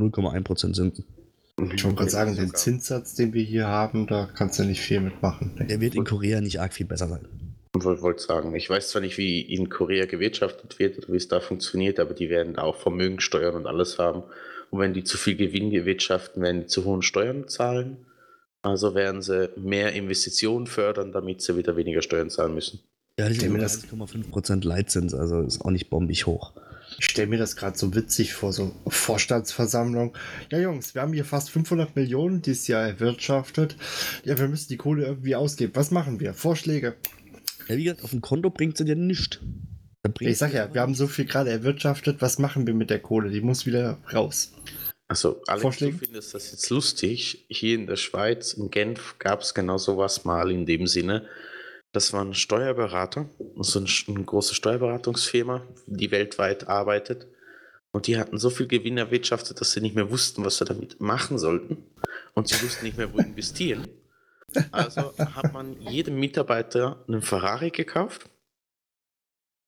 0,1% 0.00 0.56
Zinsen. 0.56 1.04
Ich 1.60 1.84
wollte 1.84 1.96
gerade 1.96 2.10
sagen, 2.10 2.34
den 2.36 2.52
Zinssatz, 2.54 3.14
den 3.14 3.32
wir 3.32 3.42
hier 3.42 3.68
haben, 3.68 4.06
da 4.06 4.28
kannst 4.34 4.58
du 4.58 4.64
nicht 4.64 4.80
viel 4.80 5.00
mitmachen. 5.00 5.52
Der 5.68 5.80
wird 5.80 5.94
in 5.94 6.04
Korea 6.04 6.40
nicht 6.40 6.60
arg 6.60 6.74
viel 6.74 6.86
besser 6.86 7.08
sein. 7.08 7.26
Und 7.74 7.84
wollte 7.84 8.02
wollt 8.02 8.20
sagen, 8.20 8.54
ich 8.54 8.68
weiß 8.68 8.90
zwar 8.90 9.02
nicht, 9.02 9.18
wie 9.18 9.40
in 9.40 9.68
Korea 9.68 10.06
gewirtschaftet 10.06 10.78
wird 10.78 10.98
oder 10.98 11.08
wie 11.12 11.16
es 11.16 11.28
da 11.28 11.40
funktioniert, 11.40 12.00
aber 12.00 12.14
die 12.14 12.28
werden 12.28 12.54
da 12.54 12.62
auch 12.62 12.76
Vermögensteuern 12.76 13.54
und 13.54 13.66
alles 13.66 13.98
haben. 13.98 14.24
Und 14.70 14.80
wenn 14.80 14.94
die 14.94 15.04
zu 15.04 15.16
viel 15.16 15.36
Gewinn 15.36 15.70
wirtschaften, 15.70 16.42
werden 16.42 16.62
die 16.62 16.66
zu 16.66 16.84
hohen 16.84 17.02
Steuern 17.02 17.48
zahlen. 17.48 17.98
Also 18.62 18.94
werden 18.94 19.22
sie 19.22 19.50
mehr 19.56 19.92
Investitionen 19.92 20.66
fördern, 20.66 21.12
damit 21.12 21.42
sie 21.42 21.56
wieder 21.56 21.76
weniger 21.76 22.02
Steuern 22.02 22.30
zahlen 22.30 22.54
müssen. 22.54 22.80
Ja, 23.18 23.28
die 23.28 23.34
mir 23.48 23.68
sind 23.68 23.92
das- 23.92 23.92
1,5% 23.92 24.64
Leitzins, 24.64 25.14
also 25.14 25.40
ist 25.42 25.60
auch 25.60 25.70
nicht 25.70 25.90
bombig 25.90 26.26
hoch. 26.26 26.52
Ich 26.98 27.06
stelle 27.06 27.28
mir 27.28 27.38
das 27.38 27.56
gerade 27.56 27.76
so 27.76 27.94
witzig 27.94 28.34
vor, 28.34 28.52
so 28.52 28.74
Vorstandsversammlung. 28.86 30.16
Ja, 30.50 30.58
Jungs, 30.58 30.94
wir 30.94 31.02
haben 31.02 31.12
hier 31.12 31.24
fast 31.24 31.50
500 31.50 31.96
Millionen 31.96 32.42
dieses 32.42 32.66
Jahr 32.66 32.82
erwirtschaftet. 32.82 33.76
Ja, 34.24 34.38
wir 34.38 34.48
müssen 34.48 34.68
die 34.68 34.76
Kohle 34.76 35.04
irgendwie 35.04 35.36
ausgeben. 35.36 35.72
Was 35.74 35.90
machen 35.90 36.20
wir? 36.20 36.34
Vorschläge. 36.34 36.96
Ja, 37.68 37.76
wie 37.76 37.84
gesagt, 37.84 38.04
auf 38.04 38.10
dem 38.10 38.20
Konto 38.20 38.50
bringt 38.50 38.76
sie 38.76 38.84
dir 38.84 38.96
nichts. 38.96 39.40
Ich 40.20 40.38
sag 40.38 40.52
ja, 40.52 40.72
wir 40.72 40.82
haben 40.82 40.94
so 40.94 41.06
viel 41.06 41.24
gerade 41.24 41.50
erwirtschaftet. 41.50 42.20
Was 42.20 42.38
machen 42.38 42.66
wir 42.66 42.74
mit 42.74 42.90
der 42.90 43.00
Kohle? 43.00 43.30
Die 43.30 43.40
muss 43.40 43.64
wieder 43.64 43.98
raus. 44.12 44.52
Also, 45.08 45.42
Alex, 45.46 45.62
Vorschläge? 45.62 45.98
du 45.98 46.04
findest 46.04 46.34
das 46.34 46.50
jetzt 46.50 46.68
lustig. 46.70 47.46
Hier 47.48 47.74
in 47.76 47.86
der 47.86 47.96
Schweiz, 47.96 48.52
in 48.52 48.70
Genf, 48.70 49.16
gab 49.18 49.40
es 49.40 49.54
genau 49.54 49.78
sowas 49.78 50.24
mal 50.24 50.50
in 50.50 50.66
dem 50.66 50.86
Sinne. 50.86 51.26
Das 51.94 52.12
war 52.12 52.24
ein 52.24 52.34
Steuerberater, 52.34 53.28
so 53.60 53.78
ein, 53.78 53.86
eine 54.08 54.24
große 54.24 54.56
Steuerberatungsfirma, 54.56 55.62
die 55.86 56.10
weltweit 56.10 56.66
arbeitet. 56.66 57.28
Und 57.92 58.08
die 58.08 58.18
hatten 58.18 58.36
so 58.36 58.50
viel 58.50 58.66
Gewinn 58.66 58.98
erwirtschaftet, 58.98 59.60
dass 59.60 59.70
sie 59.70 59.80
nicht 59.80 59.94
mehr 59.94 60.10
wussten, 60.10 60.44
was 60.44 60.58
sie 60.58 60.64
damit 60.64 61.00
machen 61.00 61.38
sollten. 61.38 61.84
Und 62.34 62.48
sie 62.48 62.60
wussten 62.60 62.84
nicht 62.84 62.98
mehr, 62.98 63.12
wo 63.12 63.18
investieren. 63.18 63.86
Also 64.72 65.16
hat 65.16 65.52
man 65.52 65.80
jedem 65.80 66.18
Mitarbeiter 66.18 67.04
einen 67.06 67.22
Ferrari 67.22 67.70
gekauft 67.70 68.28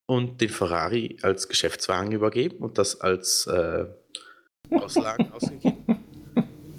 und 0.07 0.41
den 0.41 0.49
Ferrari 0.49 1.19
als 1.23 1.47
Geschäftswagen 1.47 2.11
übergeben 2.11 2.57
und 2.59 2.77
das 2.79 3.01
als 3.01 3.47
äh, 3.47 3.87
Auslagen 4.73 5.31
ausgegeben. 5.33 6.06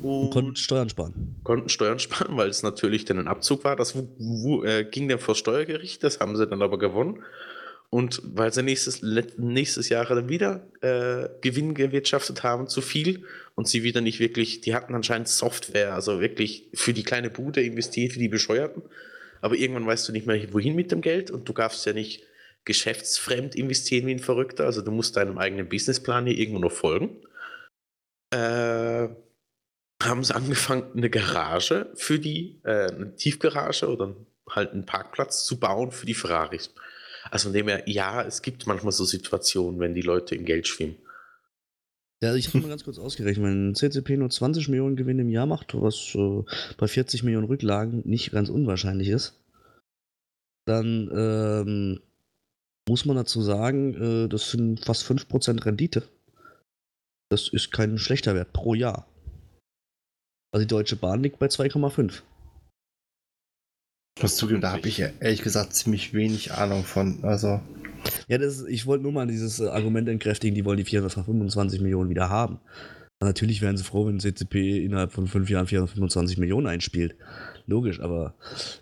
Und 0.01 0.29
konnten 0.31 0.55
Steuern 0.55 0.89
sparen. 0.89 1.35
konnten 1.43 1.69
Steuern 1.69 1.99
sparen, 1.99 2.37
weil 2.37 2.49
es 2.49 2.63
natürlich 2.63 3.05
dann 3.05 3.19
ein 3.19 3.27
Abzug 3.27 3.63
war. 3.63 3.75
Das 3.75 3.95
äh, 3.95 4.83
ging 4.85 5.07
dann 5.07 5.19
vor 5.19 5.35
Steuergericht, 5.35 6.03
das 6.03 6.19
haben 6.19 6.35
sie 6.35 6.47
dann 6.47 6.61
aber 6.61 6.77
gewonnen. 6.79 7.23
Und 7.89 8.21
weil 8.23 8.51
sie 8.51 8.63
nächstes, 8.63 9.01
nächstes 9.37 9.87
Jahr 9.87 10.05
dann 10.05 10.27
wieder 10.27 10.67
äh, 10.81 11.29
Gewinn 11.41 11.73
gewirtschaftet 11.73 12.43
haben, 12.43 12.67
zu 12.67 12.81
viel 12.81 13.23
und 13.55 13.67
sie 13.67 13.83
wieder 13.83 14.01
nicht 14.01 14.19
wirklich, 14.19 14.59
die 14.59 14.75
hatten 14.75 14.93
anscheinend 14.93 15.29
Software, 15.29 15.93
also 15.93 16.19
wirklich 16.19 16.69
für 16.73 16.93
die 16.93 17.03
kleine 17.03 17.29
Bude 17.29 17.61
investiert, 17.61 18.11
für 18.11 18.19
die 18.19 18.27
Bescheuerten. 18.27 18.83
Aber 19.39 19.55
irgendwann 19.55 19.85
weißt 19.85 20.07
du 20.07 20.11
nicht 20.11 20.27
mehr, 20.27 20.53
wohin 20.53 20.75
mit 20.75 20.91
dem 20.91 21.01
Geld 21.01 21.31
und 21.31 21.47
du 21.47 21.53
darfst 21.53 21.85
ja 21.85 21.93
nicht 21.93 22.23
geschäftsfremd 22.65 23.55
investieren 23.55 24.07
wie 24.07 24.11
ein 24.11 24.19
Verrückter. 24.19 24.65
Also 24.65 24.81
du 24.81 24.91
musst 24.91 25.15
deinem 25.15 25.37
eigenen 25.37 25.69
Businessplan 25.69 26.27
hier 26.27 26.37
irgendwo 26.37 26.59
noch 26.59 26.71
folgen. 26.73 27.21
Äh, 28.31 29.07
haben 30.01 30.23
sie 30.23 30.35
angefangen, 30.35 30.91
eine 30.95 31.09
Garage 31.09 31.91
für 31.95 32.19
die, 32.19 32.59
äh, 32.63 32.91
eine 32.91 33.15
Tiefgarage 33.15 33.87
oder 33.87 34.15
halt 34.49 34.71
einen 34.71 34.85
Parkplatz 34.85 35.45
zu 35.45 35.59
bauen 35.59 35.91
für 35.91 36.05
die 36.05 36.13
Ferraris. 36.13 36.73
Also 37.29 37.49
von 37.49 37.53
dem 37.53 37.67
her, 37.67 37.83
ja, 37.87 38.23
es 38.23 38.41
gibt 38.41 38.67
manchmal 38.67 38.93
so 38.93 39.05
Situationen, 39.05 39.79
wenn 39.79 39.93
die 39.93 40.01
Leute 40.01 40.35
im 40.35 40.45
Geld 40.45 40.67
schwimmen. 40.67 40.97
Ja, 42.23 42.33
ich 42.33 42.47
habe 42.47 42.59
mal 42.59 42.69
ganz 42.69 42.83
kurz 42.83 42.97
ausgerechnet, 42.97 43.45
wenn 43.45 43.75
CCP 43.75 44.17
nur 44.17 44.29
20 44.29 44.69
Millionen 44.69 44.95
Gewinn 44.95 45.19
im 45.19 45.29
Jahr 45.29 45.45
macht, 45.45 45.79
was 45.79 46.15
äh, 46.15 46.43
bei 46.77 46.87
40 46.87 47.23
Millionen 47.23 47.45
Rücklagen 47.45 48.01
nicht 48.05 48.31
ganz 48.31 48.49
unwahrscheinlich 48.49 49.09
ist, 49.09 49.39
dann 50.65 51.09
ähm, 51.13 51.99
muss 52.89 53.05
man 53.05 53.17
dazu 53.17 53.41
sagen, 53.41 54.25
äh, 54.25 54.29
das 54.29 54.49
sind 54.49 54.83
fast 54.83 55.05
5% 55.05 55.65
Rendite. 55.65 56.03
Das 57.29 57.49
ist 57.49 57.71
kein 57.71 57.99
schlechter 57.99 58.33
Wert 58.33 58.51
pro 58.51 58.73
Jahr. 58.73 59.07
Also 60.51 60.63
die 60.63 60.67
Deutsche 60.67 60.95
Bahn 60.95 61.21
liegt 61.21 61.39
bei 61.39 61.47
2,5. 61.47 62.21
Ich 64.17 64.23
muss 64.23 64.35
zugeben, 64.35 64.61
da 64.61 64.71
habe 64.71 64.87
ich 64.87 64.97
ja 64.97 65.09
ehrlich 65.19 65.43
gesagt 65.43 65.73
ziemlich 65.73 66.13
wenig 66.13 66.53
Ahnung 66.53 66.83
von. 66.83 67.23
Also, 67.23 67.61
Ja, 68.27 68.37
das, 68.37 68.63
ich 68.63 68.85
wollte 68.87 69.03
nur 69.03 69.11
mal 69.11 69.27
dieses 69.27 69.59
äh, 69.59 69.67
Argument 69.67 70.09
entkräftigen, 70.09 70.55
die 70.55 70.65
wollen 70.65 70.77
die 70.77 70.85
425 70.85 71.81
Millionen 71.81 72.09
wieder 72.09 72.29
haben. 72.29 72.59
Und 73.19 73.27
natürlich 73.27 73.61
wären 73.61 73.77
sie 73.77 73.83
froh, 73.83 74.07
wenn 74.07 74.19
CCP 74.19 74.83
innerhalb 74.83 75.11
von 75.11 75.27
fünf 75.27 75.49
Jahren 75.49 75.67
425 75.67 76.37
Millionen 76.37 76.67
einspielt. 76.67 77.15
Logisch, 77.65 77.99
aber 77.99 78.35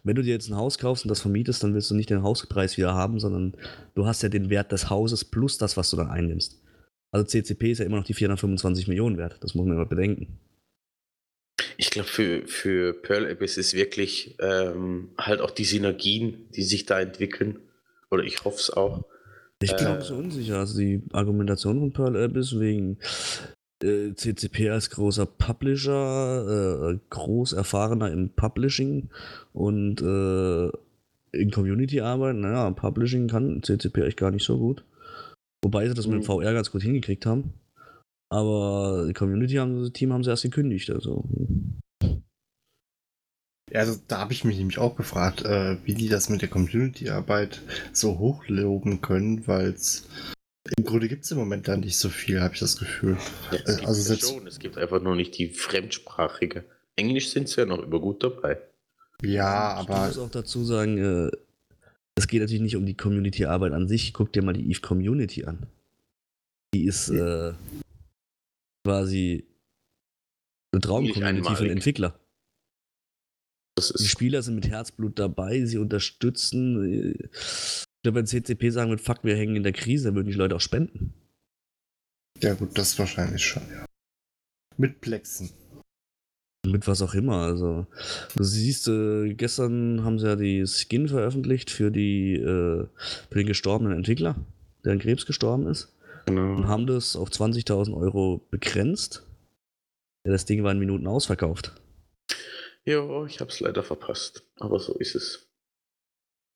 wenn 0.03 0.15
du 0.15 0.21
dir 0.21 0.33
jetzt 0.33 0.49
ein 0.49 0.57
Haus 0.57 0.77
kaufst 0.77 1.05
und 1.05 1.09
das 1.09 1.21
vermietest, 1.21 1.63
dann 1.63 1.73
willst 1.73 1.89
du 1.89 1.95
nicht 1.95 2.09
den 2.09 2.23
Hauspreis 2.23 2.77
wieder 2.77 2.93
haben, 2.93 3.19
sondern 3.19 3.55
du 3.93 4.05
hast 4.05 4.23
ja 4.23 4.29
den 4.29 4.49
Wert 4.49 4.71
des 4.71 4.89
Hauses 4.89 5.25
plus 5.25 5.57
das, 5.57 5.77
was 5.77 5.89
du 5.89 5.97
dann 5.97 6.09
einnimmst. 6.09 6.61
Also 7.11 7.25
CCP 7.25 7.71
ist 7.71 7.79
ja 7.79 7.85
immer 7.85 7.97
noch 7.97 8.03
die 8.03 8.13
425 8.13 8.87
Millionen 8.87 9.17
wert. 9.17 9.37
Das 9.41 9.55
muss 9.55 9.65
man 9.65 9.75
immer 9.75 9.85
bedenken. 9.85 10.37
Ich 11.77 11.89
glaube, 11.89 12.07
für, 12.07 12.47
für 12.47 12.93
Pearl 12.93 13.29
Abyss 13.29 13.57
ist 13.57 13.73
wirklich 13.73 14.35
ähm, 14.39 15.09
halt 15.17 15.41
auch 15.41 15.51
die 15.51 15.65
Synergien, 15.65 16.45
die 16.55 16.63
sich 16.63 16.85
da 16.85 16.99
entwickeln. 16.99 17.59
Oder 18.11 18.23
ich 18.23 18.43
hoffe 18.45 18.57
es 18.59 18.69
auch. 18.69 19.03
Ich 19.61 19.71
Äh, 19.71 19.77
glaube 19.77 20.01
so 20.01 20.15
unsicher. 20.15 20.59
Also 20.59 20.77
die 20.77 21.01
Argumentation 21.13 21.79
von 21.79 21.93
Pearl 21.93 22.21
Abyss 22.23 22.59
wegen 22.59 22.97
äh, 23.83 24.13
CCP 24.13 24.69
als 24.69 24.89
großer 24.89 25.25
Publisher, 25.25 26.91
äh, 26.93 26.99
groß 27.09 27.53
erfahrener 27.53 28.11
im 28.11 28.29
Publishing 28.29 29.09
und 29.53 30.01
äh, 30.01 30.71
in 31.37 31.51
Community 31.51 32.01
arbeiten. 32.01 32.41
Naja, 32.41 32.69
Publishing 32.71 33.27
kann 33.27 33.63
CCP 33.63 34.01
echt 34.01 34.17
gar 34.17 34.31
nicht 34.31 34.45
so 34.45 34.57
gut. 34.57 34.83
Wobei 35.63 35.87
sie 35.87 35.93
das 35.93 36.07
mit 36.07 36.15
dem 36.21 36.23
VR 36.23 36.53
ganz 36.53 36.71
gut 36.71 36.83
hingekriegt 36.83 37.25
haben. 37.25 37.53
Aber 38.29 39.05
die 39.07 39.13
Community 39.13 39.55
haben, 39.55 39.81
das 39.81 39.91
Team 39.93 40.11
haben 40.13 40.23
sie 40.23 40.29
erst 40.29 40.43
gekündigt. 40.43 40.89
Also 40.89 41.23
ja, 43.71 43.79
also 43.79 43.99
da 44.07 44.19
habe 44.19 44.33
ich 44.33 44.43
mich 44.43 44.57
nämlich 44.57 44.77
auch 44.77 44.95
gefragt, 44.95 45.43
äh, 45.43 45.77
wie 45.85 45.95
die 45.95 46.07
das 46.07 46.29
mit 46.29 46.41
der 46.41 46.49
Community-Arbeit 46.49 47.61
so 47.93 48.19
hochloben 48.19 49.01
können, 49.01 49.47
weil 49.47 49.69
es 49.69 50.07
im 50.77 50.83
Grunde 50.83 51.07
gibt 51.07 51.25
es 51.25 51.31
im 51.31 51.37
Moment 51.39 51.67
da 51.67 51.75
nicht 51.77 51.97
so 51.97 52.09
viel, 52.09 52.41
habe 52.41 52.53
ich 52.53 52.59
das 52.59 52.77
Gefühl. 52.77 53.17
Ja, 53.51 53.57
es 53.57 53.61
Äh, 53.61 53.75
gibt 53.77 53.87
also 53.87 53.99
ja 54.01 54.07
selbst- 54.07 54.29
schon, 54.29 54.47
es 54.47 54.59
gibt 54.59 54.77
einfach 54.77 55.01
nur 55.01 55.15
nicht 55.15 55.37
die 55.37 55.49
fremdsprachige. 55.49 56.63
Englisch 56.95 57.29
sind 57.31 57.49
sie 57.49 57.61
ja 57.61 57.65
noch 57.65 57.79
über 57.83 57.99
gut 57.99 58.23
dabei. 58.23 58.59
Ja, 59.21 59.81
Ich 59.81 59.89
aber 59.89 60.07
muss 60.07 60.17
auch 60.17 60.29
dazu 60.31 60.63
sagen, 60.63 60.97
äh, 60.97 61.31
es 62.17 62.27
geht 62.27 62.41
natürlich 62.41 62.61
nicht 62.61 62.75
um 62.75 62.85
die 62.85 62.95
Community-Arbeit 62.97 63.73
an 63.73 63.87
sich. 63.87 64.13
Guck 64.13 64.31
dir 64.31 64.43
mal 64.43 64.53
die 64.53 64.69
Eve 64.69 64.81
Community 64.81 65.45
an. 65.45 65.65
Die 66.73 66.85
ist 66.85 67.09
äh, 67.09 67.53
quasi 68.85 69.47
eine 70.71 70.81
Traum-Community 70.81 71.55
für 71.55 71.69
Entwickler. 71.69 72.19
Das 73.75 73.91
Die 73.91 74.07
Spieler 74.07 74.43
sind 74.43 74.55
mit 74.55 74.69
Herzblut 74.69 75.17
dabei, 75.17 75.65
sie 75.65 75.79
unterstützen. 75.79 77.15
Ich 77.33 77.85
glaube, 78.03 78.19
wenn 78.19 78.27
CCP 78.27 78.69
sagen 78.69 78.91
wird, 78.91 79.01
fuck, 79.01 79.23
wir 79.23 79.35
hängen 79.35 79.55
in 79.55 79.63
der 79.63 79.73
Krise, 79.73 80.05
dann 80.05 80.15
würden 80.15 80.27
die 80.27 80.37
Leute 80.37 80.55
auch 80.55 80.61
spenden. 80.61 81.13
ja 82.39 82.53
gut, 82.53 82.77
das 82.77 82.97
wahrscheinlich 82.99 83.43
schon, 83.43 83.63
ja. 83.71 83.85
Mit 84.77 85.01
Plexen. 85.01 85.49
Mit 86.67 86.87
was 86.87 87.01
auch 87.01 87.15
immer. 87.15 87.37
Also, 87.37 87.87
du 88.35 88.43
siehst, 88.43 88.87
äh, 88.87 89.33
gestern 89.33 90.03
haben 90.03 90.19
sie 90.19 90.27
ja 90.27 90.35
die 90.35 90.65
Skin 90.67 91.07
veröffentlicht 91.07 91.71
für, 91.71 91.91
die, 91.91 92.35
äh, 92.35 92.87
für 93.29 93.37
den 93.37 93.47
gestorbenen 93.47 93.97
Entwickler, 93.97 94.35
der 94.83 94.93
an 94.93 94.99
Krebs 94.99 95.25
gestorben 95.25 95.67
ist. 95.67 95.94
Und 96.27 96.35
genau. 96.35 96.67
haben 96.67 96.87
das 96.87 97.15
auf 97.15 97.29
20.000 97.29 97.95
Euro 97.95 98.45
begrenzt. 98.49 99.25
Ja, 100.25 100.31
das 100.31 100.45
Ding 100.45 100.63
war 100.63 100.71
in 100.71 100.79
Minuten 100.79 101.07
ausverkauft. 101.07 101.73
Ja, 102.83 103.25
ich 103.25 103.39
habe 103.39 103.51
es 103.51 103.59
leider 103.59 103.83
verpasst. 103.83 104.43
Aber 104.59 104.79
so 104.79 104.93
ist 104.95 105.15
es. 105.15 105.47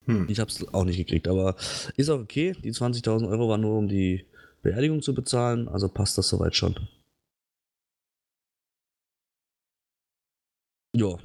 Hm. 0.06 0.28
Ich 0.30 0.40
habe 0.40 0.50
es 0.50 0.68
auch 0.74 0.86
nicht 0.86 0.98
gekriegt, 0.98 1.28
aber 1.28 1.56
ist 1.96 2.10
auch 2.10 2.20
okay. 2.20 2.54
Die 2.64 2.72
20.000 2.72 3.30
Euro 3.30 3.50
waren 3.50 3.62
nur, 3.62 3.78
um 3.78 3.88
die 3.88 4.26
Beerdigung 4.62 5.02
zu 5.02 5.14
bezahlen, 5.14 5.68
also 5.68 5.88
passt 5.88 6.18
das 6.18 6.30
soweit 6.30 6.56
schon. 6.56 6.76
Ja. 10.96 11.18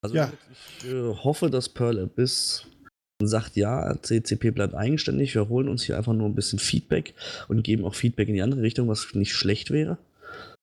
Also 0.00 0.16
Ja. 0.16 0.32
ich 0.80 0.88
äh, 0.90 1.14
hoffe, 1.14 1.50
dass 1.50 1.68
Pearl 1.68 2.00
Abyss 2.00 2.66
sagt, 3.26 3.56
ja, 3.56 3.96
CCP 4.02 4.50
bleibt 4.50 4.74
eigenständig, 4.74 5.34
wir 5.34 5.48
holen 5.48 5.68
uns 5.68 5.82
hier 5.84 5.96
einfach 5.96 6.12
nur 6.12 6.28
ein 6.28 6.34
bisschen 6.34 6.58
Feedback 6.58 7.14
und 7.48 7.62
geben 7.64 7.84
auch 7.84 7.94
Feedback 7.94 8.28
in 8.28 8.34
die 8.34 8.42
andere 8.42 8.62
Richtung, 8.62 8.88
was 8.88 9.14
nicht 9.14 9.32
schlecht 9.34 9.70
wäre. 9.70 9.98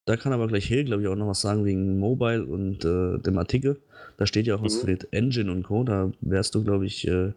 Da 0.06 0.18
kann 0.18 0.34
aber 0.34 0.48
gleich 0.48 0.66
Hill, 0.66 0.86
glaube 0.86 1.04
ich, 1.04 1.08
auch 1.08 1.16
noch 1.16 1.28
was 1.28 1.42
sagen 1.42 1.64
wegen 1.64 2.00
Mobile 2.00 2.44
und 2.46 2.84
äh, 2.84 3.20
dem 3.20 3.38
Artikel. 3.38 3.80
Da 4.18 4.26
steht 4.26 4.48
ja 4.48 4.56
auch 4.56 4.64
was 4.64 4.84
Mhm. 4.84 4.90
mit 4.90 5.14
Engine 5.14 5.52
und 5.52 5.64
Co. 5.64 5.84
Da 5.84 6.12
wärst 6.22 6.56
du, 6.56 6.64
glaube 6.64 6.86
ich, 6.86 7.08
äh, 7.08 7.34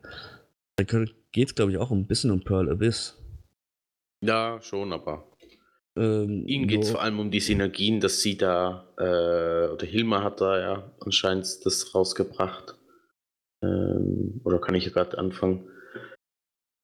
da 0.76 0.84
geht 1.32 1.48
es, 1.48 1.54
glaube 1.54 1.72
ich, 1.72 1.78
auch 1.78 1.90
ein 1.90 2.06
bisschen 2.06 2.30
um 2.30 2.40
Pearl 2.40 2.70
Abyss. 2.70 3.16
Ja, 4.22 4.58
schon, 4.62 4.92
aber 4.92 5.24
Ähm, 5.96 6.44
ihnen 6.48 6.66
geht 6.66 6.82
es 6.82 6.90
vor 6.90 7.02
allem 7.02 7.20
um 7.20 7.30
die 7.30 7.38
Synergien, 7.38 8.00
dass 8.00 8.20
sie 8.20 8.36
da, 8.36 8.84
äh, 8.98 9.70
oder 9.72 9.86
Hilma 9.86 10.24
hat 10.24 10.40
da 10.40 10.58
ja 10.58 10.90
anscheinend 10.98 11.64
das 11.64 11.94
rausgebracht. 11.94 12.73
Ähm, 13.64 14.40
oder 14.44 14.60
kann 14.60 14.74
ich 14.74 14.92
gerade 14.92 15.18
anfangen? 15.18 15.68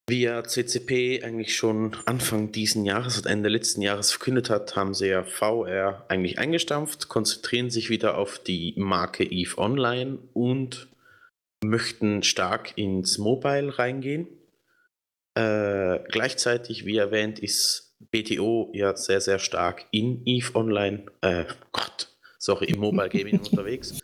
Wie 0.09 0.23
ja 0.23 0.43
CCP 0.43 1.23
eigentlich 1.23 1.55
schon 1.55 1.97
Anfang 2.05 2.51
diesen 2.51 2.85
Jahres 2.85 3.17
und 3.19 3.27
Ende 3.27 3.49
letzten 3.49 3.81
Jahres 3.81 4.11
verkündet 4.11 4.51
hat, 4.51 4.75
haben 4.75 4.93
sie 4.93 5.09
ja 5.09 5.23
VR 5.23 6.05
eigentlich 6.09 6.39
eingestampft, 6.41 7.09
konzentrieren 7.09 7.71
sich 7.71 7.91
wieder 7.91 8.19
auf 8.19 8.41
die 8.41 8.75
Marke 8.77 9.23
EVE 9.23 9.59
Online 9.59 10.19
und 10.33 10.89
möchten 11.63 12.25
stark 12.25 12.77
ins 12.77 13.19
Mobile 13.19 13.79
reingehen. 13.79 14.27
Äh, 15.37 16.01
gleichzeitig, 16.09 16.87
wie 16.87 16.97
erwähnt, 16.97 17.39
ist 17.39 17.95
BTO 18.11 18.73
ja 18.75 18.97
sehr, 18.97 19.21
sehr 19.21 19.39
stark 19.39 19.87
in 19.93 20.23
EVE 20.27 20.57
Online, 20.57 21.07
äh, 21.21 21.45
Gott, 21.71 22.09
sorry, 22.39 22.67
im 22.67 22.81
Mobile 22.81 23.11
Gaming 23.11 23.39
unterwegs. 23.51 24.00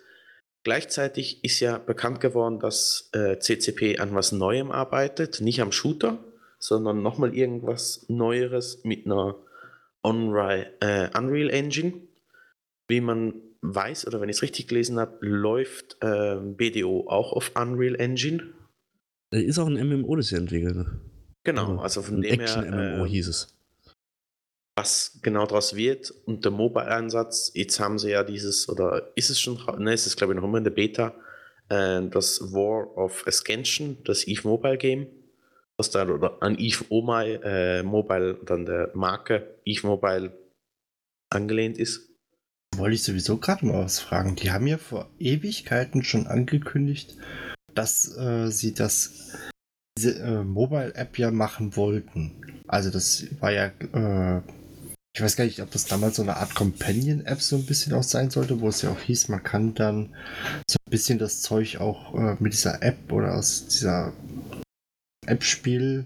Gleichzeitig 0.67 1.45
ist 1.45 1.61
ja 1.61 1.79
bekannt 1.79 2.19
geworden, 2.21 2.59
dass 2.59 3.09
äh, 3.13 3.39
CCP 3.39 4.01
an 4.01 4.17
was 4.17 4.33
Neuem 4.33 4.73
arbeitet, 4.73 5.41
nicht 5.41 5.61
am 5.61 5.71
Shooter, 5.71 6.19
sondern 6.59 7.03
nochmal 7.03 7.37
irgendwas 7.37 8.05
Neueres 8.09 8.83
mit 8.83 9.07
einer 9.07 9.37
Unreal, 10.03 10.73
äh, 10.81 11.09
Unreal 11.17 11.51
Engine. 11.51 11.93
Wie 12.89 13.01
man 13.01 13.35
weiß, 13.63 14.09
oder 14.09 14.21
wenn 14.21 14.29
ich 14.29 14.39
es 14.39 14.43
richtig 14.43 14.67
gelesen 14.67 14.99
habe, 14.99 15.25
läuft 15.25 15.99
äh, 16.01 16.35
BDO 16.35 17.07
auch 17.07 17.33
auf 17.33 17.53
Unreal 17.55 17.95
Engine. 17.95 18.53
Ist 19.31 19.61
auch 19.61 19.69
ein 19.69 19.75
MMO, 19.75 20.17
das 20.17 20.27
sie 20.27 20.37
entwickeln. 20.37 20.79
Ne? 20.79 21.01
Genau, 21.45 21.79
also 21.79 22.03
von 22.03 22.17
ein 22.17 22.23
dem 22.23 22.41
Action-MMO 22.41 22.77
her, 22.77 23.05
äh, 23.05 23.09
hieß 23.09 23.29
es. 23.29 23.56
Was 24.77 25.19
genau 25.23 25.47
daraus 25.47 25.75
wird 25.75 26.11
und 26.27 26.45
der 26.45 26.53
Mobile-Einsatz, 26.53 27.51
jetzt 27.55 27.81
haben 27.81 27.99
sie 27.99 28.11
ja 28.11 28.23
dieses, 28.23 28.69
oder 28.69 29.11
ist 29.17 29.31
es 29.31 29.41
schon, 29.41 29.59
ne, 29.79 29.93
es 29.93 30.07
ist 30.07 30.17
glaube 30.17 30.35
ich 30.35 30.37
noch 30.39 30.47
immer 30.47 30.59
in 30.59 30.65
der 30.65 30.71
Beta, 30.71 31.15
äh, 31.71 32.03
das 32.09 32.53
War 32.53 32.97
of 32.97 33.27
Ascension, 33.27 33.99
das 34.05 34.27
EVE 34.29 34.47
Mobile 34.47 34.77
Game, 34.77 35.07
was 35.79 35.91
da 35.91 36.07
oder 36.07 36.43
an 36.43 36.59
EVE 36.59 36.85
Omai, 36.91 37.41
äh, 37.43 37.83
Mobile, 37.83 38.39
dann 38.45 38.67
der 38.67 38.91
Marke 38.95 39.61
EVE 39.65 39.87
Mobile 39.87 40.39
angelehnt 41.31 41.79
ist. 41.79 42.11
Wollte 42.77 42.95
ich 42.97 43.03
sowieso 43.03 43.39
gerade 43.39 43.65
mal 43.65 43.85
was 43.85 44.01
fragen. 44.01 44.37
Die 44.37 44.51
haben 44.51 44.67
ja 44.67 44.77
vor 44.77 45.11
Ewigkeiten 45.19 46.05
schon 46.05 46.27
angekündigt, 46.27 47.17
dass 47.75 48.15
äh, 48.17 48.49
sie 48.51 48.75
das 48.75 49.39
diese 49.97 50.19
äh, 50.19 50.45
Mobile-App 50.45 51.19
ja 51.19 51.31
machen 51.31 51.77
wollten. 51.77 52.63
Also 52.69 52.91
das 52.91 53.25
war 53.41 53.53
ja, 53.53 53.67
äh, 53.67 54.43
ich 55.17 55.23
weiß 55.23 55.37
gar 55.37 55.45
nicht, 55.47 55.63
ob 55.63 55.71
das 55.71 55.87
damals 55.87 56.17
so 56.17 56.23
eine 56.23 56.37
Art 56.37 56.55
Companion-App 56.55 57.41
so 57.41 57.57
ein 57.57 57.65
bisschen 57.65 57.95
auch 57.95 58.03
sein 58.03 58.29
sollte, 58.29 58.61
wo 58.61 58.69
es 58.69 58.83
ja 58.83 58.91
auch 58.91 59.01
hieß, 59.01 59.29
man 59.29 59.43
kann 59.43 59.73
dann 59.73 60.11
so 60.71 60.77
ein 60.87 60.91
bisschen 60.91 61.19
das 61.19 61.41
Zeug 61.41 61.79
auch 61.79 62.15
äh, 62.15 62.37
mit 62.39 62.53
dieser 62.53 62.83
App 62.83 63.11
oder 63.11 63.35
aus 63.35 63.67
dieser 63.67 64.13
App-Spiel 65.25 66.05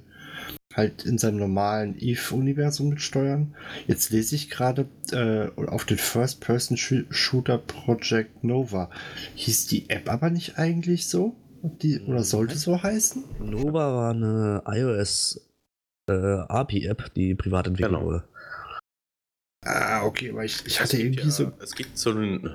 halt 0.77 1.05
in 1.05 1.19
seinem 1.19 1.39
normalen 1.39 1.99
Eve-Universum 1.99 2.91
mitsteuern. 2.91 3.57
Jetzt 3.89 4.11
lese 4.11 4.37
ich 4.37 4.49
gerade 4.49 4.87
äh, 5.11 5.61
auf 5.61 5.87
den 5.87 5.99
First-Person-Shooter 5.99 7.59
Project 7.59 8.45
Nova. 8.45 8.91
Hieß 9.35 9.67
die 9.67 9.91
App 9.91 10.09
aber 10.09 10.31
nicht 10.31 10.57
eigentlich 10.57 11.09
so? 11.09 11.35
Die, 11.83 11.99
oder 12.03 12.23
sollte 12.23 12.57
so 12.57 12.81
heißen? 12.81 13.25
Nova 13.41 13.93
war 13.93 14.11
eine 14.13 14.63
iOS 14.67 15.51
äh, 16.09 16.13
API-App, 16.13 17.13
die 17.15 17.35
privat 17.35 17.67
entwickelt 17.67 17.91
Genau. 17.97 18.07
wurde. 18.07 18.25
Ah, 19.63 20.05
okay, 20.05 20.31
aber 20.31 20.45
ich, 20.45 20.65
ich 20.67 20.81
hatte 20.81 20.97
Es 20.97 21.03
irgendwie 21.03 21.25
ja, 21.25 21.31
so. 21.31 21.53
Es 21.63 21.75
gibt 21.75 21.99
so 21.99 22.11
einen, 22.11 22.49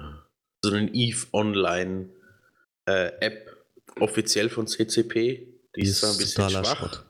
so 0.63 0.73
einen 0.73 0.93
EVE 0.93 1.27
Online 1.33 2.09
äh, 2.85 3.11
App 3.19 3.55
offiziell 3.99 4.49
von 4.49 4.67
CCP. 4.67 5.47
Die, 5.75 5.81
ist 5.81 5.99
zwar 5.99 6.11
ein 6.11 6.17
bisschen 6.17 6.49
schwach, 6.49 6.77
Schrott. 6.77 7.05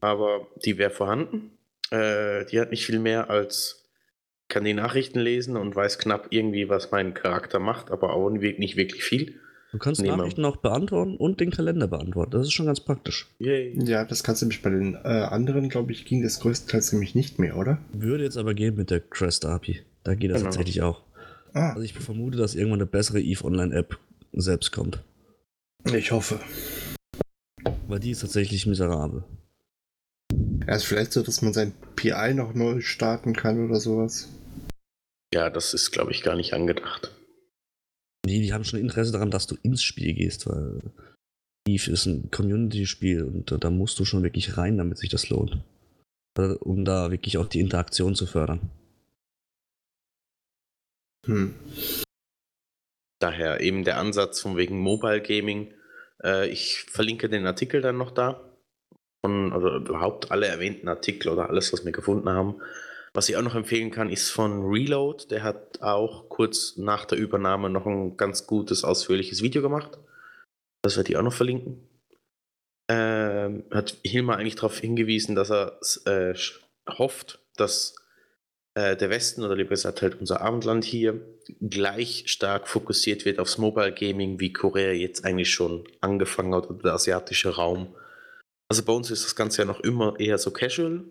aber 0.00 0.46
die 0.64 0.78
wäre 0.78 0.90
vorhanden. 0.90 1.58
Äh, 1.90 2.46
die 2.46 2.60
hat 2.60 2.70
nicht 2.70 2.86
viel 2.86 2.98
mehr 2.98 3.30
als 3.30 3.80
kann 4.50 4.64
die 4.64 4.74
Nachrichten 4.74 5.20
lesen 5.20 5.56
und 5.56 5.74
weiß 5.74 5.98
knapp 5.98 6.26
irgendwie, 6.30 6.68
was 6.68 6.90
mein 6.90 7.14
Charakter 7.14 7.58
macht, 7.58 7.90
aber 7.90 8.12
auch 8.12 8.28
nicht 8.30 8.76
wirklich 8.76 9.04
viel. 9.04 9.40
Du 9.72 9.78
kannst 9.78 10.00
Nehmen. 10.00 10.16
Nachrichten 10.18 10.44
auch 10.44 10.56
beantworten 10.56 11.16
und 11.16 11.38
den 11.40 11.50
Kalender 11.50 11.86
beantworten. 11.86 12.32
Das 12.32 12.42
ist 12.42 12.52
schon 12.52 12.66
ganz 12.66 12.80
praktisch. 12.80 13.28
Yay. 13.38 13.72
Ja, 13.84 14.04
das 14.04 14.24
kannst 14.24 14.42
du 14.42 14.46
nämlich 14.46 14.62
bei 14.62 14.70
den 14.70 14.94
äh, 14.94 14.98
anderen, 15.08 15.68
glaube 15.68 15.92
ich, 15.92 16.04
ging 16.04 16.22
das 16.22 16.40
größtenteils 16.40 16.92
nämlich 16.92 17.14
nicht 17.14 17.38
mehr, 17.38 17.56
oder? 17.56 17.78
Würde 17.92 18.24
jetzt 18.24 18.36
aber 18.36 18.54
gehen 18.54 18.74
mit 18.74 18.90
der 18.90 19.00
Crest 19.00 19.44
API. 19.44 19.82
Da 20.02 20.14
geht 20.14 20.30
das 20.30 20.38
Genau. 20.38 20.50
tatsächlich 20.50 20.82
auch. 20.82 21.02
Ah, 21.52 21.70
Also 21.70 21.82
ich 21.82 21.94
vermute, 21.94 22.36
dass 22.38 22.54
irgendwann 22.54 22.80
eine 22.80 22.86
bessere 22.86 23.20
EVE 23.20 23.44
Online 23.44 23.74
App 23.74 23.98
selbst 24.32 24.72
kommt. 24.72 25.02
ich 25.92 26.10
hoffe. 26.12 26.40
Weil 27.86 28.00
die 28.00 28.10
ist 28.12 28.20
tatsächlich 28.20 28.66
miserabel. 28.66 29.24
Ja, 30.66 30.74
ist 30.76 30.84
vielleicht 30.84 31.12
so, 31.12 31.22
dass 31.22 31.42
man 31.42 31.52
sein 31.52 31.72
PI 31.96 32.34
noch 32.34 32.54
neu 32.54 32.80
starten 32.80 33.34
kann 33.34 33.64
oder 33.66 33.80
sowas. 33.80 34.28
Ja, 35.34 35.48
das 35.50 35.74
ist, 35.74 35.90
glaube 35.90 36.10
ich, 36.12 36.22
gar 36.22 36.36
nicht 36.36 36.54
angedacht. 36.54 37.12
Nee, 38.26 38.40
die 38.40 38.52
haben 38.52 38.64
schon 38.64 38.80
Interesse 38.80 39.12
daran, 39.12 39.30
dass 39.30 39.46
du 39.46 39.56
ins 39.62 39.82
Spiel 39.82 40.12
gehst, 40.12 40.46
weil 40.46 40.80
Eve 41.66 41.90
ist 41.90 42.06
ein 42.06 42.30
Community-Spiel 42.30 43.22
und 43.22 43.64
da, 43.64 43.70
musst 43.70 43.98
du 43.98 44.04
schon 44.04 44.22
wirklich 44.22 44.56
rein, 44.56 44.78
damit 44.78 44.98
sich 44.98 45.10
das 45.10 45.28
lohnt. 45.28 45.62
Äh, 46.38 46.54
Um 46.60 46.84
da 46.84 47.10
wirklich 47.10 47.38
auch 47.38 47.46
die 47.46 47.60
Interaktion 47.60 48.14
zu 48.14 48.26
fördern. 48.26 48.70
Hm. 51.26 51.54
Daher 53.20 53.60
eben 53.60 53.84
der 53.84 53.98
Ansatz 53.98 54.40
von 54.40 54.56
wegen 54.56 54.78
Mobile 54.78 55.20
Gaming. 55.20 55.74
Äh, 56.22 56.48
ich 56.48 56.84
verlinke 56.88 57.28
den 57.28 57.46
Artikel 57.46 57.82
dann 57.82 57.98
noch 57.98 58.10
da. 58.10 58.40
Von, 59.24 59.52
oder 59.52 59.76
überhaupt 59.76 60.30
alle 60.30 60.46
erwähnten 60.46 60.88
Artikel 60.88 61.28
oder 61.28 61.50
alles, 61.50 61.72
was 61.72 61.84
wir 61.84 61.92
gefunden 61.92 62.30
haben. 62.30 62.62
Was 63.12 63.28
ich 63.28 63.36
auch 63.36 63.42
noch 63.42 63.56
empfehlen 63.56 63.90
kann, 63.90 64.08
ist 64.08 64.30
von 64.30 64.62
Reload. 64.64 65.26
Der 65.30 65.42
hat 65.42 65.82
auch 65.82 66.28
kurz 66.28 66.76
nach 66.76 67.04
der 67.04 67.18
Übernahme 67.18 67.68
noch 67.68 67.86
ein 67.86 68.16
ganz 68.16 68.46
gutes, 68.46 68.84
ausführliches 68.84 69.42
Video 69.42 69.62
gemacht. 69.62 69.98
Das 70.82 70.96
werde 70.96 71.10
ich 71.10 71.16
auch 71.16 71.22
noch 71.22 71.32
verlinken. 71.32 71.88
Ähm, 72.88 73.64
hat 73.70 73.96
Hilmar 74.04 74.38
eigentlich 74.38 74.56
darauf 74.56 74.78
hingewiesen, 74.78 75.34
dass 75.34 75.50
er 75.50 75.80
äh, 76.06 76.34
hofft, 76.88 77.40
dass 77.56 77.94
äh, 78.74 78.96
der 78.96 79.10
Westen 79.10 79.44
oder 79.44 79.56
lieber 79.56 79.70
gesagt 79.70 80.02
halt 80.02 80.20
unser 80.20 80.40
Abendland 80.40 80.84
hier 80.84 81.20
gleich 81.60 82.24
stark 82.26 82.68
fokussiert 82.68 83.24
wird 83.24 83.38
aufs 83.38 83.58
Mobile 83.58 83.92
Gaming, 83.92 84.40
wie 84.40 84.52
Korea 84.52 84.92
jetzt 84.92 85.24
eigentlich 85.24 85.50
schon 85.50 85.84
angefangen 86.00 86.54
hat 86.54 86.70
oder 86.70 86.82
der 86.82 86.92
asiatische 86.94 87.56
Raum. 87.56 87.94
Also 88.68 88.84
bei 88.84 88.92
uns 88.92 89.10
ist 89.10 89.24
das 89.24 89.34
Ganze 89.34 89.62
ja 89.62 89.66
noch 89.66 89.80
immer 89.80 90.18
eher 90.18 90.38
so 90.38 90.52
casual. 90.52 91.04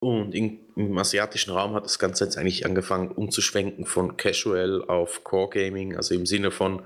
Und 0.00 0.34
in, 0.34 0.60
im 0.76 0.96
asiatischen 0.96 1.52
Raum 1.52 1.74
hat 1.74 1.84
das 1.84 1.98
Ganze 1.98 2.24
jetzt 2.24 2.38
eigentlich 2.38 2.64
angefangen 2.64 3.10
umzuschwenken 3.10 3.84
von 3.84 4.16
casual 4.16 4.82
auf 4.86 5.24
Core 5.24 5.50
Gaming, 5.50 5.94
also 5.94 6.14
im 6.14 6.24
Sinne 6.26 6.50
von, 6.50 6.82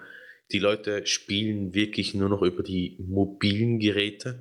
die 0.53 0.59
Leute 0.59 1.07
spielen 1.07 1.75
wirklich 1.75 2.15
nur 2.15 2.29
noch 2.29 2.43
über 2.43 2.63
die 2.63 2.97
mobilen 2.99 3.79
Geräte. 3.79 4.41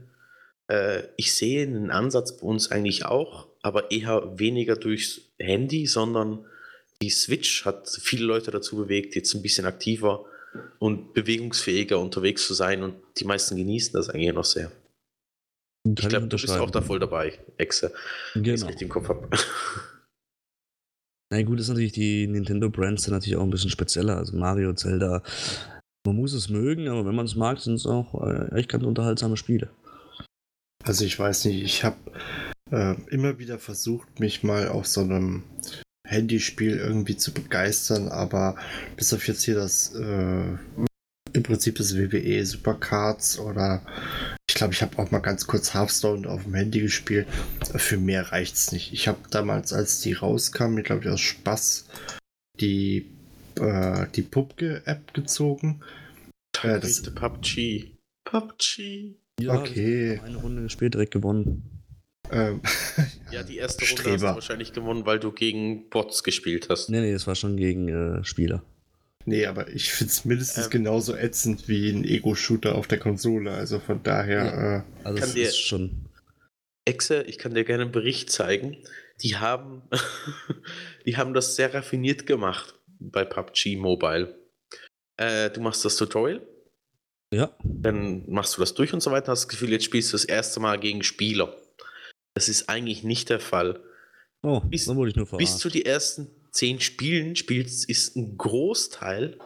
Äh, 0.68 1.04
ich 1.18 1.34
sehe 1.34 1.64
einen 1.64 1.92
Ansatz 1.92 2.38
bei 2.38 2.48
uns 2.48 2.72
eigentlich 2.72 3.06
auch, 3.06 3.48
aber 3.62 3.92
eher 3.92 4.40
weniger 4.40 4.76
durchs 4.76 5.22
Handy, 5.38 5.86
sondern 5.86 6.46
die 7.02 7.12
Switch 7.12 7.66
hat 7.66 7.88
viele 7.90 8.26
Leute 8.26 8.50
dazu 8.50 8.76
bewegt, 8.76 9.16
jetzt 9.16 9.34
ein 9.36 9.44
bisschen 9.44 9.66
aktiver 9.66 10.26
und 10.80 11.14
bewegungsfähiger 11.14 12.00
unterwegs 12.00 12.48
zu 12.48 12.54
sein 12.54 12.82
und 12.82 12.96
die 13.18 13.26
meisten 13.26 13.56
genießen 13.56 13.94
das 13.94 14.10
eigentlich 14.10 14.34
noch 14.34 14.46
sehr. 14.46 14.72
Ich 15.86 16.08
glaube, 16.08 16.28
du 16.28 16.38
bist 16.38 16.50
auch 16.52 16.72
da 16.72 16.82
voll 16.82 17.00
dabei, 17.00 17.40
Exe, 17.58 17.94
ich 18.36 18.44
Genau. 18.44 18.66
richtig 18.68 18.84
im 18.84 18.90
Kopf 18.90 19.10
habe. 19.10 19.28
Na 21.32 21.42
gut, 21.42 21.60
ist 21.60 21.68
natürlich 21.68 21.92
die 21.94 22.28
Nintendo-Brands 22.28 23.04
sind 23.04 23.14
natürlich 23.14 23.36
auch 23.36 23.44
ein 23.44 23.50
bisschen 23.50 23.70
spezieller. 23.70 24.18
Also 24.18 24.38
Mario, 24.38 24.74
Zelda. 24.74 25.24
Man 26.06 26.16
muss 26.16 26.34
es 26.34 26.50
mögen, 26.50 26.88
aber 26.88 27.06
wenn 27.06 27.16
man 27.16 27.26
es 27.26 27.36
mag, 27.36 27.60
sind 27.60 27.76
es 27.76 27.86
auch 27.86 28.14
äh, 28.26 28.56
echt 28.60 28.70
ganz 28.70 28.84
unterhaltsame 28.84 29.36
Spiele. 29.38 29.70
Also 30.84 31.06
ich 31.06 31.18
weiß 31.18 31.46
nicht, 31.46 31.64
ich 31.64 31.84
habe 31.84 31.98
äh, 32.72 32.96
immer 33.10 33.40
wieder 33.40 33.58
versucht, 33.58 34.20
mich 34.20 34.44
mal 34.44 34.68
auf 34.68 34.86
so 34.86 35.02
einem 35.02 35.44
Handyspiel 36.08 36.78
irgendwie 36.78 37.16
zu 37.16 37.34
begeistern, 37.34 38.10
aber 38.10 38.56
bis 38.98 39.14
auf 39.14 39.28
jetzt 39.28 39.44
hier 39.44 39.56
das 39.56 39.96
äh, 39.96 40.58
im 41.34 41.44
Prinzip 41.44 41.78
das 41.78 41.98
WWE 41.98 42.46
Supercards 42.46 43.40
oder 43.40 43.86
ich 44.54 44.58
glaube, 44.60 44.72
ich 44.72 44.84
habe 44.84 45.00
auch 45.00 45.10
mal 45.10 45.18
ganz 45.18 45.48
kurz 45.48 45.74
Hearthstone 45.74 46.30
auf 46.30 46.44
dem 46.44 46.54
Handy 46.54 46.80
gespielt. 46.80 47.26
Für 47.76 47.98
mehr 47.98 48.32
reicht's 48.32 48.72
nicht. 48.72 48.94
Ich 48.94 49.08
habe 49.08 49.18
damals, 49.32 49.74
als 49.74 50.00
die 50.02 50.14
rauskam, 50.14 50.76
mir 50.76 50.84
glaube 50.84 51.02
ich 51.06 51.10
aus 51.10 51.22
Spaß 51.22 51.88
die 52.60 53.10
äh, 53.60 54.06
die 54.14 54.22
Pupke-App 54.22 55.12
gezogen. 55.16 55.82
Äh, 56.62 56.80
das, 56.80 57.00
Echte 57.00 57.10
PUBG. 57.10 57.98
PUBG. 58.26 59.16
Ja, 59.40 59.60
Okay. 59.60 60.22
Eine 60.24 60.38
Runde 60.38 60.62
gespielt, 60.62 60.94
direkt 60.94 61.14
gewonnen. 61.14 61.84
ähm, 62.32 62.62
Ja, 63.32 63.42
die 63.42 63.58
erste 63.58 63.86
Runde 63.88 64.12
hast 64.12 64.22
du 64.22 64.28
wahrscheinlich 64.28 64.72
gewonnen, 64.72 65.08
weil 65.08 65.20
du 65.20 65.32
gegen 65.32 65.90
Bots 65.90 66.24
gespielt 66.24 66.70
hast. 66.70 66.92
Nee, 66.92 67.02
nee, 67.02 67.12
das 67.12 67.26
war 67.26 67.34
schon 67.34 67.58
gegen 67.58 67.90
äh, 67.90 68.24
Spieler. 68.24 68.64
Nee, 69.26 69.46
aber 69.46 69.70
ich 69.70 69.92
finde 69.94 70.12
es 70.12 70.26
mindestens 70.26 70.66
Ähm. 70.66 70.72
genauso 70.72 71.16
ätzend 71.16 71.68
wie 71.68 71.90
ein 71.90 72.04
Ego-Shooter 72.04 72.76
auf 72.76 72.88
der 72.88 73.00
Konsole. 73.00 73.52
Also 73.52 73.80
von 73.80 74.04
daher, 74.04 74.86
äh, 75.04 75.06
Also 75.06 75.20
Kann 75.20 75.30
es 75.30 75.34
dir- 75.36 75.48
ist 75.48 75.60
schon. 75.60 76.10
Exe, 76.86 77.24
ich 77.24 77.38
kann 77.38 77.54
dir 77.54 77.64
gerne 77.64 77.84
einen 77.84 77.92
Bericht 77.94 78.30
zeigen. 78.32 78.78
Die 79.22 79.38
haben, 79.38 79.84
die 81.06 81.16
haben 81.18 81.34
das 81.34 81.56
sehr 81.56 81.74
raffiniert 81.74 82.26
gemacht 82.26 82.76
bei 83.00 83.24
PUBG 83.24 83.78
Mobile. 83.78 84.36
Äh, 85.18 85.50
du 85.52 85.62
machst 85.62 85.86
das 85.86 85.96
Tutorial, 85.96 86.42
Ja. 87.32 87.56
dann 87.64 88.30
machst 88.30 88.58
du 88.58 88.62
das 88.62 88.74
durch 88.74 88.94
und 88.94 89.02
so 89.02 89.12
weiter, 89.12 89.32
hast 89.32 89.44
das 89.44 89.48
Gefühl, 89.50 89.72
jetzt 89.72 89.86
spielst 89.86 90.12
du 90.12 90.16
das 90.18 90.26
erste 90.26 90.60
Mal 90.60 90.80
gegen 90.80 91.04
Spieler. 91.04 91.56
Das 92.34 92.50
ist 92.50 92.68
eigentlich 92.68 93.04
nicht 93.04 93.30
der 93.30 93.40
Fall. 93.40 93.80
Oh, 94.42 94.60
Bis- 94.60 94.86
dann 94.86 94.98
wurde 94.98 95.12
ich 95.12 95.16
nur 95.16 95.28
verarscht. 95.28 95.54
Bis 95.54 95.60
du 95.60 95.70
die 95.70 95.86
ersten 95.86 96.28
zehn 96.54 96.80
Spielen 96.80 97.36
spielst, 97.36 97.90
ist 97.90 98.16
ein 98.16 98.38
Großteil 98.38 99.38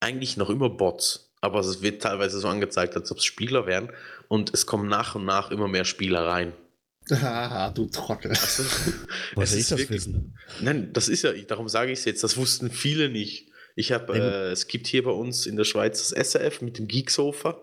eigentlich 0.00 0.36
noch 0.36 0.50
immer 0.50 0.70
Bots. 0.70 1.32
Aber 1.40 1.60
es 1.60 1.82
wird 1.82 2.02
teilweise 2.02 2.38
so 2.38 2.48
angezeigt, 2.48 2.94
als 2.96 3.10
ob 3.10 3.18
es 3.18 3.24
Spieler 3.24 3.66
wären. 3.66 3.90
Und 4.28 4.52
es 4.54 4.66
kommen 4.66 4.88
nach 4.88 5.14
und 5.14 5.24
nach 5.24 5.50
immer 5.50 5.68
mehr 5.68 5.84
Spieler 5.84 6.26
rein. 6.26 6.52
haha, 7.10 7.70
du 7.74 7.86
Trottel. 7.86 8.30
Also, 8.30 8.62
ich 9.36 9.42
ist 9.60 9.70
das 9.72 9.78
wirklich- 9.78 9.90
wissen? 9.90 10.38
Nein, 10.60 10.92
das 10.92 11.08
ist 11.08 11.22
ja, 11.22 11.32
darum 11.32 11.68
sage 11.68 11.92
ich 11.92 12.00
es 12.00 12.04
jetzt, 12.04 12.22
das 12.24 12.36
wussten 12.36 12.70
viele 12.70 13.08
nicht. 13.08 13.50
Ich 13.74 13.92
habe, 13.92 14.14
äh, 14.16 14.50
es 14.50 14.68
gibt 14.68 14.86
hier 14.86 15.04
bei 15.04 15.10
uns 15.10 15.46
in 15.46 15.56
der 15.56 15.64
Schweiz 15.64 16.08
das 16.08 16.28
SRF 16.30 16.62
mit 16.62 16.78
dem 16.78 16.88
Geeksofa 16.88 17.60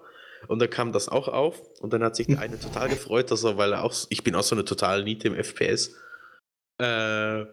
und 0.48 0.60
da 0.60 0.68
kam 0.68 0.92
das 0.92 1.10
auch 1.10 1.28
auf 1.28 1.60
und 1.82 1.92
dann 1.92 2.04
hat 2.04 2.16
sich 2.16 2.28
der 2.28 2.40
eine 2.40 2.60
total 2.60 2.88
gefreut, 2.90 3.32
dass 3.32 3.44
er, 3.44 3.58
weil 3.58 3.74
er 3.74 3.84
auch, 3.84 3.96
ich 4.10 4.24
bin 4.24 4.36
auch 4.36 4.44
so 4.44 4.56
eine 4.56 4.64
total 4.64 5.04
Niete 5.04 5.30
im 5.30 5.36
FPS, 5.36 5.96
äh, 6.80 7.46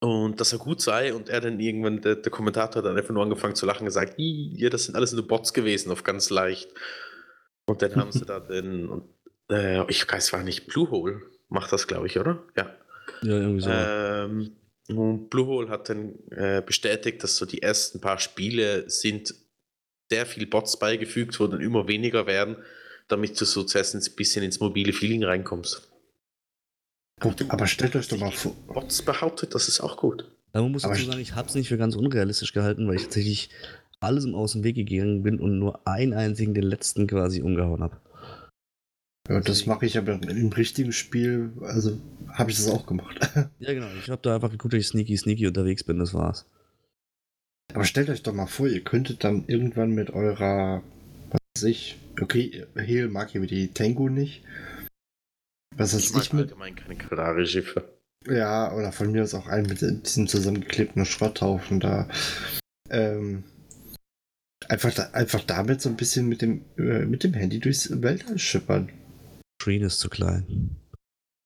und 0.00 0.40
dass 0.40 0.52
er 0.52 0.58
gut 0.58 0.80
sei 0.80 1.12
und 1.12 1.28
er 1.28 1.40
dann 1.40 1.58
irgendwann, 1.58 2.00
der, 2.00 2.16
der 2.16 2.30
Kommentator 2.30 2.82
hat 2.82 2.88
dann 2.88 2.96
einfach 2.96 3.12
nur 3.12 3.22
angefangen 3.22 3.54
zu 3.54 3.66
lachen 3.66 3.80
und 3.80 3.86
gesagt, 3.86 4.18
"Ih, 4.18 4.52
ja, 4.56 4.70
das 4.70 4.84
sind 4.84 4.94
alles 4.94 5.12
nur 5.12 5.26
Bots 5.26 5.52
gewesen, 5.52 5.90
auf 5.90 6.04
ganz 6.04 6.30
leicht. 6.30 6.72
Und 7.66 7.82
dann 7.82 7.96
haben 7.96 8.12
sie 8.12 8.24
da 8.24 8.40
den, 8.40 8.88
und, 8.88 9.08
äh, 9.50 9.88
ich 9.90 10.10
weiß, 10.10 10.32
war 10.32 10.42
nicht 10.42 10.66
Bluehole, 10.68 11.20
macht 11.48 11.72
das, 11.72 11.86
glaube 11.86 12.06
ich, 12.06 12.18
oder? 12.18 12.42
Ja. 12.56 12.76
Ja, 13.22 13.32
irgendwie 13.32 13.60
so. 13.60 13.70
Ähm, 13.70 14.56
und 14.88 15.30
Bluehole 15.30 15.68
hat 15.68 15.88
dann 15.88 16.14
äh, 16.30 16.62
bestätigt, 16.64 17.22
dass 17.22 17.36
so 17.36 17.44
die 17.44 17.62
ersten 17.62 18.00
paar 18.00 18.18
Spiele 18.18 18.88
sind 18.88 19.34
sehr 20.10 20.24
viel 20.24 20.46
Bots 20.46 20.78
beigefügt, 20.78 21.38
wo 21.40 21.46
dann 21.46 21.60
immer 21.60 21.88
weniger 21.88 22.26
werden, 22.26 22.56
damit 23.08 23.38
du 23.40 23.44
so 23.44 23.64
zuerst 23.64 23.94
ein 23.94 24.16
bisschen 24.16 24.42
ins 24.42 24.60
mobile 24.60 24.92
Feeling 24.92 25.24
reinkommst. 25.24 25.87
Aber 27.48 27.66
stellt 27.66 27.96
euch 27.96 28.08
doch 28.08 28.18
mal 28.18 28.30
vor. 28.30 28.54
Bots 28.68 29.02
behauptet, 29.02 29.54
das 29.54 29.68
ist 29.68 29.80
auch 29.80 29.96
gut. 29.96 30.24
Aber 30.52 30.62
man 30.62 30.72
muss 30.72 30.84
aber 30.84 30.94
dazu 30.94 31.06
sagen, 31.06 31.20
ich 31.20 31.34
habe 31.34 31.48
es 31.48 31.54
nicht 31.54 31.68
für 31.68 31.78
ganz 31.78 31.94
unrealistisch 31.94 32.52
gehalten, 32.52 32.88
weil 32.88 32.96
ich 32.96 33.04
tatsächlich 33.04 33.50
alles 34.00 34.24
im 34.24 34.34
Aus 34.34 34.52
dem 34.52 34.64
Weg 34.64 34.76
gegangen 34.76 35.22
bin 35.22 35.40
und 35.40 35.58
nur 35.58 35.86
einen 35.86 36.14
einzigen, 36.14 36.54
den 36.54 36.64
letzten 36.64 37.06
quasi 37.06 37.42
umgehauen 37.42 37.82
habe. 37.82 37.96
Ja, 39.28 39.40
das 39.40 39.66
mache 39.66 39.84
ich 39.84 39.98
aber 39.98 40.12
im 40.12 40.52
richtigen 40.52 40.92
Spiel, 40.92 41.52
also 41.60 41.98
habe 42.32 42.50
ich 42.50 42.56
das 42.56 42.68
auch 42.68 42.86
gemacht. 42.86 43.18
Ja, 43.58 43.74
genau. 43.74 43.88
Ich 44.02 44.08
habe 44.08 44.22
da 44.22 44.36
einfach 44.36 44.50
geguckt, 44.50 44.72
dass 44.72 44.80
ich 44.80 44.88
sneaky, 44.88 45.16
sneaky 45.16 45.46
unterwegs 45.46 45.84
bin, 45.84 45.98
das 45.98 46.14
war's. 46.14 46.46
Aber 47.74 47.84
stellt 47.84 48.08
euch 48.08 48.22
doch 48.22 48.32
mal 48.32 48.46
vor, 48.46 48.68
ihr 48.68 48.80
könntet 48.82 49.24
dann 49.24 49.44
irgendwann 49.46 49.90
mit 49.90 50.10
eurer, 50.10 50.82
was 51.30 51.40
weiß 51.56 51.64
ich, 51.64 51.98
okay, 52.20 52.64
Heal 52.74 53.08
mag 53.08 53.30
hier 53.30 53.42
die 53.42 53.68
Tengu 53.68 54.08
nicht. 54.08 54.42
Was 55.78 55.94
Ich 55.94 56.12
mag 56.12 56.22
ich 56.24 56.32
mit, 56.32 56.42
allgemein 56.44 56.74
keine 56.74 56.96
Karaри-Schiffe. 56.96 57.88
ja, 58.26 58.72
oder 58.74 58.92
von 58.92 59.10
mir 59.12 59.22
aus 59.22 59.34
auch 59.34 59.46
einen 59.46 59.66
mit 59.68 59.80
diesem 59.80 60.26
zusammengeklebten 60.26 61.04
Schrotthaufen 61.06 61.80
da. 61.80 62.08
Ähm, 62.90 63.44
einfach, 64.68 64.92
da, 64.94 65.10
einfach 65.12 65.44
damit 65.44 65.80
so 65.80 65.88
ein 65.88 65.96
bisschen 65.96 66.28
mit 66.28 66.42
dem, 66.42 66.64
äh, 66.76 67.04
mit 67.04 67.22
dem 67.24 67.34
Handy 67.34 67.60
durchs 67.60 67.90
Weltall 68.02 68.38
schippern. 68.38 68.90
Screen 69.62 69.82
ist 69.82 70.00
zu 70.00 70.08
klein. 70.08 70.76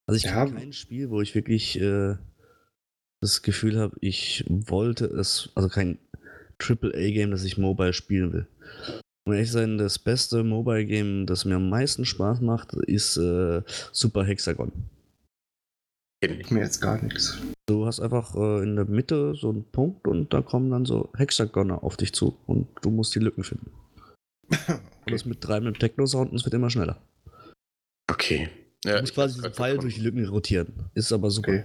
Also 0.07 0.17
ich 0.17 0.25
Ja. 0.25 0.45
kenne 0.45 0.59
kein 0.59 0.73
Spiel, 0.73 1.11
wo 1.11 1.21
ich 1.21 1.35
wirklich 1.35 1.81
äh, 1.81 2.17
das 3.21 3.43
Gefühl 3.43 3.79
habe, 3.79 3.97
ich 4.01 4.45
wollte 4.49 5.07
es, 5.07 5.51
also 5.55 5.69
kein 5.69 5.99
AAA-Game, 6.59 7.31
das 7.31 7.45
ich 7.45 7.59
mobile 7.59 7.93
spielen 7.93 8.33
will. 8.33 8.49
Um 9.25 9.35
ehrlich 9.35 9.53
sein, 9.53 9.79
das 9.79 9.99
beste 9.99 10.43
Mobile-Game, 10.43 11.27
das 11.27 11.45
mir 11.45 11.57
am 11.57 11.69
meisten 11.69 12.05
Spaß 12.05 12.41
macht, 12.41 12.73
ist 12.75 13.17
äh, 13.17 13.63
Super 13.93 14.25
Hexagon. 14.25 14.73
Kenn 16.21 16.41
ich. 16.41 16.51
Mir 16.51 16.61
jetzt 16.61 16.81
gar 16.81 17.01
nichts. 17.03 17.39
Du 17.67 17.87
hast 17.87 18.01
einfach 18.01 18.35
äh, 18.35 18.63
in 18.63 18.77
der 18.77 18.85
Mitte 18.85 19.35
so 19.35 19.51
einen 19.51 19.65
Punkt 19.65 20.09
und 20.09 20.33
da 20.33 20.43
kommen 20.43 20.71
dann 20.71 20.85
so 20.85 21.11
Hexagone 21.17 21.83
auf 21.83 21.97
dich 21.97 22.13
zu 22.13 22.37
und 22.47 22.69
du 22.83 22.91
musst 22.91 23.15
die 23.15 23.21
Lücken 23.21 23.45
finden. 23.45 23.71
Und 25.05 25.11
das 25.13 25.25
mit 25.25 25.41
treibendem 25.41 25.77
Techno-Sound 25.81 26.31
und 26.31 26.37
es 26.37 26.45
wird 26.45 26.55
immer 26.55 26.71
schneller. 26.71 27.03
Okay. 28.09 28.49
Du 28.85 28.91
Ja, 28.91 29.01
musst 29.01 29.11
ich 29.11 29.15
quasi 29.17 29.35
diesen 29.35 29.53
Pfeil 29.53 29.79
durch 29.79 29.97
die 29.97 30.01
Lücken 30.01 30.25
rotieren. 30.29 30.91
Ist 30.95 31.11
aber 31.11 31.29
super. 31.31 31.51
Okay. 31.51 31.65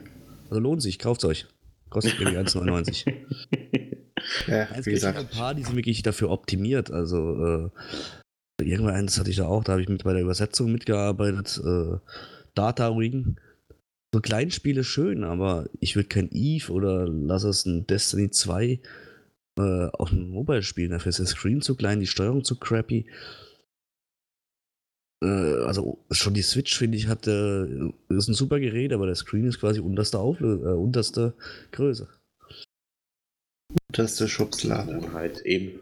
Also 0.50 0.60
lohnt 0.60 0.82
sich, 0.82 0.98
kauft 0.98 1.24
euch. 1.24 1.46
Kostet 1.92 2.20
irgendwie 2.20 2.38
1,99. 2.40 3.14
Ja, 4.48 4.68
wie 4.72 4.76
gibt 4.76 4.86
gesagt. 4.86 5.20
ein 5.20 5.28
paar, 5.28 5.56
die 5.56 5.64
sind 5.64 5.76
wirklich 5.76 6.04
dafür 6.04 6.30
optimiert. 6.30 6.92
Also 6.92 7.72
äh, 8.60 8.64
irgendwann 8.64 8.96
eins 8.96 9.20
hatte 9.20 9.30
ich 9.30 9.38
da 9.38 9.48
auch, 9.48 9.64
da 9.64 9.74
habe 9.74 9.82
ich 9.82 9.90
mit 9.90 10.04
bei 10.04 10.14
der 10.14 10.22
Übersetzung 10.22 10.72
mitgearbeitet. 10.72 11.62
Äh, 11.64 11.98
Data 12.56 12.88
Ring. 12.88 13.38
So 14.14 14.22
Kleinspiele 14.22 14.84
schön, 14.84 15.24
aber 15.24 15.70
ich 15.80 15.96
würde 15.96 16.08
kein 16.08 16.30
Eve 16.32 16.72
oder 16.72 17.08
lass 17.08 17.44
es 17.44 17.66
ein 17.66 17.86
Destiny 17.88 18.32
2 18.32 18.80
äh, 19.60 19.88
auf 19.92 20.12
einem 20.12 20.30
Mobile 20.30 20.64
spielen. 20.64 20.92
Dafür 20.92 21.10
ist 21.10 21.20
der 21.20 21.26
Screen 21.26 21.62
zu 21.62 21.76
klein, 21.76 22.00
die 22.00 22.08
Steuerung 22.08 22.44
zu 22.44 22.56
crappy. 22.58 23.06
Äh, 25.24 25.28
also 25.28 26.06
schon 26.12 26.34
die 26.34 26.42
Switch, 26.42 26.78
finde 26.78 26.98
ich, 26.98 27.08
hat 27.08 27.28
äh, 27.28 27.66
ist 28.10 28.30
ein 28.30 28.34
super 28.34 28.60
Gerät, 28.60 28.94
aber 28.94 29.08
der 29.08 29.16
Screen 29.16 29.46
ist 29.46 29.60
quasi 29.60 29.80
unterste 29.80 30.20
Auflö 30.20 30.54
äh, 30.64 30.76
unterste 30.76 31.34
Größe. 31.72 32.08
Das 33.90 34.12
ist 34.12 34.20
der 34.20 34.28
Schubslade. 34.28 34.94
Gewohnheit, 34.94 35.42
eben. 35.42 35.80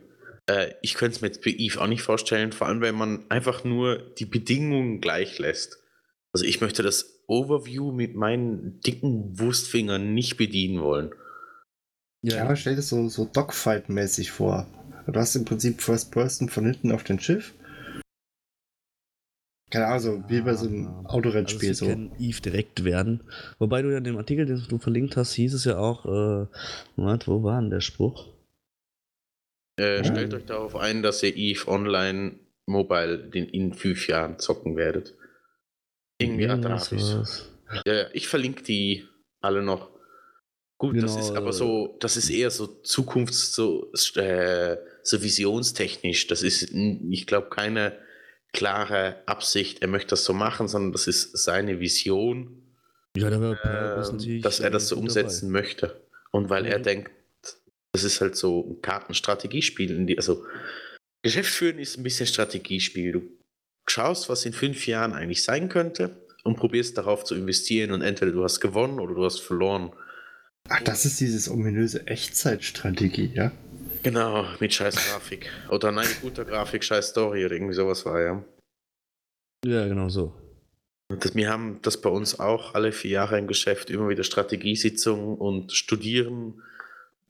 Äh, 0.47 0.73
ich 0.81 0.93
könnte 0.95 1.15
es 1.15 1.21
mir 1.21 1.27
jetzt 1.27 1.43
bei 1.43 1.51
Eve 1.51 1.81
auch 1.81 1.87
nicht 1.87 2.01
vorstellen, 2.01 2.51
vor 2.51 2.67
allem 2.67 2.81
wenn 2.81 2.95
man 2.95 3.29
einfach 3.29 3.63
nur 3.63 3.97
die 3.97 4.25
Bedingungen 4.25 5.01
gleich 5.01 5.39
lässt. 5.39 5.79
Also 6.33 6.45
ich 6.45 6.61
möchte 6.61 6.83
das 6.83 7.23
Overview 7.27 7.91
mit 7.91 8.15
meinen 8.15 8.79
dicken 8.81 9.39
Wurstfingern 9.39 10.13
nicht 10.13 10.37
bedienen 10.37 10.81
wollen. 10.81 11.11
Ja, 12.21 12.43
aber 12.43 12.55
stell 12.55 12.73
dir 12.73 12.77
das 12.77 12.89
so, 12.89 13.07
so 13.07 13.25
Dogfight-mäßig 13.25 14.31
vor. 14.31 14.67
Du 15.07 15.19
hast 15.19 15.35
im 15.35 15.45
Prinzip 15.45 15.81
First 15.81 16.11
Person 16.11 16.49
von 16.49 16.65
hinten 16.65 16.91
auf 16.91 17.03
dem 17.03 17.19
Schiff. 17.19 17.53
Keine 19.71 19.87
Ahnung, 19.87 19.99
so 19.99 20.23
wie 20.29 20.41
bei 20.41 20.53
so 20.53 20.67
einem 20.67 21.05
Autorennspiel 21.07 21.69
also 21.69 21.85
so. 21.85 21.91
kann 21.91 22.11
Eve 22.19 22.39
direkt 22.41 22.83
werden. 22.83 23.23
Wobei 23.57 23.81
du 23.81 23.91
ja 23.91 23.97
in 23.97 24.03
dem 24.03 24.17
Artikel, 24.17 24.45
den 24.45 24.63
du 24.67 24.77
verlinkt 24.77 25.17
hast, 25.17 25.33
hieß 25.33 25.53
es 25.53 25.65
ja 25.65 25.77
auch, 25.77 26.05
äh, 26.05 26.47
Moment, 26.95 27.27
wo 27.27 27.43
war 27.43 27.59
denn 27.59 27.71
der 27.71 27.81
Spruch? 27.81 28.27
Äh, 29.79 29.97
Ja. 29.97 30.03
Stellt 30.03 30.33
euch 30.33 30.45
darauf 30.45 30.75
ein, 30.75 31.01
dass 31.03 31.23
ihr 31.23 31.35
Eve 31.35 31.67
Online 31.67 32.39
Mobile 32.67 33.29
in, 33.33 33.45
in 33.49 33.73
fünf 33.73 34.07
Jahren 34.07 34.39
zocken 34.39 34.75
werdet. 34.77 35.15
Irgendwie 36.19 36.43
Irgendwas. 36.43 37.49
Ja, 37.85 37.93
ja, 37.93 38.07
ich 38.13 38.27
verlinke 38.27 38.63
die 38.63 39.05
alle 39.41 39.61
noch. 39.63 39.89
Gut, 40.77 41.01
das 41.01 41.15
Genau, 41.15 41.25
ist 41.25 41.35
aber 41.35 41.49
äh, 41.49 41.53
so, 41.53 41.97
das 41.99 42.17
ist 42.17 42.29
eher 42.29 42.51
so 42.51 42.65
Zukunfts-, 42.83 43.53
so, 43.53 43.91
äh, 44.15 44.77
so 45.03 45.21
visionstechnisch. 45.21 46.27
Das 46.27 46.43
ist, 46.43 46.71
ich 46.71 47.27
glaube, 47.27 47.49
keine 47.49 47.97
klare 48.55 49.21
Absicht, 49.25 49.81
er 49.81 49.87
möchte 49.87 50.09
das 50.11 50.23
so 50.25 50.33
machen, 50.33 50.67
sondern 50.67 50.91
das 50.93 51.07
ist 51.07 51.37
seine 51.37 51.79
Vision, 51.79 52.61
Ja, 53.15 53.29
natürlich, 53.29 54.41
dass 54.41 54.59
er 54.59 54.69
das 54.71 54.87
so 54.89 54.95
äh, 54.95 54.99
umsetzen 54.99 55.49
möchte. 55.51 56.01
Und 56.31 56.49
weil 56.49 56.65
er 56.65 56.79
Mhm. 56.79 56.83
denkt, 56.83 57.11
das 57.93 58.03
ist 58.03 58.19
halt 58.21 58.35
so 58.35 58.71
ein 58.71 58.81
Kartenstrategiespiel. 58.81 59.91
in 59.91 60.07
die- 60.07 60.17
Also, 60.17 60.45
Geschäftsführen 61.21 61.79
ist 61.79 61.97
ein 61.97 62.03
bisschen 62.03 62.27
Strategiespiel. 62.27 63.11
Du 63.13 63.21
schaust, 63.87 64.27
was 64.29 64.45
in 64.45 64.53
fünf 64.53 64.85
Jahren 64.87 65.13
eigentlich 65.13 65.43
sein 65.43 65.69
könnte 65.69 66.25
und 66.43 66.55
probierst 66.57 66.97
darauf 66.97 67.23
zu 67.23 67.35
investieren 67.35 67.91
und 67.91 68.01
entweder 68.01 68.31
du 68.31 68.43
hast 68.43 68.59
gewonnen 68.59 68.99
oder 68.99 69.15
du 69.15 69.23
hast 69.23 69.39
verloren. 69.39 69.93
Ach, 70.67 70.81
das 70.81 71.05
ist 71.05 71.19
dieses 71.21 71.49
ominöse 71.49 72.05
Echtzeitstrategie, 72.07 73.31
ja? 73.33 73.51
Genau, 74.05 74.45
mit 74.59 74.71
scheiß 74.71 74.95
Grafik. 74.97 75.49
Oder 75.67 75.91
nein, 75.91 76.07
guter 76.21 76.45
Grafik, 76.45 76.83
scheiß 76.83 77.09
Story 77.09 77.43
oder 77.43 77.55
irgendwie 77.55 77.73
sowas 77.73 78.05
war, 78.05 78.21
ja. 78.21 78.45
Ja, 79.65 79.87
genau 79.87 80.09
so. 80.09 80.31
Das, 81.09 81.33
wir 81.33 81.49
haben 81.49 81.79
das 81.81 81.99
bei 81.99 82.11
uns 82.11 82.39
auch 82.39 82.75
alle 82.75 82.91
vier 82.91 83.09
Jahre 83.09 83.39
im 83.39 83.47
Geschäft, 83.47 83.89
immer 83.89 84.07
wieder 84.07 84.23
Strategiesitzungen 84.23 85.39
und 85.39 85.71
studieren 85.71 86.61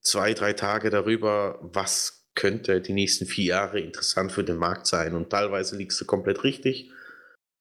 zwei, 0.01 0.33
drei 0.33 0.51
Tage 0.51 0.89
darüber, 0.89 1.59
was 1.61 2.25
könnte 2.35 2.81
die 2.81 2.91
nächsten 2.91 3.25
vier 3.25 3.45
Jahre 3.45 3.79
interessant 3.79 4.33
für 4.33 4.43
den 4.43 4.57
Markt 4.57 4.85
sein. 4.85 5.15
Und 5.15 5.29
teilweise 5.29 5.77
liegst 5.77 6.01
du 6.01 6.03
komplett 6.03 6.43
richtig, 6.43 6.91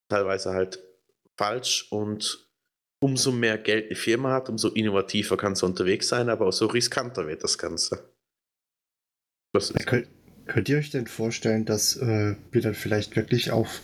teilweise 0.09 0.51
halt 0.51 0.81
falsch. 1.37 1.87
Und 1.91 2.49
umso 2.99 3.31
mehr 3.31 3.59
Geld 3.59 3.87
eine 3.87 3.95
Firma 3.95 4.33
hat, 4.33 4.49
umso 4.49 4.71
innovativer 4.71 5.37
kann 5.37 5.55
sie 5.55 5.67
unterwegs 5.67 6.09
sein, 6.09 6.29
aber 6.29 6.49
auch 6.49 6.53
so 6.53 6.67
riskanter 6.67 7.29
wird 7.29 7.45
das 7.45 7.59
Ganze. 7.59 8.14
Das 9.55 9.71
ist 9.71 9.87
Könnt, 9.87 10.09
könnt 10.47 10.69
ihr 10.69 10.79
euch 10.79 10.91
denn 10.91 11.07
vorstellen, 11.07 11.65
dass 11.65 11.97
äh, 11.97 12.35
wir 12.51 12.61
dann 12.61 12.75
vielleicht 12.75 13.15
wirklich 13.15 13.53
auf 13.53 13.83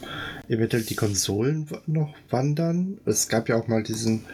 eventuell 0.48 0.82
die 0.82 0.96
Konsolen 0.96 1.68
noch 1.86 2.12
wandern? 2.28 2.98
Es 3.06 3.28
gab 3.28 3.48
ja 3.48 3.54
auch 3.56 3.68
mal 3.68 3.82
diesen 3.84 4.24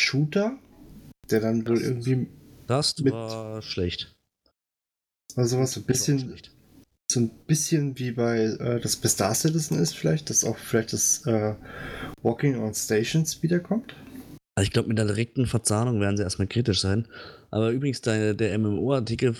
Shooter, 0.00 0.58
der 1.30 1.40
dann 1.40 1.66
wohl 1.66 1.76
Das- 1.76 1.82
irgendwie 1.84 2.26
Das 2.66 2.98
Mit- 2.98 3.12
war 3.14 3.62
schlecht. 3.62 4.12
mal 5.36 5.46
sowas 5.46 5.72
so 5.72 5.80
ein 5.80 5.84
bisschen, 5.84 6.34
so 7.10 7.20
ein 7.20 7.30
bisschen 7.46 7.98
wie 7.98 8.12
bei 8.12 8.40
äh, 8.44 8.78
das 8.80 8.96
bei 8.96 9.08
Star 9.08 9.34
Citizen 9.34 9.78
ist, 9.78 9.96
vielleicht, 9.96 10.28
dass 10.28 10.44
auch 10.44 10.58
vielleicht 10.58 10.92
das 10.92 11.24
äh, 11.26 11.54
Walking 12.22 12.58
on 12.58 12.74
Stations 12.74 13.42
wiederkommt? 13.42 13.94
Also 14.56 14.66
ich 14.66 14.72
glaube, 14.72 14.88
mit 14.88 14.98
der 14.98 15.06
direkten 15.06 15.46
Verzahnung 15.46 16.00
werden 16.00 16.16
sie 16.18 16.22
erstmal 16.22 16.46
kritisch 16.46 16.80
sein. 16.80 17.08
Aber 17.54 17.70
übrigens, 17.70 18.00
der, 18.00 18.34
der 18.34 18.58
MMO-Artikel 18.58 19.32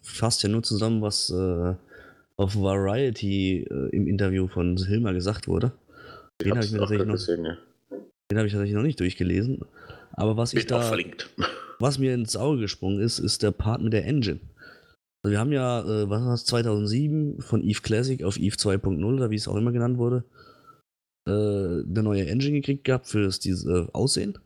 fasst 0.00 0.44
ja 0.44 0.48
nur 0.48 0.62
zusammen, 0.62 1.02
was 1.02 1.30
äh, 1.30 1.74
auf 2.36 2.54
Variety 2.54 3.66
äh, 3.68 3.88
im 3.90 4.06
Interview 4.06 4.46
von 4.46 4.76
Hilmar 4.76 5.14
gesagt 5.14 5.48
wurde. 5.48 5.72
Den 6.40 6.52
habe 6.52 6.64
ich 6.64 6.70
noch, 6.70 6.88
gesehen, 6.88 7.44
ja. 7.44 7.56
habe 8.36 8.46
ich 8.46 8.52
tatsächlich 8.52 8.76
noch 8.76 8.84
nicht 8.84 9.00
durchgelesen. 9.00 9.64
Aber 10.12 10.36
was 10.36 10.52
ich 10.52 10.60
Wird 10.60 10.74
auch 10.74 10.80
da, 10.80 10.86
verlinkt. 10.86 11.28
was 11.80 11.98
mir 11.98 12.14
ins 12.14 12.36
Auge 12.36 12.60
gesprungen 12.60 13.00
ist, 13.00 13.18
ist 13.18 13.42
der 13.42 13.50
Part 13.50 13.82
mit 13.82 13.92
der 13.92 14.06
Engine. 14.06 14.38
Also 15.24 15.32
wir 15.32 15.40
haben 15.40 15.50
ja, 15.50 15.80
äh, 15.80 16.08
was 16.08 16.22
war 16.22 16.30
das, 16.30 16.44
2007 16.44 17.40
von 17.40 17.64
Eve 17.64 17.80
Classic 17.82 18.22
auf 18.22 18.38
Eve 18.38 18.54
2.0 18.54 19.04
oder 19.04 19.30
wie 19.30 19.34
es 19.34 19.48
auch 19.48 19.56
immer 19.56 19.72
genannt 19.72 19.98
wurde, 19.98 20.22
äh, 21.26 21.32
eine 21.32 22.02
neue 22.04 22.28
Engine 22.28 22.60
gekriegt 22.60 22.84
gehabt 22.84 23.08
für 23.08 23.24
das 23.24 23.40
diese, 23.40 23.68
äh, 23.68 23.86
Aussehen. 23.92 24.38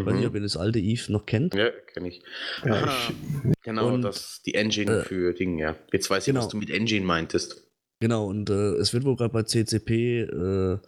Ich 0.00 0.06
weiß 0.06 0.14
nicht, 0.14 0.26
ob 0.26 0.32
Mhm. 0.32 0.36
ihr 0.38 0.42
das 0.42 0.56
alte 0.56 0.78
Eve 0.78 1.12
noch 1.12 1.26
kennt. 1.26 1.54
Ja, 1.54 1.70
kenne 1.92 2.08
ich. 2.08 2.22
Ja, 2.64 2.86
ich, 2.86 3.14
genau, 3.62 3.94
Und, 3.94 4.02
das 4.02 4.42
die 4.44 4.54
Engine 4.54 5.00
äh, 5.00 5.04
für 5.04 5.32
Dinge, 5.34 5.62
ja. 5.62 5.76
Jetzt 5.92 6.10
weiß 6.10 6.26
ich, 6.28 6.34
was 6.34 6.44
genau. 6.44 6.50
du 6.50 6.56
mit 6.58 6.70
Engine 6.70 7.04
meintest. 7.04 7.64
Genau, 8.00 8.26
und 8.26 8.48
äh, 8.50 8.74
es 8.76 8.92
wird 8.94 9.04
wohl 9.04 9.16
gerade 9.16 9.32
bei 9.32 9.42
CCP 9.42 10.20
äh, 10.22 10.78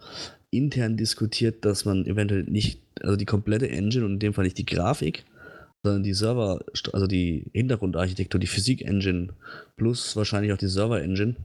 intern 0.51 0.97
diskutiert, 0.97 1.65
dass 1.65 1.85
man 1.85 2.07
eventuell 2.07 2.45
nicht, 2.45 2.81
also 3.01 3.17
die 3.17 3.25
komplette 3.27 3.69
Engine 3.69 4.05
und 4.05 4.15
in 4.15 4.19
dem 4.21 4.35
Fall 4.35 4.45
nicht 4.45 4.59
die 4.59 4.67
Grafik, 4.67 5.25
sondern 5.85 6.03
die 6.03 6.13
Server, 6.13 6.65
also 6.93 7.07
die 7.07 7.47
Hintergrundarchitektur, 7.53 8.39
die 8.39 8.47
Physik-Engine 8.47 9.29
plus 9.77 10.15
wahrscheinlich 10.17 10.53
auch 10.53 10.59
die 10.59 10.69
Server-Engine 10.69 11.37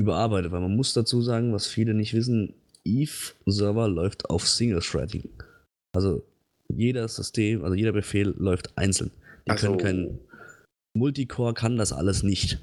überarbeitet, 0.00 0.52
weil 0.52 0.60
man 0.60 0.76
muss 0.76 0.92
dazu 0.92 1.20
sagen, 1.22 1.52
was 1.52 1.66
viele 1.66 1.94
nicht 1.94 2.14
wissen, 2.14 2.54
Eve-Server 2.84 3.88
läuft 3.88 4.30
auf 4.30 4.46
Single-Threading. 4.46 5.28
Also 5.94 6.22
jeder 6.68 7.08
System, 7.08 7.64
also 7.64 7.74
jeder 7.74 7.92
Befehl 7.92 8.34
läuft 8.36 8.76
einzeln. 8.76 9.10
Die 9.46 9.50
Also, 9.50 9.76
können 9.76 9.78
kein 9.78 10.18
Multicore 10.96 11.54
kann 11.54 11.76
das 11.76 11.92
alles 11.92 12.22
nicht. 12.22 12.58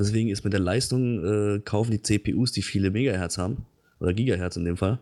Deswegen 0.00 0.30
ist 0.30 0.44
mit 0.44 0.52
der 0.52 0.60
Leistung, 0.60 1.24
äh, 1.24 1.60
kaufen 1.60 1.90
die 1.90 2.00
CPUs, 2.00 2.52
die 2.52 2.62
viele 2.62 2.90
Megahertz 2.90 3.36
haben, 3.36 3.66
oder 3.98 4.14
Gigahertz 4.14 4.56
in 4.56 4.64
dem 4.64 4.76
Fall, 4.76 4.98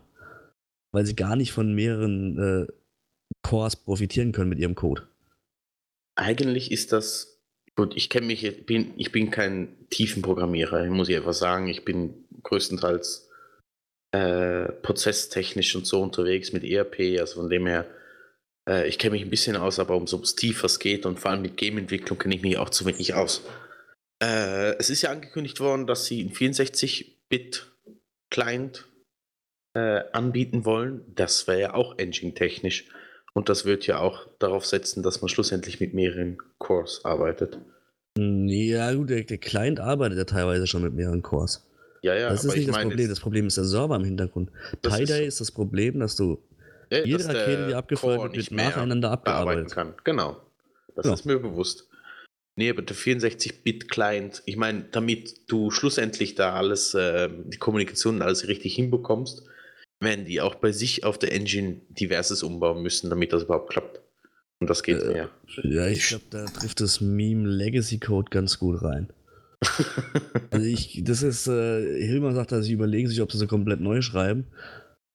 weil 0.92 1.06
sie 1.06 1.14
gar 1.14 1.36
nicht 1.36 1.52
von 1.52 1.74
mehreren 1.74 2.38
äh, 2.38 2.66
Cores 3.42 3.76
profitieren 3.76 4.32
können 4.32 4.48
mit 4.48 4.58
ihrem 4.58 4.74
Code. 4.74 5.06
eigentlich 6.16 6.72
ist 6.72 6.92
das, 6.92 7.40
gut, 7.76 7.96
ich 7.96 8.10
kenne 8.10 8.26
mich, 8.26 8.42
ich 8.42 8.66
bin, 8.66 8.92
ich 8.96 9.12
bin 9.12 9.30
kein 9.30 9.68
Tiefenprogrammierer, 9.90 10.84
muss 10.86 11.08
ich 11.08 11.16
einfach 11.16 11.32
sagen. 11.32 11.68
Ich 11.68 11.84
bin 11.84 12.24
größtenteils 12.42 13.28
äh, 14.12 14.72
prozesstechnisch 14.82 15.76
und 15.76 15.86
so 15.86 16.02
unterwegs 16.02 16.52
mit 16.52 16.64
ERP, 16.64 17.20
also 17.20 17.40
von 17.40 17.50
dem 17.50 17.66
her, 17.66 17.86
äh, 18.68 18.86
ich 18.86 18.98
kenne 18.98 19.12
mich 19.12 19.22
ein 19.22 19.30
bisschen 19.30 19.56
aus, 19.56 19.78
aber 19.78 19.96
umso 19.96 20.18
tiefer 20.18 20.66
es 20.66 20.78
geht 20.78 21.06
und 21.06 21.18
vor 21.18 21.30
allem 21.30 21.42
mit 21.42 21.56
Game-Entwicklung 21.56 22.18
kenne 22.18 22.34
ich 22.34 22.42
mich 22.42 22.58
auch 22.58 22.70
zu 22.70 22.84
wenig 22.84 23.14
aus. 23.14 23.42
Äh, 24.22 24.76
es 24.78 24.90
ist 24.90 25.02
ja 25.02 25.10
angekündigt 25.10 25.60
worden, 25.60 25.86
dass 25.86 26.06
sie 26.06 26.20
einen 26.20 26.32
64-Bit-Client 26.32 28.86
äh, 29.74 30.02
anbieten 30.12 30.64
wollen. 30.64 31.02
Das 31.14 31.46
wäre 31.46 31.60
ja 31.60 31.74
auch 31.74 31.98
engine-technisch. 31.98 32.86
Und 33.34 33.48
das 33.48 33.64
wird 33.64 33.86
ja 33.86 34.00
auch 34.00 34.26
darauf 34.38 34.66
setzen, 34.66 35.02
dass 35.02 35.20
man 35.20 35.28
schlussendlich 35.28 35.80
mit 35.80 35.94
mehreren 35.94 36.38
Cores 36.58 37.04
arbeitet. 37.04 37.58
Hm, 38.18 38.48
Ja, 38.48 38.92
gut, 38.92 39.10
der, 39.10 39.22
der 39.22 39.38
Client 39.38 39.78
arbeitet 39.78 40.18
ja 40.18 40.24
teilweise 40.24 40.66
schon 40.66 40.82
mit 40.82 40.94
mehreren 40.94 41.22
Cores. 41.22 41.64
Ja, 42.02 42.14
ja, 42.14 42.30
das 42.30 42.44
ist 42.44 42.54
nicht 42.54 42.62
ich 42.62 42.66
das 42.66 42.82
Problem. 42.82 43.08
Das 43.08 43.20
Problem 43.20 43.46
ist 43.46 43.56
der 43.56 43.64
Server 43.64 43.96
im 43.96 44.04
Hintergrund. 44.04 44.50
Ist 44.82 44.82
Tie-Dye 44.82 45.06
so. 45.06 45.24
ist, 45.24 45.40
das 45.40 45.50
Problem, 45.50 46.00
dass 46.00 46.16
du 46.16 46.38
ja, 46.90 47.04
jede 47.04 47.24
Rakete, 47.26 47.66
die 47.68 47.74
abgefeuert 47.74 48.22
wird, 48.22 48.36
wird 48.36 48.50
mehr 48.50 48.66
nacheinander 48.70 49.10
abgearbeitet. 49.10 49.70
kann. 49.72 49.94
Genau. 50.04 50.36
Das 50.96 51.06
Ja. 51.06 51.14
ist 51.14 51.24
mir 51.26 51.38
bewusst. 51.38 51.88
Nee, 52.56 52.70
aber 52.70 52.82
der 52.82 52.96
64-Bit-Client, 52.96 54.42
ich 54.46 54.56
meine, 54.56 54.84
damit 54.90 55.48
du 55.50 55.70
schlussendlich 55.70 56.34
da 56.34 56.54
alles, 56.54 56.92
äh, 56.94 57.28
die 57.44 57.58
Kommunikation 57.58 58.16
und 58.16 58.22
alles 58.22 58.48
richtig 58.48 58.74
hinbekommst, 58.74 59.44
werden 60.00 60.24
die 60.24 60.40
auch 60.40 60.56
bei 60.56 60.72
sich 60.72 61.04
auf 61.04 61.18
der 61.18 61.32
Engine 61.32 61.80
diverses 61.88 62.42
umbauen 62.42 62.82
müssen, 62.82 63.10
damit 63.10 63.32
das 63.32 63.44
überhaupt 63.44 63.70
klappt. 63.70 64.00
Und 64.60 64.68
das 64.68 64.82
geht 64.82 65.00
Äh, 65.02 65.16
ja. 65.18 65.28
Ja, 65.62 65.86
ich 65.86 66.08
glaube, 66.08 66.24
da 66.30 66.44
trifft 66.46 66.80
das 66.80 67.00
Meme 67.00 67.48
Legacy 67.48 67.98
Code 67.98 68.28
ganz 68.30 68.58
gut 68.58 68.82
rein. 68.82 69.12
Also 70.50 70.64
ich, 70.64 71.02
das 71.04 71.22
ist, 71.22 71.46
äh, 71.46 72.00
Hilmar 72.06 72.32
sagt, 72.32 72.52
dass 72.52 72.64
sie 72.64 72.72
überlegen 72.72 73.08
sich, 73.08 73.20
ob 73.20 73.30
sie 73.30 73.38
so 73.38 73.46
komplett 73.46 73.80
neu 73.80 74.00
schreiben 74.02 74.46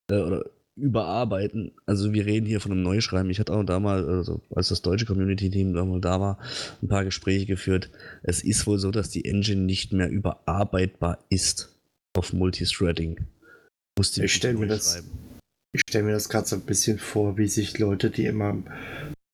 äh, 0.09 0.15
oder 0.19 0.45
überarbeiten. 0.75 1.71
Also 1.85 2.13
wir 2.13 2.25
reden 2.25 2.45
hier 2.45 2.59
von 2.59 2.71
einem 2.71 2.83
Neuschreiben. 2.83 3.29
Ich 3.29 3.39
hatte 3.39 3.53
auch 3.53 3.63
da 3.63 3.79
mal, 3.79 4.07
also 4.07 4.41
als 4.53 4.69
das 4.69 4.81
deutsche 4.81 5.05
Community-Team 5.05 5.73
da 5.73 5.85
mal 5.85 6.01
da 6.01 6.19
war, 6.19 6.39
ein 6.81 6.87
paar 6.87 7.05
Gespräche 7.05 7.45
geführt. 7.45 7.89
Es 8.23 8.43
ist 8.43 8.65
wohl 8.65 8.79
so, 8.79 8.91
dass 8.91 9.09
die 9.09 9.25
Engine 9.25 9.61
nicht 9.61 9.93
mehr 9.93 10.09
überarbeitbar 10.09 11.19
ist 11.29 11.69
auf 12.17 12.33
Multithreading. 12.33 13.25
Ich 13.99 14.33
stell 14.33 14.55
mir 14.55 14.67
das- 14.67 15.03
ich 15.75 15.81
stelle 15.87 16.05
mir 16.05 16.13
das 16.13 16.29
gerade 16.29 16.47
so 16.47 16.55
ein 16.55 16.61
bisschen 16.61 16.97
vor, 16.99 17.37
wie 17.37 17.47
sich 17.47 17.77
Leute, 17.79 18.09
die 18.09 18.25
immer 18.25 18.49
ein 18.53 18.63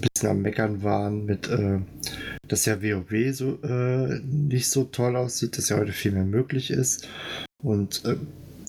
bisschen 0.01 0.29
am 0.29 0.41
Meckern 0.41 0.83
waren 0.83 1.25
mit, 1.25 1.49
äh, 1.49 1.79
dass 2.47 2.65
ja 2.65 2.81
WoW 2.81 3.33
so 3.33 3.59
äh, 3.63 4.19
nicht 4.21 4.69
so 4.69 4.85
toll 4.85 5.15
aussieht, 5.15 5.57
dass 5.57 5.69
ja 5.69 5.77
heute 5.77 5.91
viel 5.91 6.11
mehr 6.11 6.25
möglich 6.25 6.71
ist. 6.71 7.07
Und 7.61 8.03
äh, 8.05 8.15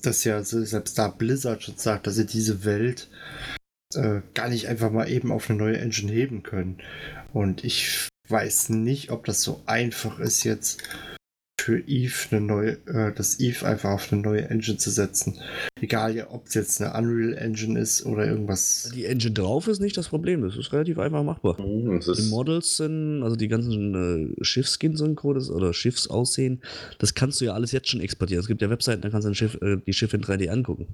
dass 0.06 0.24
ja 0.24 0.42
so 0.42 0.64
selbst 0.64 0.98
da 0.98 1.08
Blizzard 1.08 1.62
schon 1.62 1.76
sagt, 1.76 2.06
dass 2.06 2.16
sie 2.16 2.26
diese 2.26 2.64
Welt 2.64 3.08
äh, 3.94 4.20
gar 4.34 4.48
nicht 4.48 4.68
einfach 4.68 4.90
mal 4.90 5.08
eben 5.10 5.32
auf 5.32 5.50
eine 5.50 5.58
neue 5.58 5.78
Engine 5.78 6.12
heben 6.12 6.42
können. 6.42 6.78
Und 7.32 7.64
ich 7.64 8.08
weiß 8.28 8.70
nicht, 8.70 9.10
ob 9.10 9.24
das 9.24 9.42
so 9.42 9.62
einfach 9.66 10.20
ist 10.20 10.44
jetzt 10.44 10.82
für 11.60 11.78
Eve 11.86 12.14
eine 12.30 12.40
neue, 12.40 12.72
äh, 12.86 13.12
das 13.14 13.38
Eve 13.40 13.66
einfach 13.66 13.90
auf 13.90 14.12
eine 14.12 14.22
neue 14.22 14.48
Engine 14.48 14.78
zu 14.78 14.90
setzen. 14.90 15.38
Egal 15.80 16.16
ja, 16.16 16.30
ob 16.30 16.46
es 16.46 16.54
jetzt 16.54 16.80
eine 16.80 16.94
Unreal 16.96 17.34
Engine 17.34 17.78
ist 17.78 18.04
oder 18.06 18.26
irgendwas. 18.26 18.90
Die 18.94 19.04
Engine 19.04 19.34
drauf 19.34 19.68
ist 19.68 19.80
nicht 19.80 19.96
das 19.96 20.08
Problem. 20.08 20.42
Das 20.42 20.56
ist 20.56 20.72
relativ 20.72 20.98
einfach 20.98 21.22
machbar. 21.22 21.58
Hm, 21.58 22.00
das 22.04 22.16
Die 22.18 22.30
Models 22.30 22.76
sind, 22.76 23.22
also 23.22 23.36
die 23.36 23.48
ganzen 23.48 24.34
äh, 24.38 24.44
Schiffskins 24.44 25.00
und 25.00 25.16
Co. 25.16 25.34
das- 25.34 25.50
oder 25.50 25.72
Schiffsaussehen, 25.72 26.62
das 26.98 27.14
kannst 27.14 27.40
du 27.40 27.44
ja 27.44 27.54
alles 27.54 27.72
jetzt 27.72 27.88
schon 27.88 28.00
exportieren. 28.00 28.40
Es 28.40 28.48
gibt 28.48 28.62
ja 28.62 28.70
Webseiten, 28.70 29.02
da 29.02 29.10
kannst 29.10 29.26
du 29.26 29.30
ein 29.30 29.34
Schiff, 29.34 29.58
äh, 29.60 29.76
die 29.86 29.92
Schiffe 29.92 30.16
in 30.16 30.22
3D 30.22 30.48
angucken. 30.48 30.88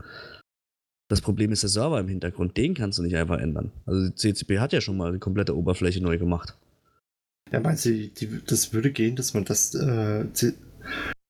Das 1.08 1.20
Problem 1.20 1.52
ist 1.52 1.62
der 1.62 1.70
Server 1.70 2.00
im 2.00 2.08
Hintergrund, 2.08 2.56
den 2.56 2.74
kannst 2.74 2.98
du 2.98 3.02
nicht 3.02 3.14
einfach 3.16 3.38
ändern. 3.38 3.70
Also 3.86 4.08
die 4.08 4.14
CCP 4.14 4.58
hat 4.58 4.72
ja 4.72 4.80
schon 4.80 4.96
mal 4.96 5.12
die 5.12 5.20
komplette 5.20 5.56
Oberfläche 5.56 6.02
neu 6.02 6.18
gemacht. 6.18 6.56
Ja, 7.52 7.60
meinst 7.60 7.84
du, 7.84 8.08
die, 8.08 8.40
das 8.46 8.72
würde 8.72 8.90
gehen, 8.92 9.16
dass 9.16 9.34
man 9.34 9.44
das, 9.44 9.74
äh, 9.74 10.24
dass 10.32 10.54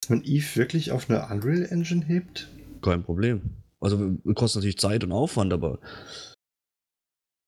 man 0.09 0.23
Eve 0.25 0.57
wirklich 0.57 0.93
auf 0.93 1.11
eine 1.11 1.27
Unreal 1.31 1.67
Engine 1.67 2.05
hebt? 2.05 2.49
Kein 2.83 3.03
Problem. 3.03 3.43
Also 3.81 4.17
kostet 4.35 4.61
natürlich 4.61 4.79
Zeit 4.79 5.05
und 5.05 5.13
Aufwand, 5.13 5.53
aber 5.53 5.79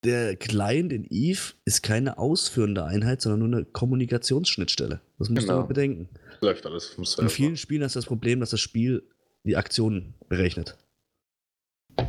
der 0.04 0.36
Client 0.36 0.92
in 0.92 1.04
Eve 1.10 1.54
ist 1.64 1.82
keine 1.82 2.18
ausführende 2.18 2.84
Einheit, 2.84 3.20
sondern 3.22 3.50
nur 3.50 3.58
eine 3.58 3.66
Kommunikationsschnittstelle. 3.66 5.00
Das 5.18 5.28
musst 5.30 5.46
Genau. 5.48 5.62
du 5.62 5.68
bedenken. 5.68 6.08
läuft 6.40 6.66
alles 6.66 6.86
vom 6.86 7.02
In 7.02 7.06
Server. 7.06 7.30
vielen 7.30 7.56
Spielen 7.56 7.82
hast 7.82 7.94
du 7.96 7.98
das 7.98 8.06
Problem, 8.06 8.38
dass 8.40 8.50
das 8.50 8.60
Spiel 8.60 9.02
die 9.44 9.56
Aktionen 9.56 10.14
berechnet. 10.28 10.76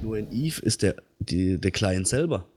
Nur 0.04 0.18
in 0.18 0.32
Eve 0.32 0.62
ist 0.62 0.84
der, 0.84 0.98
die, 1.20 1.58
der 1.60 1.72
Client 1.72 2.08
selber. 2.08 2.48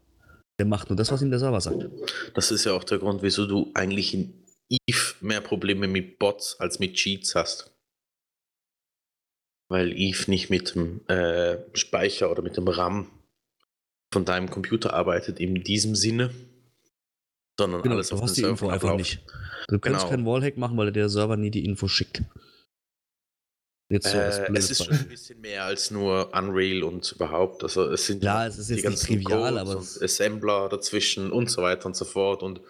Der 0.62 0.68
macht 0.68 0.90
nur 0.90 0.96
das, 0.96 1.10
was 1.10 1.20
ihm 1.20 1.30
der 1.30 1.40
Server 1.40 1.60
sagt. 1.60 1.88
Das 2.34 2.52
ist 2.52 2.62
ja 2.62 2.72
auch 2.72 2.84
der 2.84 2.98
Grund, 2.98 3.20
wieso 3.24 3.46
du 3.48 3.72
eigentlich 3.74 4.14
in 4.14 4.32
Eve 4.68 5.14
mehr 5.20 5.40
Probleme 5.40 5.88
mit 5.88 6.20
Bots 6.20 6.54
als 6.60 6.78
mit 6.78 6.94
Cheats 6.94 7.34
hast. 7.34 7.72
Weil 9.68 9.90
Eve 9.92 10.30
nicht 10.30 10.50
mit 10.50 10.76
dem 10.76 11.04
äh, 11.08 11.58
Speicher 11.76 12.30
oder 12.30 12.42
mit 12.42 12.56
dem 12.56 12.68
RAM 12.68 13.10
von 14.12 14.24
deinem 14.24 14.50
Computer 14.50 14.94
arbeitet 14.94 15.40
in 15.40 15.64
diesem 15.64 15.96
Sinne, 15.96 16.30
sondern 17.58 17.82
Genau, 17.82 17.96
alles 17.96 18.10
du 18.10 18.14
auf 18.14 18.22
hast 18.22 18.36
die 18.36 18.42
Info 18.42 18.68
einfach 18.68 18.94
nicht. 18.94 19.20
Du 19.66 19.80
kannst 19.80 20.02
Genau. 20.02 20.10
keinen 20.10 20.26
Wallhack 20.26 20.58
machen, 20.58 20.76
weil 20.76 20.92
der 20.92 21.08
Server 21.08 21.36
nie 21.36 21.50
die 21.50 21.64
Info 21.64 21.88
schickt. 21.88 22.22
Jetzt 23.92 24.10
so 24.10 24.16
Äh, 24.16 24.50
es 24.54 24.70
ist 24.70 24.84
schon 24.84 24.94
ein 24.94 25.08
bisschen 25.08 25.40
mehr 25.42 25.64
als 25.64 25.90
nur 25.90 26.32
Unreal 26.34 26.82
und 26.82 27.12
überhaupt. 27.12 27.62
Also 27.62 27.90
es 27.92 28.06
sind 28.06 28.24
Ja, 28.24 28.42
ja 28.42 28.48
es 28.48 28.56
ist 28.58 28.70
die 28.70 28.74
jetzt 28.76 28.84
nicht 28.84 28.84
ganzen 28.84 29.06
trivial, 29.22 29.50
Codes 29.52 29.60
aber 29.60 29.78
und 29.78 30.02
Assembler 30.02 30.68
dazwischen 30.70 31.30
und 31.30 31.50
so 31.50 31.62
weiter 31.62 31.86
und 31.86 31.94
so 31.96 32.06
fort. 32.06 32.42
Und 32.42 32.62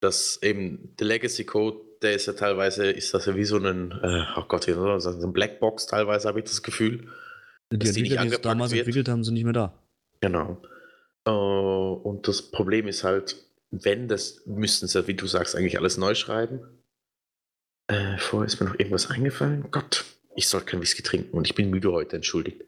dass 0.00 0.40
eben 0.42 0.94
der 0.98 1.08
Legacy 1.08 1.44
Code, 1.44 1.78
der 2.02 2.14
ist 2.14 2.26
ja 2.26 2.34
teilweise, 2.34 2.88
ist 2.90 3.12
das 3.14 3.26
ja 3.26 3.34
wie 3.34 3.44
so 3.44 3.56
ein, 3.58 3.90
äh, 3.90 4.24
oh 4.36 4.44
Gott, 4.46 4.64
so 4.64 5.10
ein 5.10 5.32
Blackbox 5.32 5.86
teilweise, 5.86 6.28
habe 6.28 6.38
ich 6.38 6.44
das 6.44 6.62
Gefühl. 6.62 7.08
Die 7.72 7.78
Dass 7.78 7.92
die 7.92 8.00
Entwickler, 8.02 8.22
die 8.26 8.34
es 8.34 8.40
damals 8.40 8.70
wird. 8.70 8.86
entwickelt 8.86 9.08
haben, 9.08 9.24
sind 9.24 9.34
nicht 9.34 9.44
mehr 9.44 9.52
da. 9.52 9.74
Genau. 10.20 10.62
Äh, 11.26 11.30
und 11.30 12.28
das 12.28 12.42
Problem 12.42 12.86
ist 12.86 13.02
halt, 13.02 13.36
wenn 13.72 14.06
das, 14.06 14.42
müssten 14.46 14.86
sie, 14.86 15.06
wie 15.08 15.14
du 15.14 15.26
sagst, 15.26 15.56
eigentlich 15.56 15.78
alles 15.78 15.96
neu 15.96 16.14
schreiben. 16.14 16.60
Äh, 17.88 18.18
vorher 18.18 18.46
ist 18.46 18.60
mir 18.60 18.68
noch 18.68 18.78
irgendwas 18.78 19.10
eingefallen. 19.10 19.66
Gott, 19.70 20.04
ich 20.36 20.48
soll 20.48 20.60
kein 20.62 20.80
Whisky 20.80 21.02
trinken 21.02 21.36
und 21.36 21.46
ich 21.46 21.54
bin 21.54 21.70
müde 21.70 21.92
heute, 21.92 22.16
entschuldigt. 22.16 22.62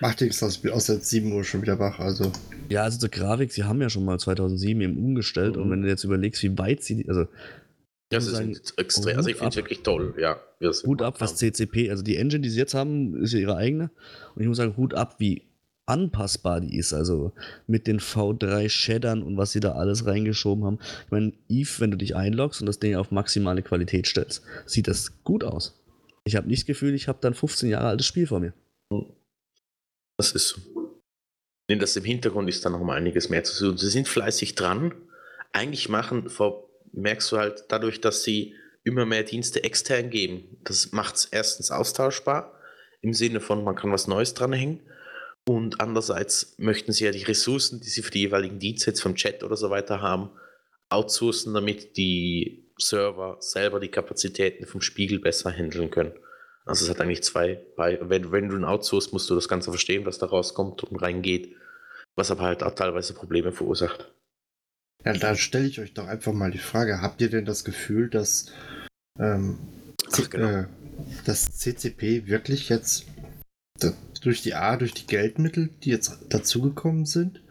Macht 0.00 0.20
nichts, 0.20 0.42
ich 0.42 0.60
bin 0.62 0.72
aus 0.72 0.86
seit 0.86 1.04
7 1.04 1.32
Uhr 1.32 1.44
schon 1.44 1.62
wieder 1.62 1.78
wach. 1.78 1.98
Also, 1.98 2.32
Ja, 2.68 2.82
also 2.82 2.98
zur 2.98 3.08
Grafik, 3.08 3.52
sie 3.52 3.64
haben 3.64 3.80
ja 3.80 3.88
schon 3.88 4.04
mal 4.04 4.18
2007 4.18 4.80
eben 4.80 4.96
umgestellt 4.98 5.56
und 5.56 5.66
Mhm. 5.68 5.70
wenn 5.70 5.82
du 5.82 5.88
jetzt 5.88 6.04
überlegst, 6.04 6.42
wie 6.42 6.58
weit 6.58 6.82
sie, 6.82 7.04
also 7.08 7.26
Das 8.10 8.26
ist 8.26 8.32
sagen, 8.34 8.56
extrem, 8.76 9.16
also 9.16 9.28
ich 9.30 9.36
finde 9.36 9.50
es 9.50 9.56
wirklich 9.56 9.82
toll, 9.82 10.14
ja. 10.18 10.40
Hut 10.84 11.02
ab, 11.02 11.20
was. 11.20 11.36
CCP, 11.36 11.90
also 11.90 12.02
die 12.02 12.16
Engine, 12.16 12.40
die 12.40 12.48
sie 12.50 12.58
jetzt 12.58 12.74
haben, 12.74 13.22
ist 13.22 13.32
ja 13.32 13.38
ihre 13.38 13.56
eigene. 13.56 13.90
Und 14.34 14.42
ich 14.42 14.48
muss 14.48 14.56
sagen, 14.56 14.76
Hut 14.76 14.94
ab, 14.94 15.16
wie 15.18 15.42
anpassbar 15.86 16.60
die 16.60 16.76
ist. 16.76 16.92
Also 16.92 17.32
mit 17.66 17.86
den 17.86 18.00
V3 18.00 18.68
Shadern 18.68 19.22
und 19.22 19.36
was 19.36 19.52
sie 19.52 19.60
da 19.60 19.72
alles 19.72 20.06
reingeschoben 20.06 20.64
haben. 20.64 20.78
Ich 21.04 21.10
meine, 21.10 21.32
Eve, 21.48 21.80
wenn 21.80 21.90
du 21.90 21.96
dich 21.96 22.16
einloggst 22.16 22.60
und 22.60 22.66
das 22.66 22.78
Ding 22.78 22.96
auf 22.96 23.10
maximale 23.10 23.62
Qualität 23.62 24.06
stellst, 24.06 24.42
sieht 24.66 24.88
das 24.88 25.22
gut 25.24 25.44
aus. 25.44 25.80
Ich 26.24 26.36
habe 26.36 26.48
nicht 26.48 26.62
das 26.62 26.66
Gefühl, 26.66 26.94
ich 26.94 27.08
habe 27.08 27.18
dann 27.20 27.34
15 27.34 27.68
Jahre 27.68 27.88
altes 27.88 28.06
Spiel 28.06 28.26
vor 28.26 28.40
mir. 28.40 28.54
Das 30.16 30.32
ist 30.32 30.48
so. 30.48 30.60
Denn 31.68 31.78
das 31.78 31.96
im 31.96 32.04
Hintergrund 32.04 32.48
ist 32.48 32.64
da 32.64 32.70
noch 32.70 32.82
mal 32.82 32.96
einiges 32.96 33.30
mehr 33.30 33.44
zu 33.44 33.58
tun. 33.58 33.78
Sie 33.78 33.90
sind 33.90 34.06
fleißig 34.08 34.54
dran. 34.54 34.94
Eigentlich 35.52 35.88
machen, 35.88 36.30
merkst 36.92 37.32
du 37.32 37.38
halt 37.38 37.64
dadurch, 37.68 38.00
dass 38.00 38.22
sie 38.22 38.54
immer 38.84 39.06
mehr 39.06 39.22
Dienste 39.22 39.64
extern 39.64 40.10
geben. 40.10 40.58
Das 40.62 40.92
macht 40.92 41.16
es 41.16 41.24
erstens 41.26 41.70
austauschbar, 41.70 42.58
im 43.00 43.14
Sinne 43.14 43.40
von, 43.40 43.64
man 43.64 43.74
kann 43.74 43.92
was 43.92 44.08
Neues 44.08 44.34
dranhängen. 44.34 44.80
Und 45.46 45.80
andererseits 45.80 46.54
möchten 46.58 46.92
sie 46.92 47.04
ja 47.04 47.10
die 47.10 47.22
Ressourcen, 47.22 47.80
die 47.80 47.88
sie 47.88 48.02
für 48.02 48.10
die 48.10 48.20
jeweiligen 48.20 48.58
Dienste 48.58 48.90
jetzt 48.90 49.02
vom 49.02 49.14
Chat 49.14 49.44
oder 49.44 49.56
so 49.56 49.68
weiter 49.68 50.00
haben, 50.00 50.30
outsourcen, 50.88 51.52
damit 51.52 51.96
die 51.96 52.70
Server 52.78 53.36
selber 53.40 53.78
die 53.78 53.88
Kapazitäten 53.88 54.66
vom 54.66 54.80
Spiegel 54.80 55.18
besser 55.18 55.52
handeln 55.52 55.90
können. 55.90 56.12
Also 56.64 56.84
es 56.84 56.90
hat 56.90 57.00
eigentlich 57.00 57.22
zwei, 57.22 57.62
bei, 57.76 57.98
wenn, 58.02 58.32
wenn 58.32 58.48
du 58.48 58.56
ein 58.56 58.64
outsourcest, 58.64 59.12
musst 59.12 59.28
du 59.28 59.34
das 59.34 59.48
Ganze 59.48 59.70
verstehen, 59.70 60.06
was 60.06 60.18
da 60.18 60.26
rauskommt 60.26 60.82
und 60.82 60.96
reingeht, 60.96 61.54
was 62.16 62.30
aber 62.30 62.44
halt 62.44 62.62
auch 62.62 62.74
teilweise 62.74 63.12
Probleme 63.12 63.52
verursacht. 63.52 64.12
ja, 65.04 65.12
da 65.12 65.36
stelle 65.36 65.66
ich 65.66 65.78
euch 65.78 65.92
doch 65.92 66.06
einfach 66.06 66.32
mal 66.32 66.50
die 66.50 66.58
Frage: 66.58 67.02
Habt 67.02 67.20
ihr 67.20 67.28
denn 67.28 67.44
das 67.44 67.64
Gefühl, 67.64 68.08
dass, 68.08 68.46
ähm, 69.18 69.58
Ach, 70.10 70.30
genau. 70.30 70.48
äh, 70.48 70.66
dass 71.26 71.58
CCP 71.58 72.26
wirklich 72.26 72.70
jetzt 72.70 73.04
durch 74.24 74.42
die 74.42 74.54
A, 74.54 74.76
durch 74.76 74.94
die 74.94 75.06
Geldmittel, 75.06 75.68
die 75.82 75.90
jetzt 75.90 76.18
dazugekommen 76.30 77.04
sind, 77.04 77.42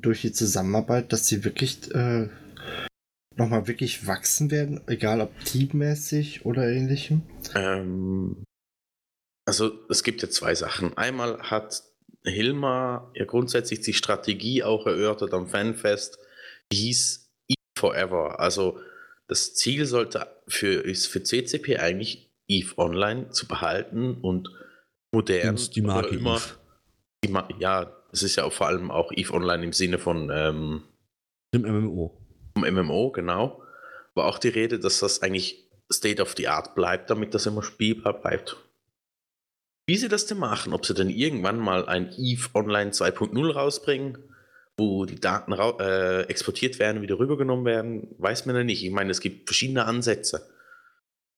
durch 0.00 0.20
die 0.20 0.32
Zusammenarbeit, 0.32 1.12
dass 1.12 1.26
sie 1.26 1.44
wirklich 1.44 1.92
äh, 1.94 2.28
nochmal 3.36 3.66
wirklich 3.66 4.06
wachsen 4.06 4.50
werden, 4.50 4.80
egal 4.86 5.20
ob 5.20 5.38
teammäßig 5.44 6.44
oder 6.44 6.68
ähnlichem? 6.68 7.22
Ähm, 7.54 8.44
also 9.46 9.72
es 9.88 10.02
gibt 10.04 10.22
ja 10.22 10.28
zwei 10.28 10.54
Sachen. 10.54 10.96
Einmal 10.96 11.38
hat 11.42 11.82
Hilmar 12.24 13.10
ja 13.14 13.24
grundsätzlich 13.24 13.80
die 13.80 13.94
Strategie 13.94 14.62
auch 14.62 14.86
erörtert 14.86 15.32
am 15.34 15.48
Fanfest, 15.48 16.18
die 16.70 16.76
hieß 16.76 17.30
Eve 17.48 17.56
Forever. 17.78 18.38
Also 18.38 18.78
das 19.28 19.54
Ziel 19.54 19.86
sollte 19.86 20.26
für, 20.46 20.82
ist 20.84 21.06
für 21.06 21.22
CCP 21.22 21.78
eigentlich 21.78 22.30
Eve 22.48 22.76
Online 22.76 23.30
zu 23.30 23.48
behalten 23.48 24.14
und 24.20 24.50
modern 25.12 25.50
Und 25.50 25.76
die 25.76 25.82
Marke 25.82 26.16
immer, 26.16 26.36
Eve. 26.36 26.58
Die 27.24 27.28
Ma 27.28 27.48
ja, 27.58 27.92
es 28.10 28.22
ist 28.22 28.36
ja 28.36 28.48
vor 28.50 28.66
allem 28.66 28.90
auch 28.90 29.12
Eve 29.12 29.32
Online 29.32 29.64
im 29.64 29.72
Sinne 29.72 29.98
von 29.98 30.30
ähm, 30.32 30.82
Im 31.52 31.62
MMO. 31.62 32.18
vom 32.54 32.64
MMO, 32.68 33.12
genau. 33.12 33.62
War 34.14 34.26
auch 34.26 34.38
die 34.38 34.48
Rede, 34.48 34.78
dass 34.78 35.00
das 35.00 35.22
eigentlich 35.22 35.68
State 35.92 36.20
of 36.20 36.34
the 36.36 36.48
Art 36.48 36.74
bleibt, 36.74 37.10
damit 37.10 37.34
das 37.34 37.46
immer 37.46 37.62
spielbar 37.62 38.20
bleibt. 38.20 38.56
Wie 39.86 39.96
sie 39.96 40.08
das 40.08 40.26
denn 40.26 40.38
machen, 40.38 40.72
ob 40.72 40.86
sie 40.86 40.94
denn 40.94 41.10
irgendwann 41.10 41.58
mal 41.58 41.86
ein 41.86 42.12
EVE 42.16 42.54
Online 42.54 42.90
2.0 42.92 43.52
rausbringen, 43.52 44.18
wo 44.76 45.04
die 45.04 45.20
Daten 45.20 45.52
äh, 45.52 46.22
exportiert 46.22 46.78
werden, 46.78 47.02
wieder 47.02 47.18
rübergenommen 47.18 47.64
werden, 47.64 48.14
weiß 48.18 48.46
man 48.46 48.56
ja 48.56 48.64
nicht. 48.64 48.84
Ich 48.84 48.90
meine, 48.90 49.10
es 49.10 49.20
gibt 49.20 49.48
verschiedene 49.48 49.84
Ansätze, 49.84 50.48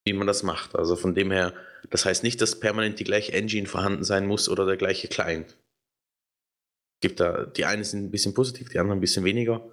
wie 0.05 0.13
man 0.13 0.27
das 0.27 0.43
macht. 0.43 0.77
Also 0.77 0.95
von 0.95 1.15
dem 1.15 1.31
her, 1.31 1.53
das 1.91 2.05
heißt 2.05 2.23
nicht, 2.23 2.41
dass 2.41 2.61
permanent 2.61 2.99
die 2.99 3.05
gleiche 3.05 3.33
Engine 3.33 3.67
vorhanden 3.67 4.05
sein 4.05 4.27
muss 4.27 4.49
oder 4.49 4.67
der 4.67 4.77
gleiche 4.77 5.09
Client. 5.09 5.57
Gibt 7.01 7.21
da, 7.21 7.45
die 7.45 7.65
einen 7.65 7.85
sind 7.85 8.05
ein 8.05 8.11
bisschen 8.11 8.35
positiv, 8.35 8.69
die 8.71 8.79
anderen 8.79 8.99
ein 8.99 9.01
bisschen 9.03 9.25
weniger. 9.25 9.69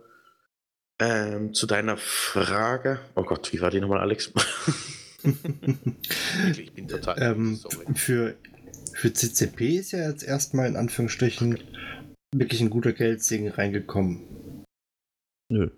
Ähm, 0.99 1.53
zu 1.53 1.65
deiner 1.65 1.97
Frage. 1.97 2.99
Oh 3.15 3.23
Gott, 3.23 3.51
wie 3.53 3.61
war 3.61 3.71
die 3.71 3.79
nochmal, 3.79 3.99
Alex? 3.99 4.31
Ich 6.57 6.73
bin 6.73 6.87
total. 6.87 7.21
ähm, 7.21 7.59
für, 7.93 8.35
für 8.93 9.13
CCP 9.13 9.77
ist 9.77 9.91
ja 9.91 10.09
jetzt 10.09 10.23
erstmal 10.23 10.67
in 10.67 10.75
Anführungsstrichen 10.75 11.59
wirklich 12.33 12.59
ein 12.61 12.71
guter 12.71 12.91
Geldsegen 12.93 13.49
reingekommen. 13.49 14.65
Nö. 15.51 15.69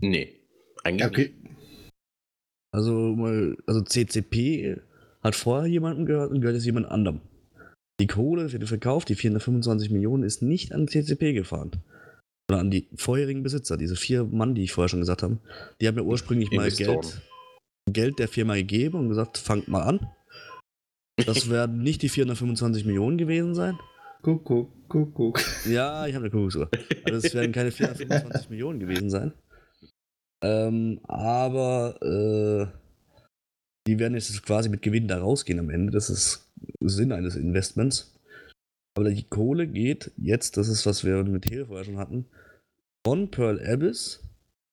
Nee, 0.00 0.40
eigentlich 0.82 1.06
Okay, 1.06 1.34
Also, 2.72 2.92
mal, 2.92 3.56
also 3.66 3.82
CCP 3.82 4.80
hat 5.22 5.34
vorher 5.34 5.68
jemandem 5.68 6.06
gehört 6.06 6.30
und 6.30 6.40
gehört 6.40 6.56
jetzt 6.56 6.66
jemand 6.66 6.86
anderem. 6.86 7.20
Die 8.00 8.06
Kohle 8.06 8.48
für 8.48 8.58
den 8.58 8.68
Verkauf, 8.68 9.04
die 9.04 9.16
425 9.16 9.90
Millionen, 9.90 10.22
ist 10.22 10.42
nicht 10.42 10.72
an 10.72 10.86
CCP 10.86 11.32
gefahren. 11.32 11.72
Sondern 12.48 12.66
an 12.66 12.70
die 12.70 12.88
vorherigen 12.94 13.42
Besitzer, 13.42 13.76
diese 13.76 13.96
vier 13.96 14.24
Mann, 14.24 14.54
die 14.54 14.62
ich 14.62 14.72
vorher 14.72 14.88
schon 14.88 15.00
gesagt 15.00 15.22
habe. 15.22 15.38
Die 15.80 15.88
haben 15.88 15.96
ja 15.96 16.02
ursprünglich 16.02 16.50
mal. 16.52 16.70
Geld, 16.70 17.20
Geld 17.92 18.18
der 18.18 18.28
Firma 18.28 18.54
gegeben 18.54 18.98
und 18.98 19.08
gesagt, 19.08 19.38
fangt 19.38 19.68
mal 19.68 19.82
an. 19.82 20.08
Das 21.26 21.50
werden 21.50 21.82
nicht 21.82 22.02
die 22.02 22.08
425 22.08 22.84
Millionen 22.84 23.18
gewesen 23.18 23.54
sein. 23.54 23.78
Kuckuck, 24.22 24.88
Kuckuck. 24.88 25.40
Ja, 25.66 26.06
ich 26.06 26.14
habe 26.14 26.24
eine 26.24 26.30
Kuckucksuhr. 26.30 26.70
Also 27.04 27.26
es 27.26 27.34
werden 27.34 27.52
keine 27.52 27.70
425 27.70 28.50
Millionen 28.50 28.80
gewesen 28.80 29.10
sein. 29.10 29.32
Ähm, 30.42 31.00
aber 31.04 31.98
äh, 32.02 32.87
die 33.88 33.98
werden 33.98 34.12
jetzt 34.12 34.42
quasi 34.42 34.68
mit 34.68 34.82
Gewinn 34.82 35.08
da 35.08 35.18
rausgehen 35.18 35.58
am 35.58 35.70
Ende. 35.70 35.90
Das 35.90 36.10
ist 36.10 36.46
Sinn 36.80 37.10
eines 37.10 37.36
Investments. 37.36 38.14
Aber 38.94 39.08
die 39.08 39.22
Kohle 39.22 39.66
geht 39.66 40.10
jetzt, 40.18 40.58
das 40.58 40.68
ist, 40.68 40.84
was 40.84 41.04
wir 41.04 41.24
mit 41.24 41.50
Hehl 41.50 41.64
vorher 41.64 41.84
schon 41.84 41.96
hatten, 41.96 42.26
von 43.06 43.30
Pearl 43.30 43.64
Abyss 43.64 44.22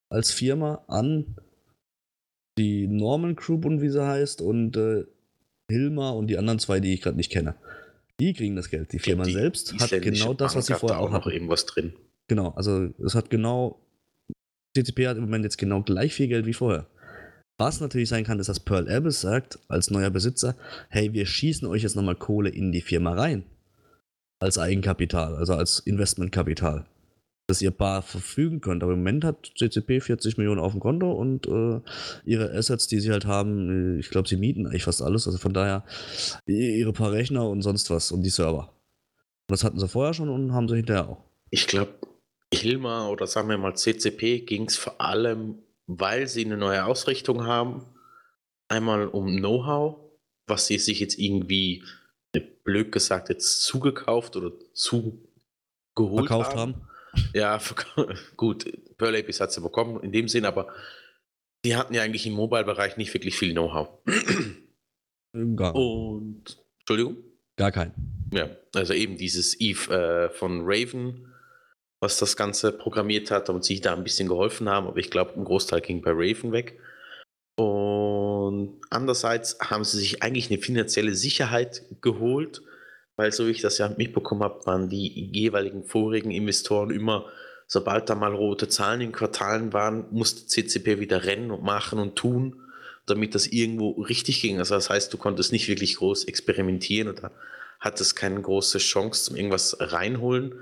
als 0.10 0.32
Firma 0.32 0.84
an 0.88 1.38
die 2.58 2.88
Norman 2.88 3.38
Group 3.38 3.64
und 3.64 3.82
wie 3.82 3.90
sie 3.90 4.06
heißt 4.06 4.42
und 4.42 4.76
äh, 4.76 5.06
Hilma 5.72 6.10
und 6.10 6.28
die 6.28 6.38
anderen 6.38 6.60
zwei, 6.60 6.82
die 6.82 6.94
ich 6.94 7.02
gerade 7.02 7.16
nicht 7.16 7.32
kenne. 7.32 7.56
Die 8.20 8.34
kriegen 8.34 8.58
das 8.58 8.70
Geld. 8.70 8.92
Die 8.92 9.00
Firma 9.00 9.24
Die 9.24 9.32
selbst 9.32 9.74
hat 9.76 9.94
isländische 9.94 10.26
genau 10.26 10.34
das, 10.34 10.56
was 10.56 10.66
sie 10.66 10.74
hat 10.74 10.82
vorher 10.82 11.00
da 11.00 11.06
auch 11.06 11.12
noch 11.12 11.28
irgendwas 11.28 11.66
drin. 11.66 11.94
Genau, 12.28 12.50
also 12.50 12.90
es 13.04 13.16
hat 13.16 13.30
genau. 13.30 13.80
CCP 14.76 15.08
hat 15.08 15.16
im 15.16 15.24
Moment 15.24 15.46
jetzt 15.46 15.58
genau 15.58 15.84
gleich 15.84 16.14
viel 16.14 16.28
Geld 16.28 16.46
wie 16.46 16.54
vorher. 16.54 16.88
Was 17.58 17.80
natürlich 17.80 18.10
sein 18.10 18.26
kann, 18.26 18.40
ist, 18.40 18.50
dass 18.50 18.60
Pearl 18.60 18.90
Abyss 18.90 19.22
sagt, 19.22 19.60
als 19.70 19.90
neuer 19.90 20.10
Besitzer, 20.10 20.56
hey, 20.90 21.14
wir 21.14 21.26
schießen 21.26 21.68
euch 21.68 21.84
jetzt 21.84 21.96
nochmal 21.96 22.16
Kohle 22.16 22.50
in 22.50 22.72
die 22.72 22.82
Firma 22.82 23.14
rein. 23.14 23.46
Als 24.40 24.58
Eigenkapital, 24.58 25.36
also 25.36 25.54
als 25.54 25.80
Investmentkapital. 25.80 26.86
Dass 27.48 27.62
ihr 27.62 27.72
bar 27.72 28.02
verfügen 28.02 28.60
könnt. 28.60 28.84
Aber 28.84 28.94
im 28.94 29.00
Moment 29.00 29.24
hat 29.24 29.54
CCP 29.58 30.02
40 30.02 30.38
Millionen 30.38 30.60
auf 30.60 30.74
dem 30.74 30.82
Konto 30.82 31.12
und 31.14 31.48
äh, 31.48 31.80
ihre 32.26 32.52
Assets, 32.52 32.88
die 32.88 33.00
sie 33.00 33.12
halt 33.12 33.26
haben, 33.26 33.96
äh, 33.96 34.00
ich 34.00 34.10
glaube, 34.10 34.28
sie 34.28 34.36
mieten 34.36 34.66
eigentlich 34.66 34.84
fast 34.84 35.02
alles. 35.02 35.26
Also 35.26 35.38
von 35.38 35.54
daher 35.54 35.86
ihre 36.48 36.92
paar 36.92 37.12
Rechner 37.12 37.48
und 37.48 37.62
sonst 37.62 37.90
was 37.90 38.12
und 38.12 38.24
die 38.24 38.30
Server. 38.30 38.74
Und 39.48 39.52
das 39.52 39.64
hatten 39.64 39.80
sie 39.80 39.88
vorher 39.88 40.14
schon 40.14 40.30
und 40.30 40.54
haben 40.54 40.68
sie 40.68 40.76
hinterher 40.76 41.08
auch. 41.08 41.24
Ich 41.52 41.68
glaube, 41.68 41.94
Hilma 42.54 43.08
oder 43.10 43.28
sagen 43.28 43.48
wir 43.48 43.58
mal 43.58 43.76
CCP 43.76 44.40
ging 44.40 44.66
es 44.66 44.76
vor 44.76 45.00
allem, 45.00 45.60
weil 45.88 46.28
sie 46.28 46.46
eine 46.46 46.58
neue 46.58 46.86
Ausrichtung 46.86 47.46
haben. 47.46 47.86
Einmal 48.68 49.08
um 49.08 49.38
Know-how, 49.38 49.98
was 50.48 50.68
sie 50.68 50.78
sich 50.80 51.00
jetzt 51.00 51.20
irgendwie, 51.20 51.84
blöd 52.64 52.92
gesagt, 52.92 53.30
jetzt 53.30 53.64
zugekauft 53.64 54.36
oder 54.36 54.52
zugeholt 54.74 56.28
Verkauft 56.28 56.56
haben. 56.56 56.76
haben. 56.76 56.88
Ja, 57.34 57.60
gut, 58.38 58.66
Pearl 58.98 59.16
Abyss 59.16 59.40
hat 59.40 59.52
sie 59.52 59.62
bekommen 59.62 60.02
in 60.04 60.12
dem 60.12 60.28
Sinn, 60.28 60.46
aber 60.46 60.74
die 61.64 61.76
hatten 61.76 61.94
ja 61.94 62.02
eigentlich 62.02 62.26
im 62.28 62.34
Mobile-Bereich 62.34 62.98
nicht 62.98 63.14
wirklich 63.14 63.38
viel 63.38 63.54
Know-how. 63.54 63.90
Und, 65.34 66.58
Entschuldigung? 66.80 67.18
gar 67.58 67.72
kein. 67.72 67.94
Ja, 68.34 68.50
also 68.74 68.94
eben 68.94 69.18
dieses 69.18 69.60
Eve 69.60 69.94
äh, 69.94 70.30
von 70.30 70.62
Raven, 70.64 71.34
was 72.06 72.18
das 72.18 72.38
Ganze 72.38 72.72
programmiert 72.72 73.32
hat 73.32 73.50
und 73.50 73.66
sich 73.66 73.82
da 73.82 73.94
ein 73.94 74.04
bisschen 74.04 74.28
geholfen 74.28 74.70
haben, 74.70 74.88
aber 74.88 74.98
ich 74.98 75.10
glaube, 75.10 75.34
ein 75.36 75.44
Großteil 75.44 75.82
ging 75.82 76.02
bei 76.04 76.12
Raven 76.12 76.52
weg. 76.52 76.80
Und 77.56 78.80
andererseits 78.92 79.58
haben 79.60 79.84
sie 79.84 79.98
sich 79.98 80.22
eigentlich 80.22 80.52
eine 80.52 80.62
finanzielle 80.62 81.16
Sicherheit 81.16 81.84
geholt, 82.02 82.62
weil 83.16 83.32
so 83.32 83.48
wie 83.48 83.52
ich 83.52 83.62
das 83.62 83.80
ja 83.80 83.90
mitbekommen 83.98 84.44
habe, 84.44 84.64
waren 84.68 84.88
die 84.88 85.32
jeweiligen 85.34 85.84
vorigen 85.84 86.30
Investoren 86.30 86.92
immer, 86.92 87.26
sobald 87.66 88.08
da 88.08 88.14
mal 88.14 88.36
rote 88.36 88.68
Zahlen 88.68 89.02
in 89.02 89.12
Quartalen 89.12 89.74
waren, 89.74 90.06
musste 90.12 90.46
CCP 90.46 91.00
wieder 91.00 91.24
rennen 91.24 91.50
und 91.50 91.64
machen 91.64 91.98
und 91.98 92.16
tun, 92.16 92.62
damit 93.08 93.34
das 93.34 93.48
irgendwo 93.48 93.92
richtig 94.02 94.42
ging. 94.42 94.60
Also 94.60 94.76
das 94.76 94.92
heißt, 94.92 95.12
du 95.12 95.18
konntest 95.18 95.52
nicht 95.52 95.68
wirklich 95.68 95.96
groß 95.96 96.26
experimentieren 96.26 97.10
oder 97.10 97.32
hattest 97.80 98.16
keine 98.16 98.40
große 98.42 98.78
Chance 98.78 99.24
zum 99.24 99.36
irgendwas 99.36 99.78
reinholen. 99.80 100.54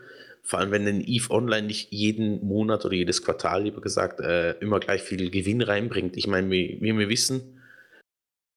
Vor 0.45 0.59
allem, 0.59 0.71
wenn 0.71 0.87
ein 0.87 1.01
EVE 1.01 1.31
Online 1.31 1.67
nicht 1.67 1.91
jeden 1.91 2.45
Monat 2.45 2.83
oder 2.83 2.95
jedes 2.95 3.23
Quartal, 3.23 3.63
lieber 3.63 3.79
gesagt, 3.79 4.19
äh, 4.19 4.51
immer 4.59 4.79
gleich 4.79 5.01
viel 5.01 5.31
Gewinn 5.31 5.61
reinbringt. 5.61 6.17
Ich 6.17 6.27
meine, 6.27 6.49
wie, 6.51 6.79
wir 6.81 7.09
wissen, 7.09 7.61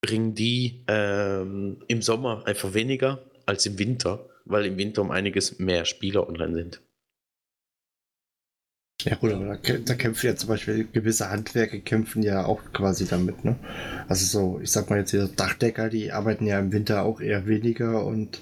bringen 0.03 0.35
die 0.35 0.85
ähm, 0.89 1.83
im 1.87 2.03
Sommer 2.03 2.43
einfach 2.47 2.75
weniger 2.75 3.25
als 3.47 3.67
im 3.67 3.79
Winter, 3.79 4.29
weil 4.45 4.67
im 4.67 4.79
Winter 4.79 5.03
um 5.03 5.11
einiges 5.13 5.59
mehr 5.59 5.85
Spieler 5.85 6.29
online 6.29 6.55
sind. 6.55 6.81
Ja 9.03 9.15
gut, 9.15 9.33
aber 9.33 9.57
da, 9.57 9.79
da, 9.79 9.95
kämpfen 9.95 10.27
ja 10.27 10.37
zum 10.37 10.49
Beispiel 10.49 10.89
gewisse 10.91 11.31
Handwerke 11.31 11.81
kämpfen 11.81 12.23
ja 12.23 12.45
auch 12.45 12.61
quasi 12.73 13.07
damit, 13.07 13.45
ne? 13.45 13.57
Also 14.09 14.27
so, 14.27 14.61
ich 14.61 14.73
sag 14.73 14.91
mal 14.91 14.99
jetzt 14.99 15.11
hier 15.13 15.29
Dachdecker, 15.29 15.91
die 15.91 16.11
arbeiten 16.11 16.47
ja 16.47 16.59
im 16.59 16.73
Winter 16.73 17.05
auch 17.05 17.21
eher 17.21 17.47
weniger 17.47 18.05
und 18.05 18.41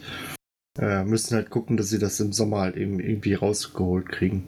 äh, 0.79 1.05
müssen 1.05 1.35
halt 1.35 1.51
gucken, 1.51 1.77
dass 1.77 1.91
sie 1.91 1.99
das 1.99 2.21
im 2.21 2.33
Sommer 2.33 2.61
halt 2.61 2.77
eben 2.77 3.01
irgendwie 3.01 3.35
rausgeholt 3.35 4.09
kriegen. 4.09 4.45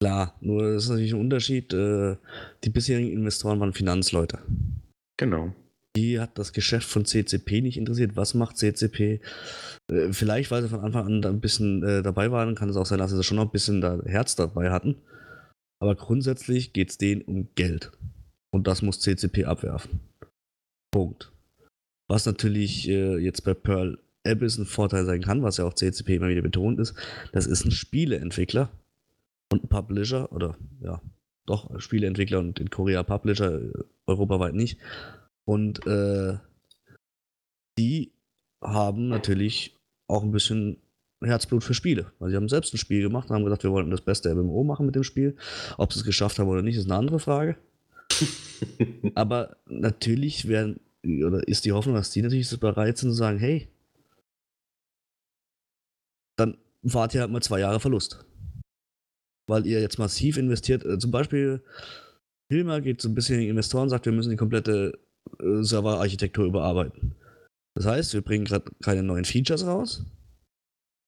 Klar, 0.00 0.34
nur 0.40 0.74
das 0.74 0.84
ist 0.84 0.90
natürlich 0.90 1.12
ein 1.12 1.20
Unterschied. 1.20 1.72
Äh, 1.72 2.16
die 2.64 2.70
bisherigen 2.70 3.12
Investoren 3.12 3.58
waren 3.60 3.72
Finanzleute. 3.72 4.38
Genau. 5.18 5.52
Die 5.96 6.20
hat 6.20 6.38
das 6.38 6.52
Geschäft 6.52 6.88
von 6.88 7.04
CCP 7.04 7.60
nicht 7.60 7.76
interessiert. 7.76 8.14
Was 8.14 8.34
macht 8.34 8.56
CCP? 8.58 9.20
Äh, 9.90 10.12
vielleicht, 10.12 10.50
weil 10.50 10.62
sie 10.62 10.68
von 10.68 10.80
Anfang 10.80 11.06
an 11.06 11.24
ein 11.24 11.40
bisschen 11.40 11.82
äh, 11.82 12.02
dabei 12.02 12.30
waren, 12.30 12.54
kann 12.54 12.68
es 12.68 12.76
auch 12.76 12.86
sein, 12.86 12.98
dass 12.98 13.10
sie 13.10 13.24
schon 13.24 13.36
noch 13.36 13.46
ein 13.46 13.50
bisschen 13.50 13.80
da 13.80 14.00
Herz 14.04 14.36
dabei 14.36 14.70
hatten. 14.70 14.96
Aber 15.80 15.96
grundsätzlich 15.96 16.72
geht 16.72 16.90
es 16.90 16.98
denen 16.98 17.22
um 17.22 17.48
Geld. 17.54 17.90
Und 18.52 18.66
das 18.66 18.82
muss 18.82 19.00
CCP 19.00 19.44
abwerfen. 19.44 20.00
Punkt. 20.92 21.32
Was 22.08 22.24
natürlich 22.24 22.88
äh, 22.88 23.18
jetzt 23.18 23.44
bei 23.44 23.54
Pearl 23.54 23.98
Abyss 24.28 24.58
ein 24.58 24.66
Vorteil 24.66 25.04
sein 25.04 25.22
kann, 25.22 25.42
was 25.42 25.56
ja 25.56 25.64
auch 25.64 25.74
CCP 25.74 26.16
immer 26.16 26.28
wieder 26.28 26.42
betont 26.42 26.78
ist, 26.78 26.94
das 27.32 27.46
ist 27.46 27.64
ein 27.64 27.70
Spieleentwickler 27.70 28.70
und 29.50 29.64
ein 29.64 29.68
Publisher, 29.68 30.30
oder 30.32 30.56
ja, 30.80 31.00
doch, 31.46 31.80
Spieleentwickler 31.80 32.38
und 32.38 32.60
in 32.60 32.70
Korea 32.70 33.02
Publisher, 33.02 33.60
europaweit 34.06 34.54
nicht. 34.54 34.78
Und 35.44 35.86
äh, 35.86 36.36
die 37.78 38.12
haben 38.60 39.08
natürlich 39.08 39.74
auch 40.08 40.22
ein 40.22 40.32
bisschen 40.32 40.78
Herzblut 41.22 41.64
für 41.64 41.74
Spiele. 41.74 42.12
Weil 42.18 42.30
sie 42.30 42.36
haben 42.36 42.48
selbst 42.48 42.74
ein 42.74 42.78
Spiel 42.78 43.02
gemacht 43.02 43.30
und 43.30 43.36
haben 43.36 43.44
gesagt, 43.44 43.62
wir 43.62 43.72
wollten 43.72 43.90
das 43.90 44.00
beste 44.00 44.34
MMO 44.34 44.64
machen 44.64 44.86
mit 44.86 44.94
dem 44.94 45.04
Spiel. 45.04 45.36
Ob 45.76 45.92
sie 45.92 46.00
es 46.00 46.04
geschafft 46.04 46.38
haben 46.38 46.48
oder 46.48 46.62
nicht, 46.62 46.76
ist 46.76 46.86
eine 46.86 46.96
andere 46.96 47.20
Frage. 47.20 47.56
Aber 49.14 49.56
natürlich 49.66 50.48
werden, 50.48 50.80
oder 51.04 51.46
ist 51.46 51.64
die 51.64 51.72
Hoffnung, 51.72 51.94
dass 51.94 52.10
die 52.10 52.22
natürlich 52.22 52.50
bereit 52.60 52.98
sind 52.98 53.10
zu 53.10 53.16
sagen, 53.16 53.38
hey, 53.38 53.68
wart 56.82 57.14
ihr 57.14 57.20
halt 57.20 57.30
mal 57.30 57.42
zwei 57.42 57.60
Jahre 57.60 57.80
Verlust. 57.80 58.24
Weil 59.48 59.66
ihr 59.66 59.80
jetzt 59.80 59.98
massiv 59.98 60.36
investiert. 60.36 60.84
Äh, 60.84 60.98
zum 60.98 61.10
Beispiel, 61.10 61.62
Hilmer 62.50 62.80
geht 62.80 63.00
so 63.00 63.08
ein 63.08 63.14
bisschen 63.14 63.36
in 63.36 63.40
die 63.42 63.48
Investoren 63.48 63.84
und 63.84 63.90
sagt, 63.90 64.06
wir 64.06 64.12
müssen 64.12 64.30
die 64.30 64.36
komplette 64.36 64.98
äh, 65.40 65.62
Serverarchitektur 65.62 66.46
überarbeiten. 66.46 67.14
Das 67.76 67.86
heißt, 67.86 68.14
wir 68.14 68.22
bringen 68.22 68.44
gerade 68.44 68.70
keine 68.82 69.02
neuen 69.02 69.24
Features 69.24 69.66
raus. 69.66 70.04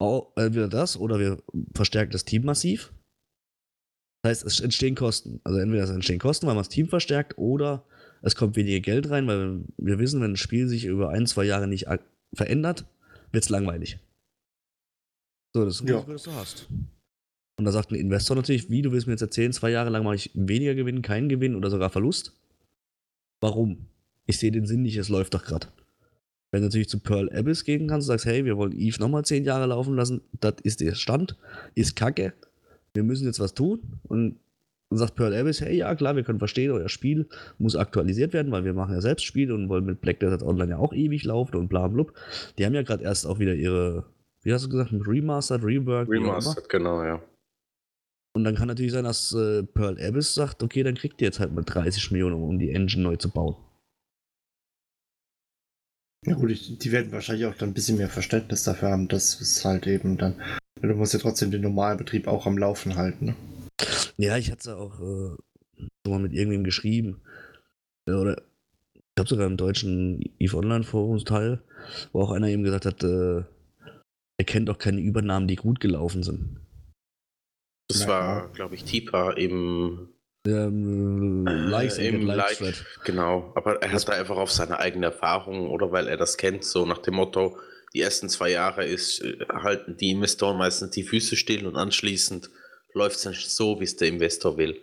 Auch, 0.01 0.33
entweder 0.37 0.69
das 0.69 0.97
oder 0.97 1.19
wir 1.19 1.43
verstärken 1.75 2.13
das 2.13 2.25
Team 2.25 2.45
massiv. 2.45 2.93
Das 4.23 4.31
heißt, 4.31 4.45
es 4.45 4.61
entstehen 4.61 4.95
Kosten. 4.95 5.41
Also 5.45 5.59
entweder 5.59 5.85
es 5.85 5.91
entstehen 5.91 6.19
Kosten, 6.19 6.47
weil 6.47 6.55
man 6.55 6.63
das 6.63 6.69
Team 6.69 6.89
verstärkt, 6.89 7.39
oder 7.39 7.85
es 8.23 8.37
kommt 8.37 8.57
weniger 8.57 8.81
Geld 8.81 9.11
rein, 9.11 9.27
weil 9.27 9.65
wir 9.79 9.99
wissen, 9.99 10.21
wenn 10.21 10.33
ein 10.33 10.37
Spiel 10.37 10.69
sich 10.69 10.85
über 10.85 11.11
ein, 11.11 11.27
zwei 11.27 11.45
Jahre 11.45 11.67
nicht 11.67 11.87
verändert, 12.35 12.87
wird 13.33 13.45
es 13.45 13.51
langweilig. 13.51 13.99
So, 15.55 15.65
das 15.65 15.77
ist 15.77 15.83
ein 15.83 15.89
ja. 15.89 15.97
Risiko, 15.97 16.13
das 16.13 16.23
du 16.23 16.33
hast. 16.33 16.69
Und 17.59 17.65
da 17.65 17.73
sagt 17.73 17.91
ein 17.91 17.97
Investor 17.97 18.37
natürlich, 18.37 18.71
wie, 18.71 18.83
du 18.83 18.93
willst 18.93 19.07
mir 19.07 19.13
jetzt 19.13 19.23
erzählen, 19.23 19.53
zwei 19.53 19.71
Jahre 19.71 19.91
lang 19.91 20.05
mache 20.05 20.15
ich 20.15 20.31
weniger 20.35 20.75
Gewinn, 20.75 21.03
keinen 21.03 21.29
Gewinn 21.29 21.55
oder 21.55 21.71
sogar 21.71 21.91
Verlust? 21.91 22.33
Warum? 23.41 23.87
Ich 24.27 24.39
sehe 24.39 24.53
den 24.53 24.67
Sinn 24.67 24.83
nicht, 24.83 24.97
es 24.97 25.09
läuft 25.09 25.35
doch 25.35 25.45
gerade. 25.45 25.67
Wenn 26.53 26.63
du 26.63 26.69
natürlich 26.69 26.89
zu 26.89 27.01
Pearl 27.01 27.31
Abyss 27.31 27.65
gehen 27.65 27.87
kannst 27.87 28.09
und 28.09 28.13
sagst, 28.13 28.27
hey, 28.27 28.45
wir 28.45 28.57
wollen 28.57 28.73
Eve 28.73 28.99
nochmal 28.99 29.25
zehn 29.25 29.45
Jahre 29.45 29.67
laufen 29.67 29.95
lassen, 29.95 30.21
das 30.41 30.55
ist 30.63 30.81
der 30.81 30.95
Stand, 30.95 31.37
ist 31.75 31.97
kacke, 31.97 32.33
wir 32.95 33.03
müssen 33.03 33.27
jetzt 33.27 33.41
was 33.41 33.55
tun 33.55 33.81
und 34.05 34.37
dann 34.89 34.99
sagt 34.99 35.15
Pearl 35.15 35.35
Abyss, 35.35 35.61
hey, 35.61 35.77
ja 35.77 35.95
klar, 35.95 36.17
wir 36.17 36.25
können 36.25 36.41
verstehen, 36.41 36.73
euer 36.73 36.89
Spiel 36.89 37.29
muss 37.59 37.77
aktualisiert 37.77 38.33
werden, 38.33 38.51
weil 38.51 38.65
wir 38.65 38.73
machen 38.73 38.95
ja 38.95 39.01
selbst 39.01 39.25
Spiele 39.25 39.55
und 39.55 39.69
wollen 39.69 39.85
mit 39.85 40.01
Black 40.01 40.19
Desert 40.19 40.43
Online 40.43 40.73
ja 40.73 40.79
auch 40.79 40.93
ewig 40.93 41.23
laufen 41.25 41.57
und 41.57 41.69
bla 41.69 41.87
bla. 41.87 42.07
Die 42.59 42.67
haben 42.67 42.75
ja 42.75 42.83
gerade 42.83 43.05
erst 43.05 43.27
auch 43.27 43.39
wieder 43.39 43.55
ihre 43.55 44.07
wie 44.43 44.53
hast 44.53 44.65
du 44.65 44.69
gesagt, 44.69 44.93
Remastered, 44.93 45.63
Rework? 45.63 46.09
Remastered, 46.09 46.69
genau, 46.69 47.03
ja. 47.03 47.23
Und 48.33 48.45
dann 48.45 48.55
kann 48.55 48.69
natürlich 48.69 48.93
sein, 48.93 49.05
dass 49.05 49.33
äh, 49.33 49.65
Pearl 49.65 50.01
Abyss 50.01 50.35
sagt, 50.35 50.63
okay, 50.63 50.83
dann 50.83 50.95
kriegt 50.95 51.21
ihr 51.21 51.27
jetzt 51.27 51.41
halt 51.41 51.53
mal 51.53 51.65
30 51.65 52.13
Millionen, 52.13 52.43
um 52.43 52.59
die 52.59 52.71
Engine 52.71 53.03
neu 53.03 53.17
zu 53.17 53.29
bauen. 53.29 53.57
Ja 56.27 56.35
gut, 56.35 56.51
ich, 56.51 56.79
die 56.79 56.93
werden 56.93 57.13
wahrscheinlich 57.13 57.47
auch 57.47 57.55
dann 57.55 57.71
ein 57.71 57.75
bisschen 57.75 57.97
mehr 57.97 58.09
Verständnis 58.09 58.63
dafür 58.63 58.91
haben, 58.91 59.09
dass 59.09 59.41
es 59.41 59.65
halt 59.65 59.87
eben 59.87 60.19
dann, 60.19 60.41
du 60.81 60.95
musst 60.95 61.15
ja 61.15 61.19
trotzdem 61.19 61.51
den 61.51 61.63
normalen 61.63 61.99
Betrieb 61.99 62.29
auch 62.29 62.47
am 62.47 62.59
Laufen 62.59 62.97
halten, 62.97 63.25
ne? 63.27 63.37
Ja, 64.19 64.37
ich 64.37 64.51
hatte 64.51 64.61
es 64.61 64.69
auch 64.69 65.01
äh, 65.01 65.37
schon 65.79 65.89
mal 66.07 66.19
mit 66.19 66.35
irgendwem 66.35 66.63
geschrieben. 66.63 67.23
Oder 68.07 68.43
ich 68.95 69.03
glaube 69.15 69.29
sogar 69.31 69.47
im 69.47 69.57
deutschen 69.57 70.21
EVE 70.39 70.59
Online 70.59 70.85
Forumsteil, 70.85 71.63
wo 72.13 72.21
auch 72.21 72.31
einer 72.31 72.49
eben 72.49 72.63
gesagt 72.63 72.85
hat, 72.85 73.03
äh, 73.03 73.43
er 74.41 74.45
kennt 74.45 74.71
auch 74.71 74.79
keine 74.79 75.03
Übernahmen, 75.03 75.49
die 75.49 75.57
gut 75.57 75.81
gelaufen 75.81 76.23
sind. 76.23 76.61
Das 77.89 78.09
war, 78.09 78.51
glaube 78.53 78.75
ich, 78.75 78.85
Tipa 78.85 79.33
im 79.33 80.09
ähm, 80.47 81.45
Likes 81.45 81.99
äh, 81.99 82.09
im 82.09 82.25
Like, 82.25 82.59
genau. 83.05 83.53
Aber 83.55 83.83
er 83.83 83.93
hat 83.93 84.09
da 84.09 84.13
einfach 84.13 84.39
auf 84.39 84.51
seine 84.51 84.79
eigene 84.79 85.07
Erfahrung 85.07 85.69
oder 85.69 85.93
weil 85.93 86.09
er 86.09 86.17
das 86.17 86.39
kennt, 86.39 86.65
so 86.65 86.87
nach 86.87 86.99
dem 86.99 87.17
Motto, 87.17 87.59
die 87.93 88.01
ersten 88.01 88.31
zwei 88.31 88.51
Jahre 88.51 88.87
ist, 88.87 89.21
äh, 89.21 89.37
halten 89.51 89.99
die 89.99 90.13
Investoren 90.13 90.57
meistens 90.57 90.93
die 90.93 91.03
Füße 91.03 91.37
still 91.37 91.67
und 91.67 91.77
anschließend 91.77 92.49
läuft 92.95 93.17
es 93.17 93.23
dann 93.25 93.35
so, 93.35 93.79
wie 93.79 93.85
es 93.85 93.97
der 93.97 94.09
Investor 94.09 94.57
will. 94.57 94.81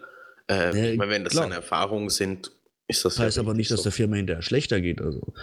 Äh, 0.47 0.77
ja, 0.77 0.91
ich 0.91 0.97
meine, 0.99 1.13
wenn 1.13 1.23
das 1.23 1.33
klar. 1.33 1.45
seine 1.45 1.55
Erfahrungen 1.55 2.09
sind, 2.09 2.51
ist 2.87 3.03
das. 3.05 3.15
Das 3.15 3.25
heißt 3.25 3.39
aber 3.39 3.55
nicht, 3.55 3.69
so. 3.69 3.75
dass 3.75 3.81
der 3.81 3.91
Firma 3.91 4.17
hinterher 4.17 4.43
schlechter 4.43 4.79
geht. 4.81 5.01
Also, 5.01 5.33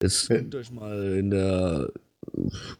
jetzt 0.00 0.28
guckt 0.28 0.54
euch 0.54 0.70
mal 0.70 1.16
in 1.16 1.30
der 1.30 1.90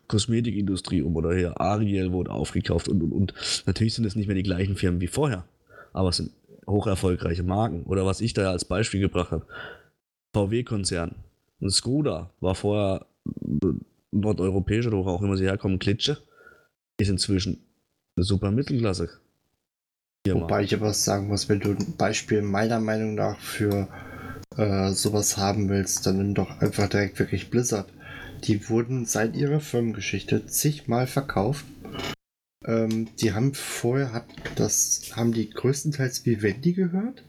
Kosmetikindustrie 0.06 1.02
um 1.02 1.16
oder 1.16 1.34
hier 1.34 1.60
Ariel 1.60 2.12
wurde 2.12 2.30
aufgekauft 2.30 2.88
und, 2.88 3.02
und, 3.02 3.12
und. 3.12 3.34
Natürlich 3.66 3.94
sind 3.94 4.04
es 4.04 4.16
nicht 4.16 4.26
mehr 4.26 4.36
die 4.36 4.42
gleichen 4.42 4.76
Firmen 4.76 5.00
wie 5.00 5.06
vorher, 5.06 5.44
aber 5.92 6.10
es 6.10 6.16
sind 6.16 6.32
hoch 6.66 6.86
erfolgreiche 6.86 7.42
Marken. 7.42 7.84
Oder 7.84 8.06
was 8.06 8.20
ich 8.20 8.34
da 8.34 8.50
als 8.50 8.64
Beispiel 8.64 9.00
gebracht 9.00 9.32
habe, 9.32 9.46
VW-Konzern. 10.34 11.14
Ein 11.60 11.70
Skoda 11.70 12.30
war 12.40 12.54
vorher 12.54 13.06
nordeuropäisch 14.12 14.86
oder 14.86 14.98
auch 14.98 15.22
immer 15.22 15.36
sie 15.36 15.44
herkommen, 15.44 15.78
Klitsche, 15.78 16.18
ist 16.98 17.08
inzwischen 17.08 17.58
eine 18.16 18.24
super 18.24 18.50
Mittelklasse. 18.50 19.08
Firma. 20.26 20.42
Wobei 20.42 20.62
ich 20.62 20.74
aber 20.74 20.92
sagen 20.92 21.28
muss, 21.28 21.48
wenn 21.48 21.60
du 21.60 21.70
ein 21.70 21.96
Beispiel 21.96 22.42
meiner 22.42 22.80
Meinung 22.80 23.14
nach 23.14 23.38
für 23.38 23.88
äh, 24.56 24.90
sowas 24.90 25.36
haben 25.36 25.68
willst, 25.68 26.06
dann 26.06 26.18
nimm 26.18 26.34
doch 26.34 26.60
einfach 26.60 26.88
direkt 26.88 27.18
wirklich 27.18 27.50
Blizzard. 27.50 27.88
Die 28.44 28.68
wurden 28.68 29.04
seit 29.04 29.36
ihrer 29.36 29.60
Firmengeschichte 29.60 30.46
zigmal 30.46 31.06
verkauft. 31.06 31.64
Ähm, 32.64 33.08
die 33.20 33.32
haben 33.32 33.54
vorher, 33.54 34.12
hat, 34.12 34.26
das 34.56 35.12
haben 35.14 35.32
die 35.32 35.50
größtenteils 35.50 36.24
Vivendi 36.26 36.72
gehört. 36.72 37.24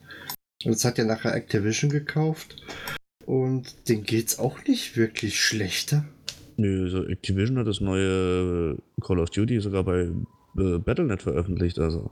Und 0.64 0.74
das 0.74 0.86
hat 0.86 0.98
ja 0.98 1.06
nachher 1.06 1.34
Activision 1.34 1.90
gekauft. 1.90 2.58
Und 3.26 3.90
denen 3.90 4.04
geht's 4.04 4.40
auch 4.40 4.64
nicht 4.66 4.98
wirklich 4.98 5.42
schlechter. 5.42 6.06
Nö, 6.58 6.84
also 6.84 7.06
Activision 7.06 7.58
hat 7.58 7.68
das 7.68 7.80
neue 7.80 8.78
Call 9.02 9.20
of 9.20 9.30
Duty 9.30 9.62
sogar 9.62 9.84
bei 9.84 10.10
äh, 10.58 10.78
Battle.net 10.80 11.22
veröffentlicht, 11.22 11.80
also. 11.80 12.12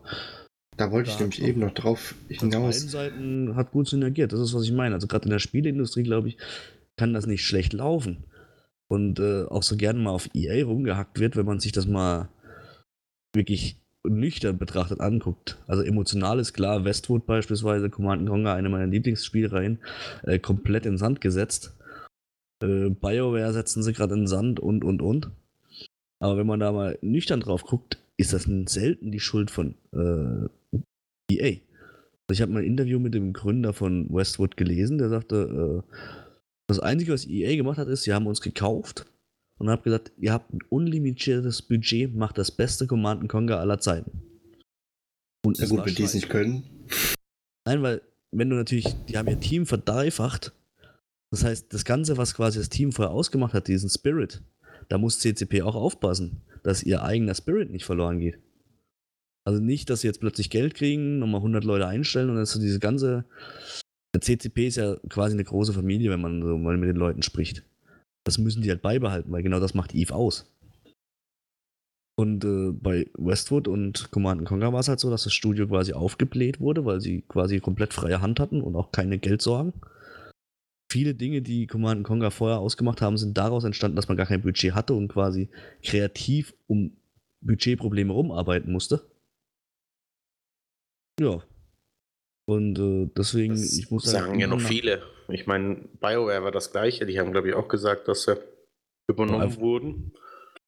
Da 0.78 0.91
wollte 0.91 1.10
da 1.10 1.16
ich 1.16 1.20
nämlich 1.20 1.41
eben 1.41 1.60
noch 1.60 1.74
drauf 1.74 2.16
hinaus. 2.30 2.76
Beiden 2.76 2.89
Seiten 2.89 3.56
hat 3.56 3.72
gut 3.72 3.89
synergiert, 3.89 4.32
das 4.32 4.39
ist, 4.39 4.54
was 4.54 4.64
ich 4.64 4.72
meine. 4.72 4.95
Also 4.95 5.08
gerade 5.08 5.26
in 5.26 5.32
der 5.32 5.39
Spieleindustrie, 5.39 6.04
glaube 6.04 6.30
ich, 6.30 6.38
kann 6.95 7.14
das 7.14 7.26
nicht 7.26 7.43
schlecht 7.43 7.74
laufen 7.74 8.24
und 8.88 9.19
äh, 9.19 9.43
auch 9.45 9.63
so 9.63 9.75
gerne 9.75 9.99
mal 9.99 10.11
auf 10.11 10.29
EA 10.33 10.65
rumgehackt 10.65 11.19
wird, 11.19 11.35
wenn 11.35 11.45
man 11.45 11.59
sich 11.59 11.71
das 11.71 11.88
mal 11.88 12.29
wirklich 13.35 13.77
nüchtern 14.07 14.57
betrachtet 14.57 15.01
anguckt, 15.01 15.57
also 15.67 15.83
emotional 15.83 16.39
ist 16.39 16.53
klar, 16.53 16.85
Westwood 16.85 17.25
beispielsweise, 17.25 17.89
Command 17.89 18.27
Conquer, 18.27 18.53
eine 18.53 18.69
meiner 18.69 18.88
Lieblingsspielreihen, 18.88 19.79
äh, 20.23 20.39
komplett 20.39 20.85
in 20.85 20.97
Sand 20.97 21.21
gesetzt. 21.21 21.75
Äh, 22.63 22.89
BioWare 22.89 23.53
setzen 23.53 23.83
sie 23.83 23.93
gerade 23.93 24.15
in 24.15 24.27
Sand 24.27 24.59
und, 24.59 24.83
und, 24.83 25.01
und. 25.01 25.31
Aber 26.19 26.38
wenn 26.38 26.47
man 26.47 26.59
da 26.59 26.71
mal 26.71 26.97
nüchtern 27.01 27.41
drauf 27.41 27.63
guckt, 27.63 27.99
ist 28.17 28.33
das 28.33 28.43
selten 28.43 29.11
die 29.11 29.19
Schuld 29.19 29.51
von 29.51 29.75
äh, 29.91 30.79
EA. 31.31 31.59
Also 32.29 32.33
ich 32.33 32.41
habe 32.41 32.51
mal 32.51 32.59
ein 32.59 32.65
Interview 32.67 32.99
mit 32.99 33.13
dem 33.13 33.33
Gründer 33.33 33.73
von 33.73 34.07
Westwood 34.09 34.57
gelesen, 34.57 34.97
der 34.97 35.09
sagte, 35.09 35.83
äh, 35.85 35.97
das 36.68 36.80
Einzige, 36.80 37.13
was 37.13 37.26
EA 37.26 37.55
gemacht 37.55 37.78
hat, 37.78 37.88
ist, 37.88 38.03
sie 38.03 38.13
haben 38.13 38.28
uns 38.28 38.41
gekauft 38.41 39.05
und 39.57 39.70
haben 39.70 39.84
gesagt, 39.84 40.11
ihr 40.18 40.34
habt 40.34 40.53
ein 40.53 40.59
unlimitiertes 40.70 41.61
Budget, 41.61 42.13
macht 42.13 42.38
das 42.38 42.51
beste 42.51 42.88
Command 42.88 43.28
Conquer 43.30 43.59
aller 43.59 43.80
Zeiten. 43.80 44.22
Und 45.45 45.57
ja 45.57 45.68
gut, 45.68 45.86
wenn 45.86 45.95
die 45.95 46.03
es 46.03 46.13
nicht 46.13 46.30
können. 46.30 46.63
Nein, 47.65 47.82
weil 47.82 48.01
wenn 48.32 48.49
du 48.49 48.55
natürlich, 48.55 48.86
die 49.07 49.18
haben 49.18 49.28
ihr 49.30 49.39
Team 49.39 49.65
verdreifacht. 49.65 50.53
Das 51.32 51.43
heißt, 51.43 51.74
das 51.74 51.86
Ganze, 51.86 52.18
was 52.18 52.34
quasi 52.34 52.59
das 52.59 52.70
Team 52.70 52.91
vorher 52.91 53.13
ausgemacht 53.13 53.53
hat, 53.53 53.68
diesen 53.68 53.89
Spirit, 53.89 54.41
da 54.89 54.97
muss 54.97 55.20
CCP 55.20 55.61
auch 55.61 55.76
aufpassen, 55.76 56.41
dass 56.63 56.84
ihr 56.84 57.03
eigener 57.03 57.36
Spirit 57.36 57.70
nicht 57.70 57.86
verloren 57.86 58.20
geht. 58.20 58.39
Also 59.45 59.61
nicht, 59.61 59.89
dass 59.89 60.01
sie 60.01 60.07
jetzt 60.07 60.20
plötzlich 60.20 60.49
Geld 60.49 60.76
kriegen, 60.76 61.20
nochmal 61.20 61.39
100 61.39 61.63
Leute 61.63 61.88
einstellen 61.88 62.30
und 62.30 62.36
dann 62.36 62.45
so 62.45 62.59
diese 62.59 62.80
ganze. 62.80 63.26
CCP 64.22 64.68
ist 64.68 64.78
ja 64.78 64.95
quasi 65.09 65.34
eine 65.34 65.43
große 65.43 65.74
Familie, 65.74 66.09
wenn 66.11 66.22
man 66.22 66.41
so 66.41 66.57
mal 66.57 66.78
mit 66.78 66.89
den 66.89 66.95
Leuten 66.95 67.24
spricht. 67.24 67.63
Das 68.26 68.38
müssen 68.38 68.61
die 68.61 68.70
halt 68.70 68.82
beibehalten, 68.82 69.32
weil 69.32 69.43
genau 69.43 69.59
das 69.59 69.74
macht 69.74 69.95
Eve 69.95 70.13
aus. 70.13 70.51
Und 72.20 72.43
äh, 72.45 72.72
bei 72.72 73.07
Westwood 73.18 73.68
und 73.68 74.09
Command 74.11 74.43
Conquer 74.45 74.74
war 74.74 74.80
es 74.80 74.88
halt 74.88 74.99
so, 74.99 75.11
dass 75.11 75.24
das 75.24 75.34
Studio 75.34 75.68
quasi 75.68 75.93
aufgebläht 75.93 76.59
wurde, 76.59 76.84
weil 76.84 76.99
sie 76.99 77.22
quasi 77.22 77.59
komplett 77.59 77.93
freie 77.93 78.22
Hand 78.22 78.39
hatten 78.39 78.61
und 78.61 78.76
auch 78.76 78.91
keine 78.91 79.20
Geldsorgen. 79.20 79.74
Viele 80.91 81.13
Dinge, 81.13 81.41
die 81.41 81.68
Command 81.68 82.03
Conquer 82.03 82.32
vorher 82.32 82.59
ausgemacht 82.59 83.01
haben, 83.01 83.18
sind 83.18 83.38
daraus 83.38 83.65
entstanden, 83.65 83.97
dass 83.97 84.07
man 84.07 84.18
gar 84.18 84.26
kein 84.26 84.41
Budget 84.41 84.74
hatte 84.74 84.95
und 84.95 85.09
quasi 85.09 85.49
kreativ 85.84 86.55
um 86.65 86.97
Budgetprobleme 87.41 88.11
rumarbeiten 88.11 88.72
musste. 88.72 89.05
Ja. 91.20 91.43
Und 92.50 92.80
äh, 92.80 93.10
deswegen, 93.16 93.56
das 93.56 93.78
ich 93.78 93.91
muss 93.91 94.06
sagen 94.06 94.39
ja 94.39 94.48
noch 94.48 94.62
viele. 94.62 95.04
Ich 95.28 95.48
meine, 95.48 95.76
BioWare 96.00 96.43
war 96.43 96.52
das 96.52 96.72
gleiche. 96.72 97.06
Die 97.06 97.20
haben, 97.20 97.34
glaube 97.34 97.50
ich, 97.50 97.54
auch 97.54 97.68
gesagt, 97.68 98.08
dass 98.08 98.24
sie 98.24 98.38
übernommen 99.10 99.50
ja, 99.50 99.58
wurden, 99.58 100.14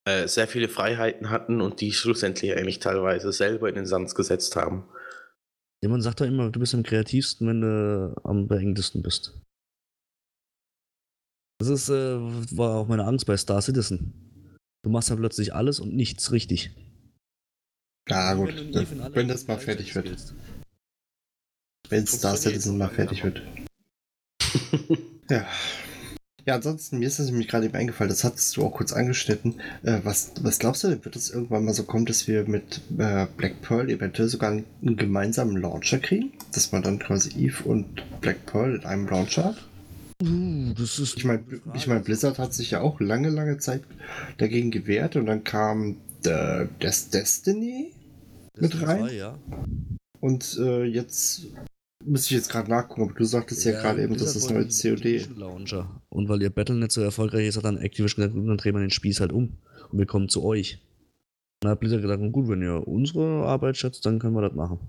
äh, 0.06 0.28
sehr 0.28 0.48
viele 0.48 0.68
Freiheiten 0.68 1.30
hatten 1.30 1.62
und 1.62 1.80
die 1.80 1.94
schlussendlich 1.94 2.56
eigentlich 2.56 2.80
teilweise 2.80 3.32
selber 3.32 3.70
in 3.70 3.76
den 3.76 3.86
Sand 3.86 4.14
gesetzt 4.14 4.56
haben. 4.58 4.84
Ja, 5.82 5.90
man 5.90 6.02
sagt 6.02 6.20
doch 6.20 6.26
immer, 6.26 6.50
du 6.50 6.60
bist 6.60 6.74
am 6.74 6.84
kreativsten, 6.84 7.48
wenn 7.48 7.62
du 7.62 8.16
am 8.24 8.48
beengtesten 8.50 9.02
bist. 9.02 9.40
Das 11.60 11.70
ist, 11.70 11.90
äh, 11.90 12.18
war 12.58 12.76
auch 12.76 12.88
meine 12.88 13.06
Angst 13.06 13.26
bei 13.26 13.38
Star 13.38 13.62
Citizen. 13.62 14.58
Du 14.84 14.90
machst 14.90 15.10
dann 15.10 15.20
plötzlich 15.20 15.54
alles 15.54 15.80
und 15.80 15.96
nichts 15.96 16.32
richtig. 16.34 16.72
Ja, 18.10 18.34
gut. 18.34 18.54
Wenn, 18.56 19.14
wenn 19.14 19.28
das 19.28 19.48
mal 19.48 19.58
fertig 19.58 19.96
wird. 19.96 20.34
Wenn 21.90 22.06
Star 22.06 22.38
Citizen 22.38 22.78
mal 22.78 22.90
fertig 22.90 23.24
wird. 23.24 23.42
ja. 25.30 25.46
Ja, 26.46 26.56
ansonsten, 26.56 26.98
mir 26.98 27.08
ist 27.08 27.20
das 27.20 27.28
nämlich 27.28 27.48
gerade 27.48 27.66
eben 27.66 27.76
eingefallen, 27.76 28.10
das 28.10 28.24
hattest 28.24 28.58
du 28.58 28.64
auch 28.64 28.72
kurz 28.72 28.92
angeschnitten. 28.92 29.62
Äh, 29.84 30.00
was, 30.04 30.32
was 30.42 30.58
glaubst 30.58 30.84
du 30.84 30.88
denn, 30.88 31.06
wird 31.06 31.16
es 31.16 31.30
irgendwann 31.30 31.66
mal 31.66 31.74
so 31.74 31.84
kommen, 31.84 32.08
dass 32.08 32.28
wir 32.28 32.48
mit 32.48 32.82
äh, 32.98 33.28
Black 33.38 33.62
Pearl 33.62 33.90
eventuell 33.90 34.30
sogar 34.30 34.52
einen, 34.52 34.66
einen, 34.82 34.96
gemeinsamen 34.96 35.58
Launcher 35.58 36.00
kriegen? 36.00 36.32
Dass 36.54 36.72
man 36.72 36.82
dann 36.82 36.98
quasi 36.98 37.30
Eve 37.38 37.64
und 37.66 37.86
Black 38.22 38.46
Pearl 38.48 38.76
in 38.76 38.86
einem 38.86 39.08
Launcher 39.08 39.46
hat? 39.46 39.68
Uh, 40.24 40.74
das 40.74 40.98
ist 40.98 41.18
ich 41.18 41.26
meine, 41.26 41.44
ich 41.76 41.88
mein, 41.88 42.04
Blizzard 42.04 42.40
hat 42.40 42.54
sich 42.54 42.72
ja 42.72 42.82
auch 42.82 43.00
lange, 43.00 43.30
lange 43.30 43.58
Zeit 43.60 43.84
dagegen 44.38 44.72
gewehrt 44.72 45.16
und 45.18 45.28
dann 45.28 45.44
kam 45.44 45.98
äh, 46.26 46.66
das 46.80 47.10
Destiny 47.10 47.94
mit 48.58 48.82
rein. 48.82 49.02
Zwei, 49.02 49.14
ja. 49.14 49.38
Und 50.20 50.58
äh, 50.60 50.84
jetzt 50.84 51.48
muss 52.06 52.26
ich 52.26 52.32
jetzt 52.32 52.50
gerade 52.50 52.70
nachgucken, 52.70 53.04
aber 53.04 53.14
du 53.14 53.26
sagtest 53.26 53.66
ja, 53.66 53.74
ja 53.74 53.82
gerade 53.82 54.04
eben, 54.04 54.18
dass 54.18 54.34
das 54.34 54.50
neue 54.50 54.68
COD. 54.68 55.38
Launcher. 55.38 56.02
Und 56.10 56.30
weil 56.30 56.42
ihr 56.42 56.50
Battle 56.50 56.76
nicht 56.76 56.92
so 56.92 57.02
erfolgreich 57.02 57.48
ist, 57.48 57.58
hat 57.58 57.66
dann 57.66 57.78
Activision 57.78 58.24
gesagt, 58.24 58.48
dann 58.48 58.58
drehen 58.58 58.76
wir 58.76 58.82
den 58.82 58.90
Spieß 58.90 59.20
halt 59.20 59.32
um. 59.32 59.58
Und 59.92 60.00
wir 60.00 60.06
kommen 60.06 60.30
zu 60.30 60.44
euch. 60.44 60.76
Und 61.62 61.66
dann 61.66 61.72
hat 61.72 61.80
Blizzard 61.82 62.02
gedacht, 62.02 62.20
gut, 62.32 62.48
wenn 62.48 62.62
ihr 62.62 62.88
unsere 62.88 63.46
Arbeit 63.46 63.78
schätzt, 63.78 64.06
dann 64.06 64.20
können 64.20 64.34
wir 64.34 64.42
das 64.42 64.54
machen. 64.54 64.80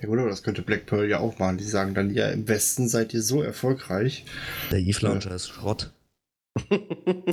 Ja 0.00 0.08
gut, 0.08 0.18
aber 0.18 0.30
das 0.30 0.42
könnte 0.42 0.62
Black 0.62 0.86
Pearl 0.86 1.08
ja 1.08 1.18
auch 1.18 1.38
machen. 1.38 1.58
Die 1.58 1.64
sagen 1.64 1.94
dann, 1.94 2.10
ja, 2.10 2.28
im 2.30 2.48
Westen 2.48 2.88
seid 2.88 3.14
ihr 3.14 3.22
so 3.22 3.42
erfolgreich. 3.42 4.24
Der 4.72 4.78
Eve 4.78 5.06
Launcher 5.06 5.30
ja. 5.30 5.36
ist 5.36 5.48
Schrott. 5.48 5.92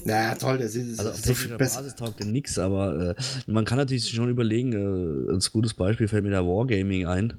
naja, 0.05 0.35
toll, 0.35 0.59
der 0.59 0.69
sieht 0.69 0.99
also 0.99 1.09
auf 1.09 1.17
so 1.17 1.33
viel 1.33 1.57
besser. 1.57 1.79
Basis 1.79 1.95
taugt 1.95 2.23
nix, 2.23 2.59
aber 2.59 3.15
äh, 3.17 3.51
man 3.51 3.65
kann 3.65 3.77
natürlich 3.77 4.09
schon 4.09 4.29
überlegen, 4.29 4.73
äh, 4.73 5.31
als 5.31 5.51
gutes 5.51 5.73
Beispiel 5.73 6.07
fällt 6.07 6.23
mir 6.23 6.29
da 6.29 6.45
Wargaming 6.45 7.07
ein, 7.07 7.33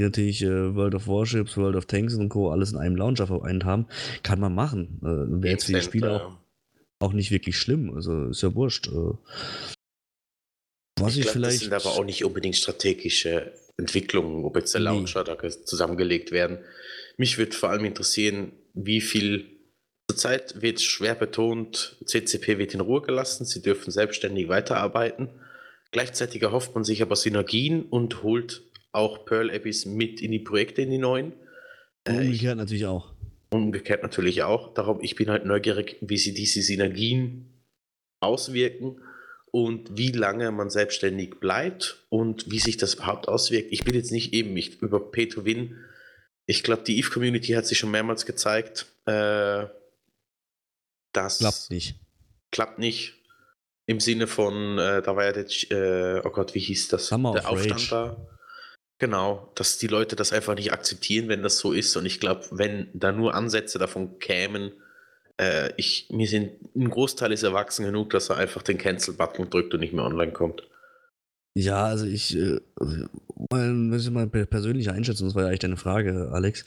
natürlich 0.00 0.42
äh, 0.42 0.74
World 0.74 0.94
of 0.94 1.08
Warships, 1.08 1.56
World 1.56 1.76
of 1.76 1.86
Tanks 1.86 2.14
und 2.14 2.28
Co. 2.28 2.50
alles 2.50 2.72
in 2.72 2.78
einem 2.78 2.96
Launcher 2.96 3.26
vereint 3.26 3.64
haben. 3.64 3.86
Kann 4.22 4.40
man 4.40 4.54
machen. 4.54 5.00
Äh, 5.02 5.42
Wäre 5.42 5.52
jetzt 5.52 5.64
für 5.64 5.72
die 5.74 5.82
Spieler 5.82 6.38
auch, 7.00 7.08
auch 7.08 7.12
nicht 7.12 7.30
wirklich 7.30 7.58
schlimm, 7.58 7.94
also 7.94 8.26
ist 8.26 8.42
ja 8.42 8.54
wurscht. 8.54 8.88
Äh. 8.88 9.12
was 11.00 11.12
ich, 11.12 11.18
ich 11.18 11.22
glaub, 11.24 11.32
vielleicht. 11.32 11.56
Das 11.56 11.60
sind 11.60 11.72
aber 11.72 11.90
auch 11.96 12.04
nicht 12.04 12.24
unbedingt 12.24 12.56
strategische 12.56 13.52
Entwicklungen, 13.76 14.44
ob 14.44 14.56
jetzt 14.56 14.74
der 14.74 14.80
Launcher 14.80 15.24
nee. 15.24 15.36
da 15.40 15.64
zusammengelegt 15.64 16.32
werden. 16.32 16.58
Mich 17.16 17.38
würde 17.38 17.52
vor 17.52 17.70
allem 17.70 17.84
interessieren, 17.84 18.52
wie 18.74 19.00
viel 19.00 19.58
Zurzeit 20.10 20.62
wird 20.62 20.80
schwer 20.80 21.14
betont, 21.14 21.96
CCP 22.04 22.58
wird 22.58 22.74
in 22.74 22.80
Ruhe 22.80 23.02
gelassen, 23.02 23.44
sie 23.44 23.60
dürfen 23.60 23.90
selbstständig 23.90 24.48
weiterarbeiten. 24.48 25.28
Gleichzeitig 25.90 26.42
erhofft 26.42 26.74
man 26.74 26.84
sich 26.84 27.02
aber 27.02 27.16
Synergien 27.16 27.82
und 27.82 28.22
holt 28.22 28.62
auch 28.92 29.24
Pearl 29.24 29.50
Abyss 29.50 29.86
mit 29.86 30.20
in 30.20 30.32
die 30.32 30.38
Projekte, 30.38 30.82
in 30.82 30.90
die 30.90 30.98
neuen. 30.98 31.32
Äh, 32.04 32.12
umgekehrt 32.12 32.54
ich, 32.54 32.58
natürlich 32.58 32.86
auch. 32.86 33.12
Umgekehrt 33.50 34.02
natürlich 34.02 34.42
auch. 34.42 34.74
Darum, 34.74 35.00
ich 35.02 35.14
bin 35.14 35.30
halt 35.30 35.44
neugierig, 35.44 35.96
wie 36.00 36.18
sie 36.18 36.34
diese 36.34 36.62
Synergien 36.62 37.62
auswirken 38.20 39.00
und 39.50 39.96
wie 39.96 40.12
lange 40.12 40.50
man 40.50 40.70
selbstständig 40.70 41.40
bleibt 41.40 42.04
und 42.08 42.50
wie 42.50 42.58
sich 42.58 42.76
das 42.76 42.94
überhaupt 42.94 43.28
auswirkt. 43.28 43.72
Ich 43.72 43.84
bin 43.84 43.94
jetzt 43.94 44.12
nicht 44.12 44.32
eben 44.34 44.56
ich, 44.56 44.80
über 44.82 45.10
Pay 45.10 45.28
to 45.28 45.44
Win. 45.44 45.76
Ich 46.46 46.62
glaube, 46.62 46.82
die 46.82 46.98
EVE-Community 46.98 47.52
hat 47.52 47.66
sich 47.66 47.78
schon 47.78 47.90
mehrmals 47.90 48.26
gezeigt, 48.26 48.86
äh, 49.06 49.66
das 51.12 51.38
klappt 51.38 51.70
nicht. 51.70 51.96
Klappt 52.50 52.78
nicht. 52.78 53.14
Im 53.86 54.00
Sinne 54.00 54.26
von, 54.26 54.78
äh, 54.78 55.02
da 55.02 55.16
war 55.16 55.24
ja 55.24 55.32
der, 55.32 55.46
äh, 55.70 56.20
oh 56.24 56.30
Gott, 56.30 56.54
wie 56.54 56.60
hieß 56.60 56.88
das? 56.88 57.06
Summer 57.06 57.32
der 57.32 57.48
Aufstand 57.48 57.90
Rage. 57.90 58.16
da. 58.16 58.37
Genau, 58.98 59.52
dass 59.54 59.78
die 59.78 59.86
Leute 59.86 60.16
das 60.16 60.32
einfach 60.32 60.54
nicht 60.56 60.72
akzeptieren, 60.72 61.28
wenn 61.28 61.42
das 61.42 61.58
so 61.58 61.72
ist. 61.72 61.96
Und 61.96 62.04
ich 62.04 62.18
glaube, 62.18 62.46
wenn 62.50 62.88
da 62.94 63.12
nur 63.12 63.34
Ansätze 63.34 63.78
davon 63.78 64.18
kämen, 64.18 64.72
äh, 65.40 65.72
ich, 65.76 66.08
mir 66.10 66.26
sind 66.26 66.52
ein 66.74 66.90
Großteil 66.90 67.32
ist 67.32 67.44
erwachsen 67.44 67.84
genug, 67.84 68.10
dass 68.10 68.28
er 68.28 68.38
einfach 68.38 68.62
den 68.62 68.78
Cancel-Button 68.78 69.50
drückt 69.50 69.72
und 69.72 69.80
nicht 69.80 69.92
mehr 69.92 70.04
online 70.04 70.32
kommt. 70.32 70.68
Ja, 71.56 71.86
also 71.86 72.06
ich, 72.06 72.36
äh, 72.36 72.58
wenn 73.50 73.92
ich 73.92 74.10
mal 74.10 74.28
persönlich 74.28 74.90
einschätzen, 74.90 75.26
das 75.26 75.34
war 75.34 75.42
ja 75.42 75.48
eigentlich 75.48 75.60
deine 75.60 75.76
Frage, 75.76 76.30
Alex. 76.32 76.64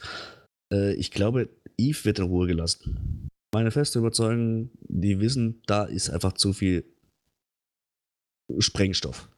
Äh, 0.72 0.94
ich 0.94 1.10
glaube, 1.10 1.50
Eve 1.76 2.04
wird 2.04 2.18
in 2.18 2.24
Ruhe 2.24 2.46
gelassen 2.46 3.30
meine 3.52 3.70
feste 3.70 3.98
Überzeugung, 3.98 4.70
die 4.80 5.20
wissen, 5.20 5.62
da 5.66 5.84
ist 5.84 6.10
einfach 6.10 6.32
zu 6.32 6.52
viel 6.52 6.84
Sprengstoff. 8.58 9.28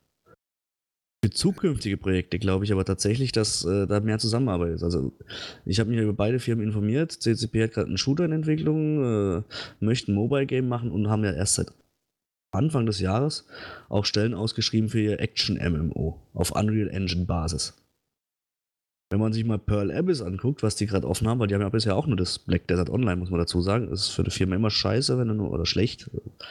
Für 1.25 1.31
zukünftige 1.31 1.97
Projekte 1.97 2.39
glaube 2.39 2.67
ich 2.67 2.73
aber 2.73 2.85
tatsächlich, 2.85 3.33
dass 3.33 3.65
äh, 3.65 3.87
da 3.87 4.01
mehr 4.01 4.19
Zusammenarbeit 4.19 4.75
ist. 4.75 4.83
Also 4.83 5.11
ich 5.65 5.81
habe 5.81 5.89
mich 5.89 5.99
über 5.99 6.13
beide 6.13 6.39
Firmen 6.39 6.67
informiert. 6.67 7.13
CCP 7.13 7.63
hat 7.63 7.73
gerade 7.73 7.87
einen 7.87 7.97
Shooter 7.97 8.27
in 8.27 8.33
Entwicklung, 8.33 9.39
äh, 9.39 9.43
möchten 9.81 10.13
ein 10.13 10.17
Mobile 10.17 10.45
Game 10.45 10.69
machen 10.69 10.91
und 10.91 11.09
haben 11.09 11.25
ja 11.25 11.33
erst 11.33 11.55
seit 11.55 11.73
Anfang 12.51 12.85
des 12.85 13.01
Jahres 13.01 13.47
auch 13.89 14.05
Stellen 14.05 14.35
ausgeschrieben 14.35 14.91
für 14.91 15.01
ihr 15.01 15.19
Action 15.19 15.57
MMO 15.57 16.21
auf 16.35 16.51
Unreal 16.51 16.91
Engine 16.91 17.25
Basis. 17.25 17.73
Wenn 19.09 19.21
man 19.21 19.33
sich 19.33 19.47
mal 19.47 19.59
Pearl 19.59 19.91
Abyss 19.93 20.21
anguckt, 20.21 20.63
was 20.63 20.77
die 20.77 20.85
gerade 20.85 21.09
offen 21.09 21.27
haben, 21.27 21.39
weil 21.39 21.47
die 21.47 21.55
haben 21.55 21.63
ja 21.63 21.71
bisher 21.71 21.97
auch 21.97 22.07
nur 22.07 22.19
das 22.19 22.39
Black 22.39 22.69
Desert 22.69 22.91
Online, 22.91 23.17
muss 23.17 23.31
man 23.31 23.41
dazu 23.41 23.63
sagen. 23.63 23.89
Das 23.89 24.01
ist 24.01 24.09
für 24.11 24.21
eine 24.21 24.31
Firma 24.31 24.57
immer 24.57 24.71
scheiße, 24.71 25.19
wenn 25.19 25.29
du 25.29 25.35
nur, 25.35 25.53
oder 25.53 25.65
schlecht, 25.65 26.11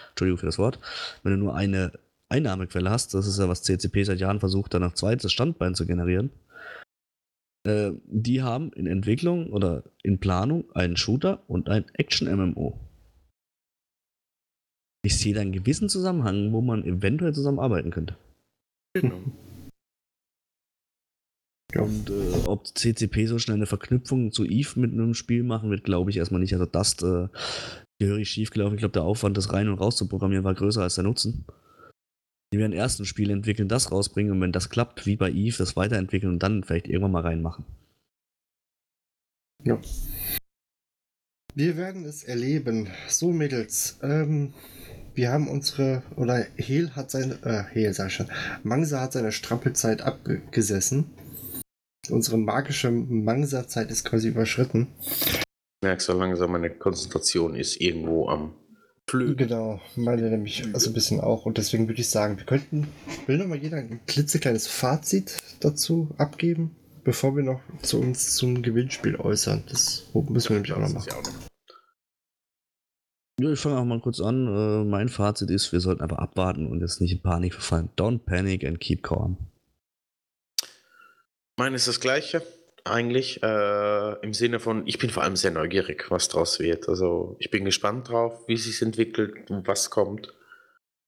Entschuldigung 0.10 0.40
für 0.40 0.48
das 0.48 0.58
Wort, 0.58 0.80
wenn 1.22 1.34
du 1.34 1.38
nur 1.38 1.56
eine 1.56 1.92
Einnahmequelle 2.34 2.90
hast. 2.90 3.14
Das 3.14 3.28
ist 3.28 3.40
ja, 3.40 3.48
was 3.48 3.64
CCP 3.64 4.04
seit 4.04 4.20
Jahren 4.20 4.40
versucht, 4.40 4.74
dann 4.74 4.82
noch 4.82 4.94
zweites 4.94 5.32
Standbein 5.32 5.76
zu 5.76 5.86
generieren. 5.86 6.32
Äh, 7.66 7.92
die 8.06 8.42
haben 8.42 8.74
in 8.74 8.88
Entwicklung 8.88 9.52
oder 9.54 9.84
in 10.04 10.20
Planung 10.20 10.66
einen 10.76 10.98
Shooter 10.98 11.44
und 11.48 11.70
ein 11.70 11.86
Action-MMO. 11.94 12.80
Ich 15.06 15.18
sehe 15.18 15.34
da 15.34 15.42
einen 15.42 15.52
gewissen 15.52 15.90
Zusammenhang, 15.90 16.52
wo 16.54 16.62
man 16.62 16.84
eventuell 16.84 17.34
zusammenarbeiten 17.34 17.92
könnte. 17.92 18.16
Genau. 18.94 19.22
Und 21.76 22.10
äh, 22.10 22.46
ob 22.46 22.68
CCP 22.68 23.26
so 23.26 23.40
schnell 23.40 23.56
eine 23.56 23.66
Verknüpfung 23.66 24.32
zu 24.32 24.46
Eve 24.46 24.80
mit 24.80 24.94
einem 24.94 25.14
Spiel 25.14 25.44
machen 25.44 25.70
wird, 25.70 25.84
glaube 25.84 26.12
ich 26.12 26.18
erstmal 26.18 26.42
nicht. 26.42 26.54
Also 26.54 26.66
das 26.66 27.02
äh, 27.02 27.28
gehörig 28.00 28.30
schief 28.30 28.52
gelaufen. 28.52 28.76
Ich 28.76 28.80
glaube, 28.80 28.94
der 28.94 29.04
Aufwand, 29.04 29.38
das 29.38 29.52
rein 29.52 29.70
und 29.70 29.80
raus 29.80 29.98
zu 29.98 30.08
programmieren, 30.08 30.44
war 30.44 30.54
größer 30.54 30.84
als 30.84 30.96
der 30.96 31.04
Nutzen. 31.04 31.46
Die 32.54 32.60
werden 32.60 32.72
erst 32.72 33.00
ein 33.00 33.06
Spiel 33.06 33.32
entwickeln, 33.32 33.68
das 33.68 33.92
rausbringen 33.92 34.32
und 34.32 34.40
wenn 34.40 34.52
das 34.52 34.70
klappt, 34.70 35.08
wie 35.08 35.16
bei 35.16 35.32
Eve, 35.32 35.58
das 35.58 35.76
weiterentwickeln 35.76 36.34
und 36.34 36.44
dann 36.44 36.64
vielleicht 36.64 36.88
irgendwann 36.88 37.14
mal 37.14 37.24
reinmachen. 37.24 37.66
Ja. 39.64 39.82
Wir 41.56 41.78
werden 41.78 42.06
es 42.06 42.24
erleben. 42.24 42.90
So, 43.08 43.32
Mädels, 43.32 43.98
ähm, 44.04 44.54
wir 45.16 45.32
haben 45.32 45.48
unsere, 45.48 46.04
oder 46.16 46.46
Hel 46.56 46.96
hat 46.96 47.10
seine, 47.10 47.42
äh, 47.44 47.64
Hel 47.74 47.92
sag 47.96 48.10
ich 48.10 48.14
schon, 48.14 48.30
Mangsa 48.62 49.02
hat 49.02 49.14
seine 49.14 49.32
Strampelzeit 49.32 50.04
abgesessen. 50.04 51.10
Unsere 52.12 52.38
magische 52.38 52.92
Mangsa-Zeit 52.92 53.90
ist 53.90 54.04
quasi 54.04 54.28
überschritten. 54.28 54.90
Ich 55.10 55.42
merke 55.82 56.04
so 56.04 56.14
langsam, 56.14 56.52
meine 56.52 56.70
Konzentration 56.70 57.56
ist 57.56 57.82
irgendwo 57.82 58.30
am 58.30 58.54
Flögen. 59.10 59.36
Genau, 59.38 59.82
meine 59.96 60.30
nämlich 60.30 60.66
also 60.74 60.90
ein 60.90 60.94
bisschen 60.94 61.20
auch. 61.20 61.46
Und 61.46 61.58
deswegen 61.58 61.88
würde 61.88 62.02
ich 62.02 62.10
sagen, 62.10 62.38
wir 62.38 62.46
könnten, 62.46 62.88
will 63.28 63.38
noch 63.38 63.48
mal 63.48 63.58
jeder 63.58 63.78
ein 63.78 64.00
klitzekleines 64.08 64.68
Fazit 64.68 65.38
dazu 65.60 66.10
abgeben, 66.18 66.76
bevor 67.04 67.36
wir 67.36 67.44
noch 67.44 67.62
zu 67.82 68.00
uns 68.00 68.36
zum 68.36 68.62
Gewinnspiel 68.62 69.16
äußern. 69.16 69.64
Das 69.70 70.08
müssen 70.14 70.50
wir 70.50 70.56
nämlich 70.56 70.74
auch 70.74 70.80
noch 70.80 70.94
machen. 70.94 71.10
Ja, 73.40 73.52
ich 73.52 73.60
fange 73.60 73.78
auch 73.78 73.86
mal 73.86 74.00
kurz 74.00 74.20
an. 74.20 74.48
Äh, 74.48 74.84
mein 74.86 75.10
Fazit 75.10 75.50
ist, 75.50 75.72
wir 75.72 75.80
sollten 75.80 76.02
einfach 76.02 76.20
abwarten 76.20 76.68
und 76.68 76.82
jetzt 76.82 77.02
nicht 77.02 77.12
in 77.14 77.22
Panik 77.22 77.54
verfallen. 77.54 77.90
Don't 77.98 78.20
panic 78.20 78.64
and 78.64 78.80
keep 78.80 79.04
calm. 79.04 79.38
Mein 81.58 81.74
ist 81.74 81.88
das 81.88 82.00
gleiche 82.00 82.42
eigentlich 82.86 83.42
äh, 83.42 84.14
im 84.22 84.34
Sinne 84.34 84.60
von, 84.60 84.86
ich 84.88 84.98
bin 84.98 85.10
vor 85.10 85.24
allem 85.24 85.36
sehr 85.36 85.52
neugierig, 85.52 86.12
was 86.12 86.28
draus 86.28 86.60
wird. 86.60 86.90
Also 86.90 87.36
ich 87.40 87.50
bin 87.50 87.66
gespannt 87.66 88.10
drauf, 88.10 88.48
wie 88.48 88.58
sich 88.58 88.82
entwickelt 88.82 89.46
was 89.50 89.90
kommt. 89.90 90.34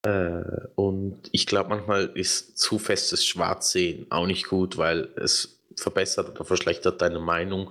Äh, 0.03 0.43
und 0.75 1.29
ich 1.31 1.45
glaube, 1.47 1.69
manchmal 1.69 2.11
ist 2.15 2.57
zu 2.57 2.79
festes 2.79 3.25
Schwarzsehen 3.25 4.07
auch 4.09 4.27
nicht 4.27 4.47
gut, 4.47 4.77
weil 4.77 5.09
es 5.15 5.59
verbessert 5.75 6.29
oder 6.29 6.45
verschlechtert 6.45 7.01
deine 7.01 7.19
Meinung. 7.19 7.67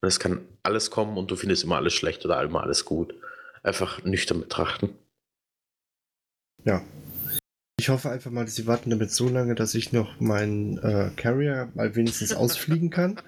Und 0.00 0.08
es 0.08 0.18
kann 0.18 0.46
alles 0.62 0.90
kommen 0.90 1.16
und 1.16 1.30
du 1.30 1.36
findest 1.36 1.64
immer 1.64 1.76
alles 1.76 1.94
schlecht 1.94 2.24
oder 2.24 2.42
immer 2.42 2.62
alles 2.62 2.84
gut. 2.84 3.14
Einfach 3.62 4.02
nüchtern 4.04 4.40
betrachten. 4.40 4.98
Ja, 6.64 6.82
ich 7.78 7.88
hoffe 7.88 8.10
einfach 8.10 8.30
mal, 8.30 8.46
sie 8.48 8.66
warten 8.66 8.90
damit 8.90 9.10
so 9.10 9.28
lange, 9.28 9.54
dass 9.54 9.74
ich 9.74 9.92
noch 9.92 10.20
meinen 10.20 10.78
äh, 10.78 11.10
Carrier 11.16 11.70
mal 11.74 11.94
wenigstens 11.94 12.32
ausfliegen 12.34 12.90
kann. 12.90 13.20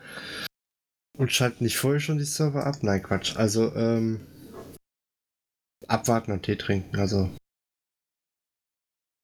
Und 1.18 1.32
schalten 1.32 1.64
nicht 1.64 1.78
vorher 1.78 2.01
schon 2.01 2.18
die 2.18 2.24
Server 2.24 2.66
ab? 2.66 2.76
Nein, 2.82 3.03
Quatsch. 3.03 3.36
Also, 3.36 3.74
ähm, 3.74 4.26
abwarten 5.88 6.32
und 6.32 6.42
Tee 6.42 6.57
trinken. 6.57 6.97
Also, 6.97 7.30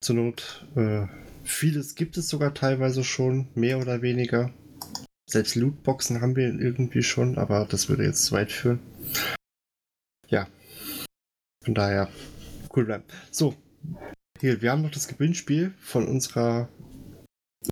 zur 0.03 0.16
Not, 0.16 0.66
äh, 0.75 1.07
vieles 1.45 1.95
gibt 1.95 2.16
es 2.16 2.29
sogar 2.29 2.55
teilweise 2.55 3.05
schon, 3.05 3.49
mehr 3.55 3.79
oder 3.79 4.03
weniger. 4.03 4.53
Selbst 5.31 5.55
Lootboxen 5.55 6.20
haben 6.20 6.35
wir 6.37 6.49
irgendwie 6.49 7.03
schon, 7.03 7.39
aber 7.39 7.66
das 7.66 7.89
würde 7.89 8.05
jetzt 8.05 8.25
zu 8.25 8.35
weit 8.35 8.53
führen. 8.53 8.81
Ja. 10.29 10.49
Von 11.64 11.75
daher, 11.75 12.11
cool 12.75 12.85
bleiben. 12.85 13.05
So, 13.31 13.55
hier, 14.43 14.61
wir 14.61 14.72
haben 14.72 14.82
noch 14.82 14.90
das 14.90 15.07
Gewinnspiel 15.07 15.72
von 15.78 16.09
unserer 16.09 16.68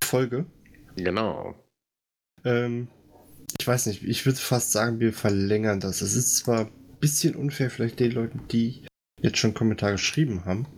Folge. 0.05 0.47
Genau. 0.95 1.57
Ähm, 2.45 2.87
ich 3.59 3.67
weiß 3.67 3.87
nicht, 3.87 4.05
ich 4.05 4.25
würde 4.25 4.39
fast 4.39 4.71
sagen, 4.71 5.01
wir 5.01 5.13
verlängern 5.13 5.81
das. 5.81 6.01
Es 6.01 6.15
ist 6.15 6.37
zwar 6.37 6.67
ein 6.67 6.99
bisschen 7.01 7.35
unfair, 7.35 7.71
vielleicht 7.71 7.99
den 7.99 8.13
Leuten, 8.13 8.47
die 8.53 8.85
jetzt 9.21 9.39
schon 9.39 9.53
Kommentare 9.53 9.93
geschrieben 9.93 10.45
haben. 10.45 10.69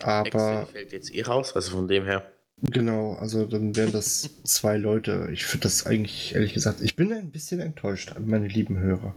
Aber. 0.00 0.26
Excel 0.26 0.66
fällt 0.72 0.92
jetzt 0.92 1.14
eh 1.14 1.22
raus, 1.22 1.54
also 1.54 1.72
von 1.72 1.86
dem 1.86 2.04
her. 2.04 2.32
Genau, 2.62 3.12
also 3.16 3.44
dann 3.44 3.76
wären 3.76 3.92
das 3.92 4.30
zwei 4.44 4.78
Leute. 4.78 5.28
Ich 5.34 5.44
finde 5.44 5.64
das 5.64 5.84
eigentlich, 5.84 6.34
ehrlich 6.34 6.54
gesagt, 6.54 6.80
ich 6.80 6.96
bin 6.96 7.12
ein 7.12 7.30
bisschen 7.30 7.60
enttäuscht, 7.60 8.14
meine 8.18 8.48
lieben 8.48 8.78
Hörer. 8.78 9.14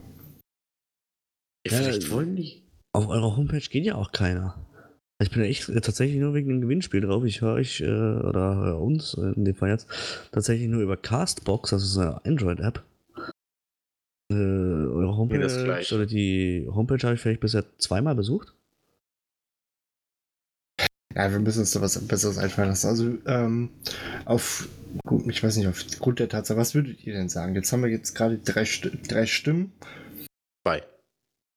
Ja, 1.65 1.77
vielleicht 1.77 2.11
wollen 2.11 2.35
die. 2.35 2.61
Auf 2.91 3.07
eurer 3.07 3.37
Homepage 3.37 3.59
geht 3.59 3.85
ja 3.85 3.95
auch 3.95 4.11
keiner. 4.11 4.64
Ich 5.19 5.31
bin 5.31 5.43
ja 5.43 5.47
echt 5.47 5.67
tatsächlich 5.67 6.19
nur 6.19 6.33
wegen 6.33 6.49
dem 6.49 6.61
Gewinnspiel 6.61 7.01
drauf. 7.01 7.23
Ich 7.23 7.41
höre 7.41 7.53
euch, 7.53 7.79
äh, 7.81 7.85
oder 7.85 8.55
höre 8.55 8.81
uns 8.81 9.13
in 9.13 9.45
dem 9.45 9.55
Fall 9.55 9.69
jetzt, 9.69 9.87
tatsächlich 10.31 10.67
nur 10.67 10.81
über 10.81 10.97
Castbox, 10.97 11.69
das 11.69 11.83
ist 11.83 11.97
eine 11.97 12.23
Android-App. 12.25 12.83
Äh, 14.31 14.35
eure 14.35 15.15
Homepage 15.15 15.95
oder 15.95 16.05
die 16.05 16.67
Homepage 16.69 17.01
habe 17.03 17.15
ich 17.15 17.21
vielleicht 17.21 17.39
bisher 17.39 17.63
zweimal 17.77 18.15
besucht. 18.15 18.53
Ja, 21.13 21.31
wir 21.31 21.39
müssen 21.39 21.59
uns 21.59 21.71
da 21.71 21.79
was 21.79 21.97
Besseres 22.05 22.37
einfallen 22.37 22.69
lassen. 22.69 22.87
Also, 22.87 23.17
ähm, 23.25 23.69
auf, 24.25 24.67
gut, 25.05 25.25
ich 25.29 25.41
weiß 25.41 25.55
nicht, 25.55 25.67
aufgrund 25.67 26.19
der 26.19 26.27
Tatsache, 26.27 26.57
was 26.57 26.75
würdet 26.75 27.05
ihr 27.05 27.13
denn 27.13 27.29
sagen? 27.29 27.55
Jetzt 27.55 27.71
haben 27.71 27.83
wir 27.83 27.89
jetzt 27.89 28.15
gerade 28.15 28.37
drei, 28.37 28.65
drei 29.07 29.25
Stimmen. 29.25 29.71
Zwei. 30.65 30.83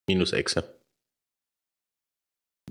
Minus 0.08 0.32
Exe. 0.32 0.77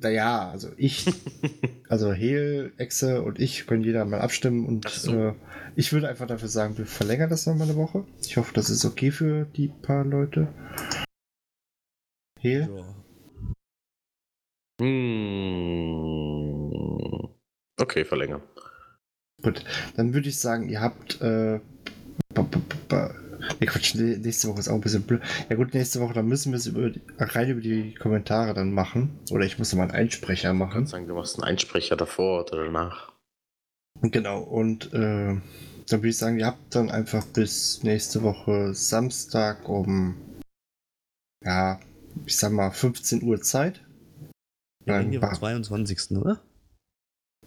Naja, 0.02 0.50
also 0.50 0.70
ich, 0.78 1.06
also 1.90 2.14
Hel, 2.14 2.74
Exe 2.78 3.22
und 3.24 3.40
ich 3.40 3.66
können 3.68 3.84
jeder 3.84 4.06
mal 4.06 4.22
abstimmen 4.22 4.66
und 4.66 4.88
so. 4.90 5.30
äh, 5.30 5.34
ich 5.76 5.94
würde 5.94 6.08
einfach 6.10 6.28
dafür 6.28 6.50
sagen, 6.50 6.78
wir 6.78 6.86
verlängern 6.86 7.30
das 7.30 7.46
nochmal 7.46 7.68
eine 7.68 7.78
Woche. 7.78 8.06
Ich 8.22 8.38
hoffe, 8.38 8.54
das 8.54 8.70
ist 8.70 8.86
okay 8.86 9.12
für 9.12 9.46
die 9.46 9.68
paar 9.68 10.04
Leute. 10.06 10.48
Hel? 12.40 12.70
Ja. 12.76 12.96
Hm. 14.82 16.38
Okay, 17.80 18.06
verlängern. 18.06 18.42
Gut, 19.44 19.64
dann 19.96 20.14
würde 20.14 20.30
ich 20.30 20.40
sagen, 20.40 20.68
ihr 20.70 20.82
habt 20.82 21.22
äh, 21.22 21.60
ja, 23.60 23.68
Quatsch, 23.68 23.96
nächste 23.96 24.48
Woche 24.50 24.60
ist 24.60 24.68
auch 24.68 24.76
ein 24.76 24.82
bisschen 24.82 25.04
blöd. 25.04 25.22
Ja 25.50 25.56
gut, 25.56 25.74
nächste 25.74 26.00
Woche, 26.02 26.14
dann 26.14 26.28
müssen 26.28 26.52
wir 26.52 26.58
es 26.58 26.68
über, 26.68 26.92
rein 27.18 27.50
über 27.50 27.62
die 27.62 27.94
Kommentare 27.96 28.54
dann 28.54 28.72
machen. 28.72 29.20
Oder 29.32 29.46
ich 29.46 29.58
muss 29.58 29.74
mal 29.74 29.84
einen 29.84 29.92
Einsprecher 29.92 30.54
machen. 30.54 30.84
Ich 30.84 30.90
sagen, 30.90 31.08
du 31.08 31.16
machst 31.16 31.36
einen 31.36 31.50
Einsprecher 31.50 31.96
davor 31.96 32.46
oder 32.46 32.66
danach. 32.66 33.14
Genau, 34.02 34.42
und 34.42 34.94
äh, 34.94 35.40
dann 35.90 36.00
würde 36.00 36.10
ich 36.10 36.18
sagen, 36.18 36.38
ihr 36.38 36.46
habt 36.46 36.76
dann 36.76 36.92
einfach 36.92 37.26
bis 37.26 37.82
nächste 37.84 38.22
Woche 38.22 38.74
Samstag 38.74 39.68
um, 39.68 40.16
ja, 41.44 41.80
ich 42.26 42.38
sag 42.38 42.52
mal 42.52 42.72
15 42.72 43.24
Uhr 43.24 43.42
Zeit. 43.42 43.84
Ja, 44.86 45.00
am 45.00 45.12
22. 45.12 46.12
oder? 46.12 46.42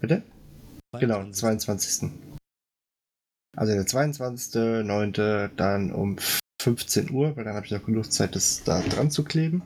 Bitte? 0.01 0.23
22. 0.93 1.01
Genau, 1.01 1.31
22. 1.31 2.11
Also 3.57 3.73
der 3.73 3.85
22.09. 3.85 5.51
dann 5.57 5.93
um 5.93 6.17
15 6.63 7.11
Uhr, 7.11 7.37
weil 7.37 7.45
dann 7.45 7.55
habe 7.55 7.67
ich 7.67 7.73
noch 7.73 7.85
genug 7.85 8.13
Zeit, 8.13 8.37
das 8.37 8.63
da 8.65 8.81
dran 8.83 9.11
zu 9.11 9.25
kleben. 9.25 9.63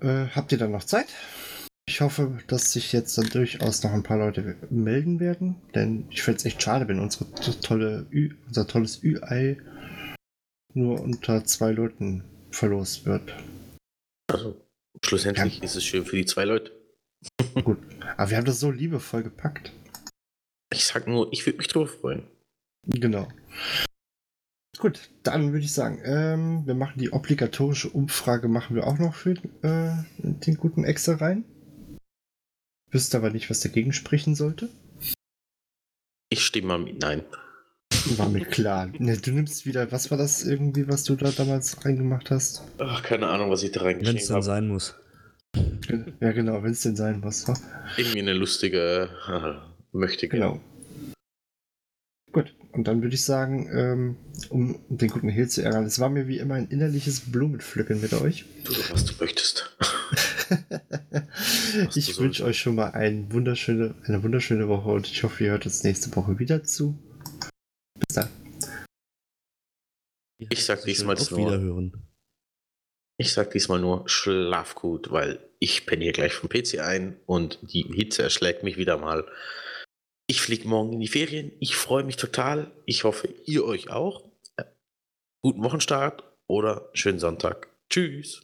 Äh, 0.00 0.26
habt 0.34 0.52
ihr 0.52 0.58
dann 0.58 0.72
noch 0.72 0.84
Zeit? 0.84 1.08
Ich 1.88 2.00
hoffe, 2.00 2.38
dass 2.46 2.72
sich 2.72 2.92
jetzt 2.92 3.18
dann 3.18 3.28
durchaus 3.28 3.82
noch 3.82 3.92
ein 3.92 4.04
paar 4.04 4.18
Leute 4.18 4.56
melden 4.70 5.18
werden, 5.18 5.56
denn 5.74 6.06
ich 6.10 6.22
finde 6.22 6.38
es 6.38 6.44
echt 6.44 6.62
schade, 6.62 6.86
wenn 6.86 7.00
unsere 7.00 7.26
tolle 7.60 8.06
Ü, 8.12 8.36
unser 8.46 8.66
tolles 8.66 9.02
Ü-Ei 9.02 9.58
nur 10.72 11.00
unter 11.00 11.44
zwei 11.44 11.72
Leuten 11.72 12.22
verlost 12.52 13.06
wird. 13.06 13.34
Also, 14.30 14.64
schlussendlich 15.04 15.58
ja. 15.58 15.64
ist 15.64 15.74
es 15.74 15.84
schön 15.84 16.04
für 16.04 16.16
die 16.16 16.26
zwei 16.26 16.44
Leute. 16.44 16.70
Gut, 17.64 17.78
aber 18.16 18.30
wir 18.30 18.36
haben 18.36 18.44
das 18.44 18.60
so 18.60 18.70
liebevoll 18.70 19.24
gepackt. 19.24 19.72
Ich 20.72 20.84
sag 20.84 21.06
nur, 21.06 21.32
ich 21.32 21.44
würde 21.46 21.58
mich 21.58 21.68
drüber 21.68 21.86
freuen. 21.86 22.22
Genau. 22.86 23.28
Gut, 24.78 25.10
dann 25.22 25.52
würde 25.52 25.64
ich 25.64 25.72
sagen, 25.72 26.00
ähm, 26.04 26.66
wir 26.66 26.74
machen 26.74 26.98
die 26.98 27.12
obligatorische 27.12 27.90
Umfrage, 27.90 28.48
machen 28.48 28.76
wir 28.76 28.86
auch 28.86 28.98
noch 28.98 29.14
für 29.14 29.32
äh, 29.62 29.92
den 30.18 30.56
guten 30.56 30.84
Excel 30.84 31.16
rein. 31.16 31.44
Wüsste 32.90 33.18
aber 33.18 33.30
nicht, 33.30 33.50
was 33.50 33.60
dagegen 33.60 33.92
sprechen 33.92 34.34
sollte. 34.34 34.68
Ich 36.30 36.44
stimme 36.44 36.68
mal 36.68 36.78
mit 36.78 37.00
Nein. 37.00 37.24
War 38.16 38.28
mir 38.28 38.46
klar. 38.46 38.86
Ne, 38.98 39.16
du 39.18 39.32
nimmst 39.32 39.66
wieder, 39.66 39.92
was 39.92 40.10
war 40.10 40.16
das 40.16 40.44
irgendwie, 40.44 40.88
was 40.88 41.04
du 41.04 41.16
da 41.16 41.30
damals 41.30 41.84
reingemacht 41.84 42.30
hast? 42.30 42.62
Ach, 42.78 43.02
keine 43.02 43.26
Ahnung, 43.28 43.50
was 43.50 43.62
ich 43.62 43.72
da 43.72 43.82
reingeschrieben 43.82 44.06
habe. 44.06 44.16
Wenn 44.16 44.22
es 44.22 44.28
dann 44.28 44.42
sein 44.42 44.68
muss. 44.68 44.94
Ja, 46.20 46.32
genau, 46.32 46.62
wenn 46.62 46.70
es 46.70 46.80
denn 46.80 46.96
sein 46.96 47.20
muss. 47.20 47.44
Irgendwie 47.96 48.20
eine 48.20 48.32
lustige 48.32 49.10
möchte 49.92 50.28
Genau. 50.28 50.60
Gut, 52.32 52.54
und 52.72 52.86
dann 52.86 53.02
würde 53.02 53.14
ich 53.16 53.24
sagen, 53.24 53.68
ähm, 53.72 54.16
um 54.50 54.78
den 54.88 55.08
guten 55.10 55.28
Hill 55.28 55.48
zu 55.48 55.62
ärgern, 55.64 55.84
es 55.84 55.98
war 55.98 56.08
mir 56.10 56.28
wie 56.28 56.38
immer 56.38 56.54
ein 56.54 56.68
innerliches 56.68 57.32
Blumenpflücken 57.32 58.00
mit 58.00 58.12
euch. 58.12 58.44
Du, 58.64 58.72
was 58.90 59.04
du 59.04 59.14
möchtest. 59.20 59.76
Ich 61.94 62.18
wünsche 62.18 62.44
euch 62.44 62.58
schon 62.58 62.74
mal 62.74 62.90
ein 62.90 63.32
wunderschöne, 63.32 63.94
eine 64.04 64.22
wunderschöne 64.24 64.66
Woche 64.68 64.90
und 64.90 65.06
ich 65.06 65.22
hoffe, 65.22 65.44
ihr 65.44 65.52
hört 65.52 65.64
uns 65.64 65.84
nächste 65.84 66.14
Woche 66.16 66.40
wieder 66.40 66.64
zu. 66.64 66.98
Bis 67.94 68.16
dann. 68.16 68.28
Ich 70.38 70.64
sag 70.64 70.82
diesmal 70.84 71.14
nur- 71.16 71.38
Wiederhören. 71.38 72.06
Ich 73.16 73.32
sag 73.32 73.50
diesmal 73.52 73.78
nur 73.80 74.08
schlaf 74.08 74.74
gut, 74.74 75.12
weil 75.12 75.38
ich 75.60 75.86
penne 75.86 76.02
hier 76.04 76.12
gleich 76.12 76.32
vom 76.32 76.48
PC 76.48 76.80
ein 76.80 77.16
und 77.26 77.58
die 77.62 77.82
Hitze 77.82 78.22
erschlägt 78.22 78.64
mich 78.64 78.76
wieder 78.76 78.98
mal. 78.98 79.24
Ich 80.30 80.42
fliege 80.42 80.68
morgen 80.68 80.92
in 80.92 81.00
die 81.00 81.08
Ferien. 81.08 81.50
Ich 81.58 81.74
freue 81.74 82.04
mich 82.04 82.14
total. 82.14 82.70
Ich 82.86 83.02
hoffe, 83.02 83.34
ihr 83.46 83.64
euch 83.64 83.90
auch. 83.90 84.30
Guten 85.42 85.64
Wochenstart 85.64 86.22
oder 86.46 86.88
schönen 86.92 87.18
Sonntag. 87.18 87.68
Tschüss. 87.88 88.40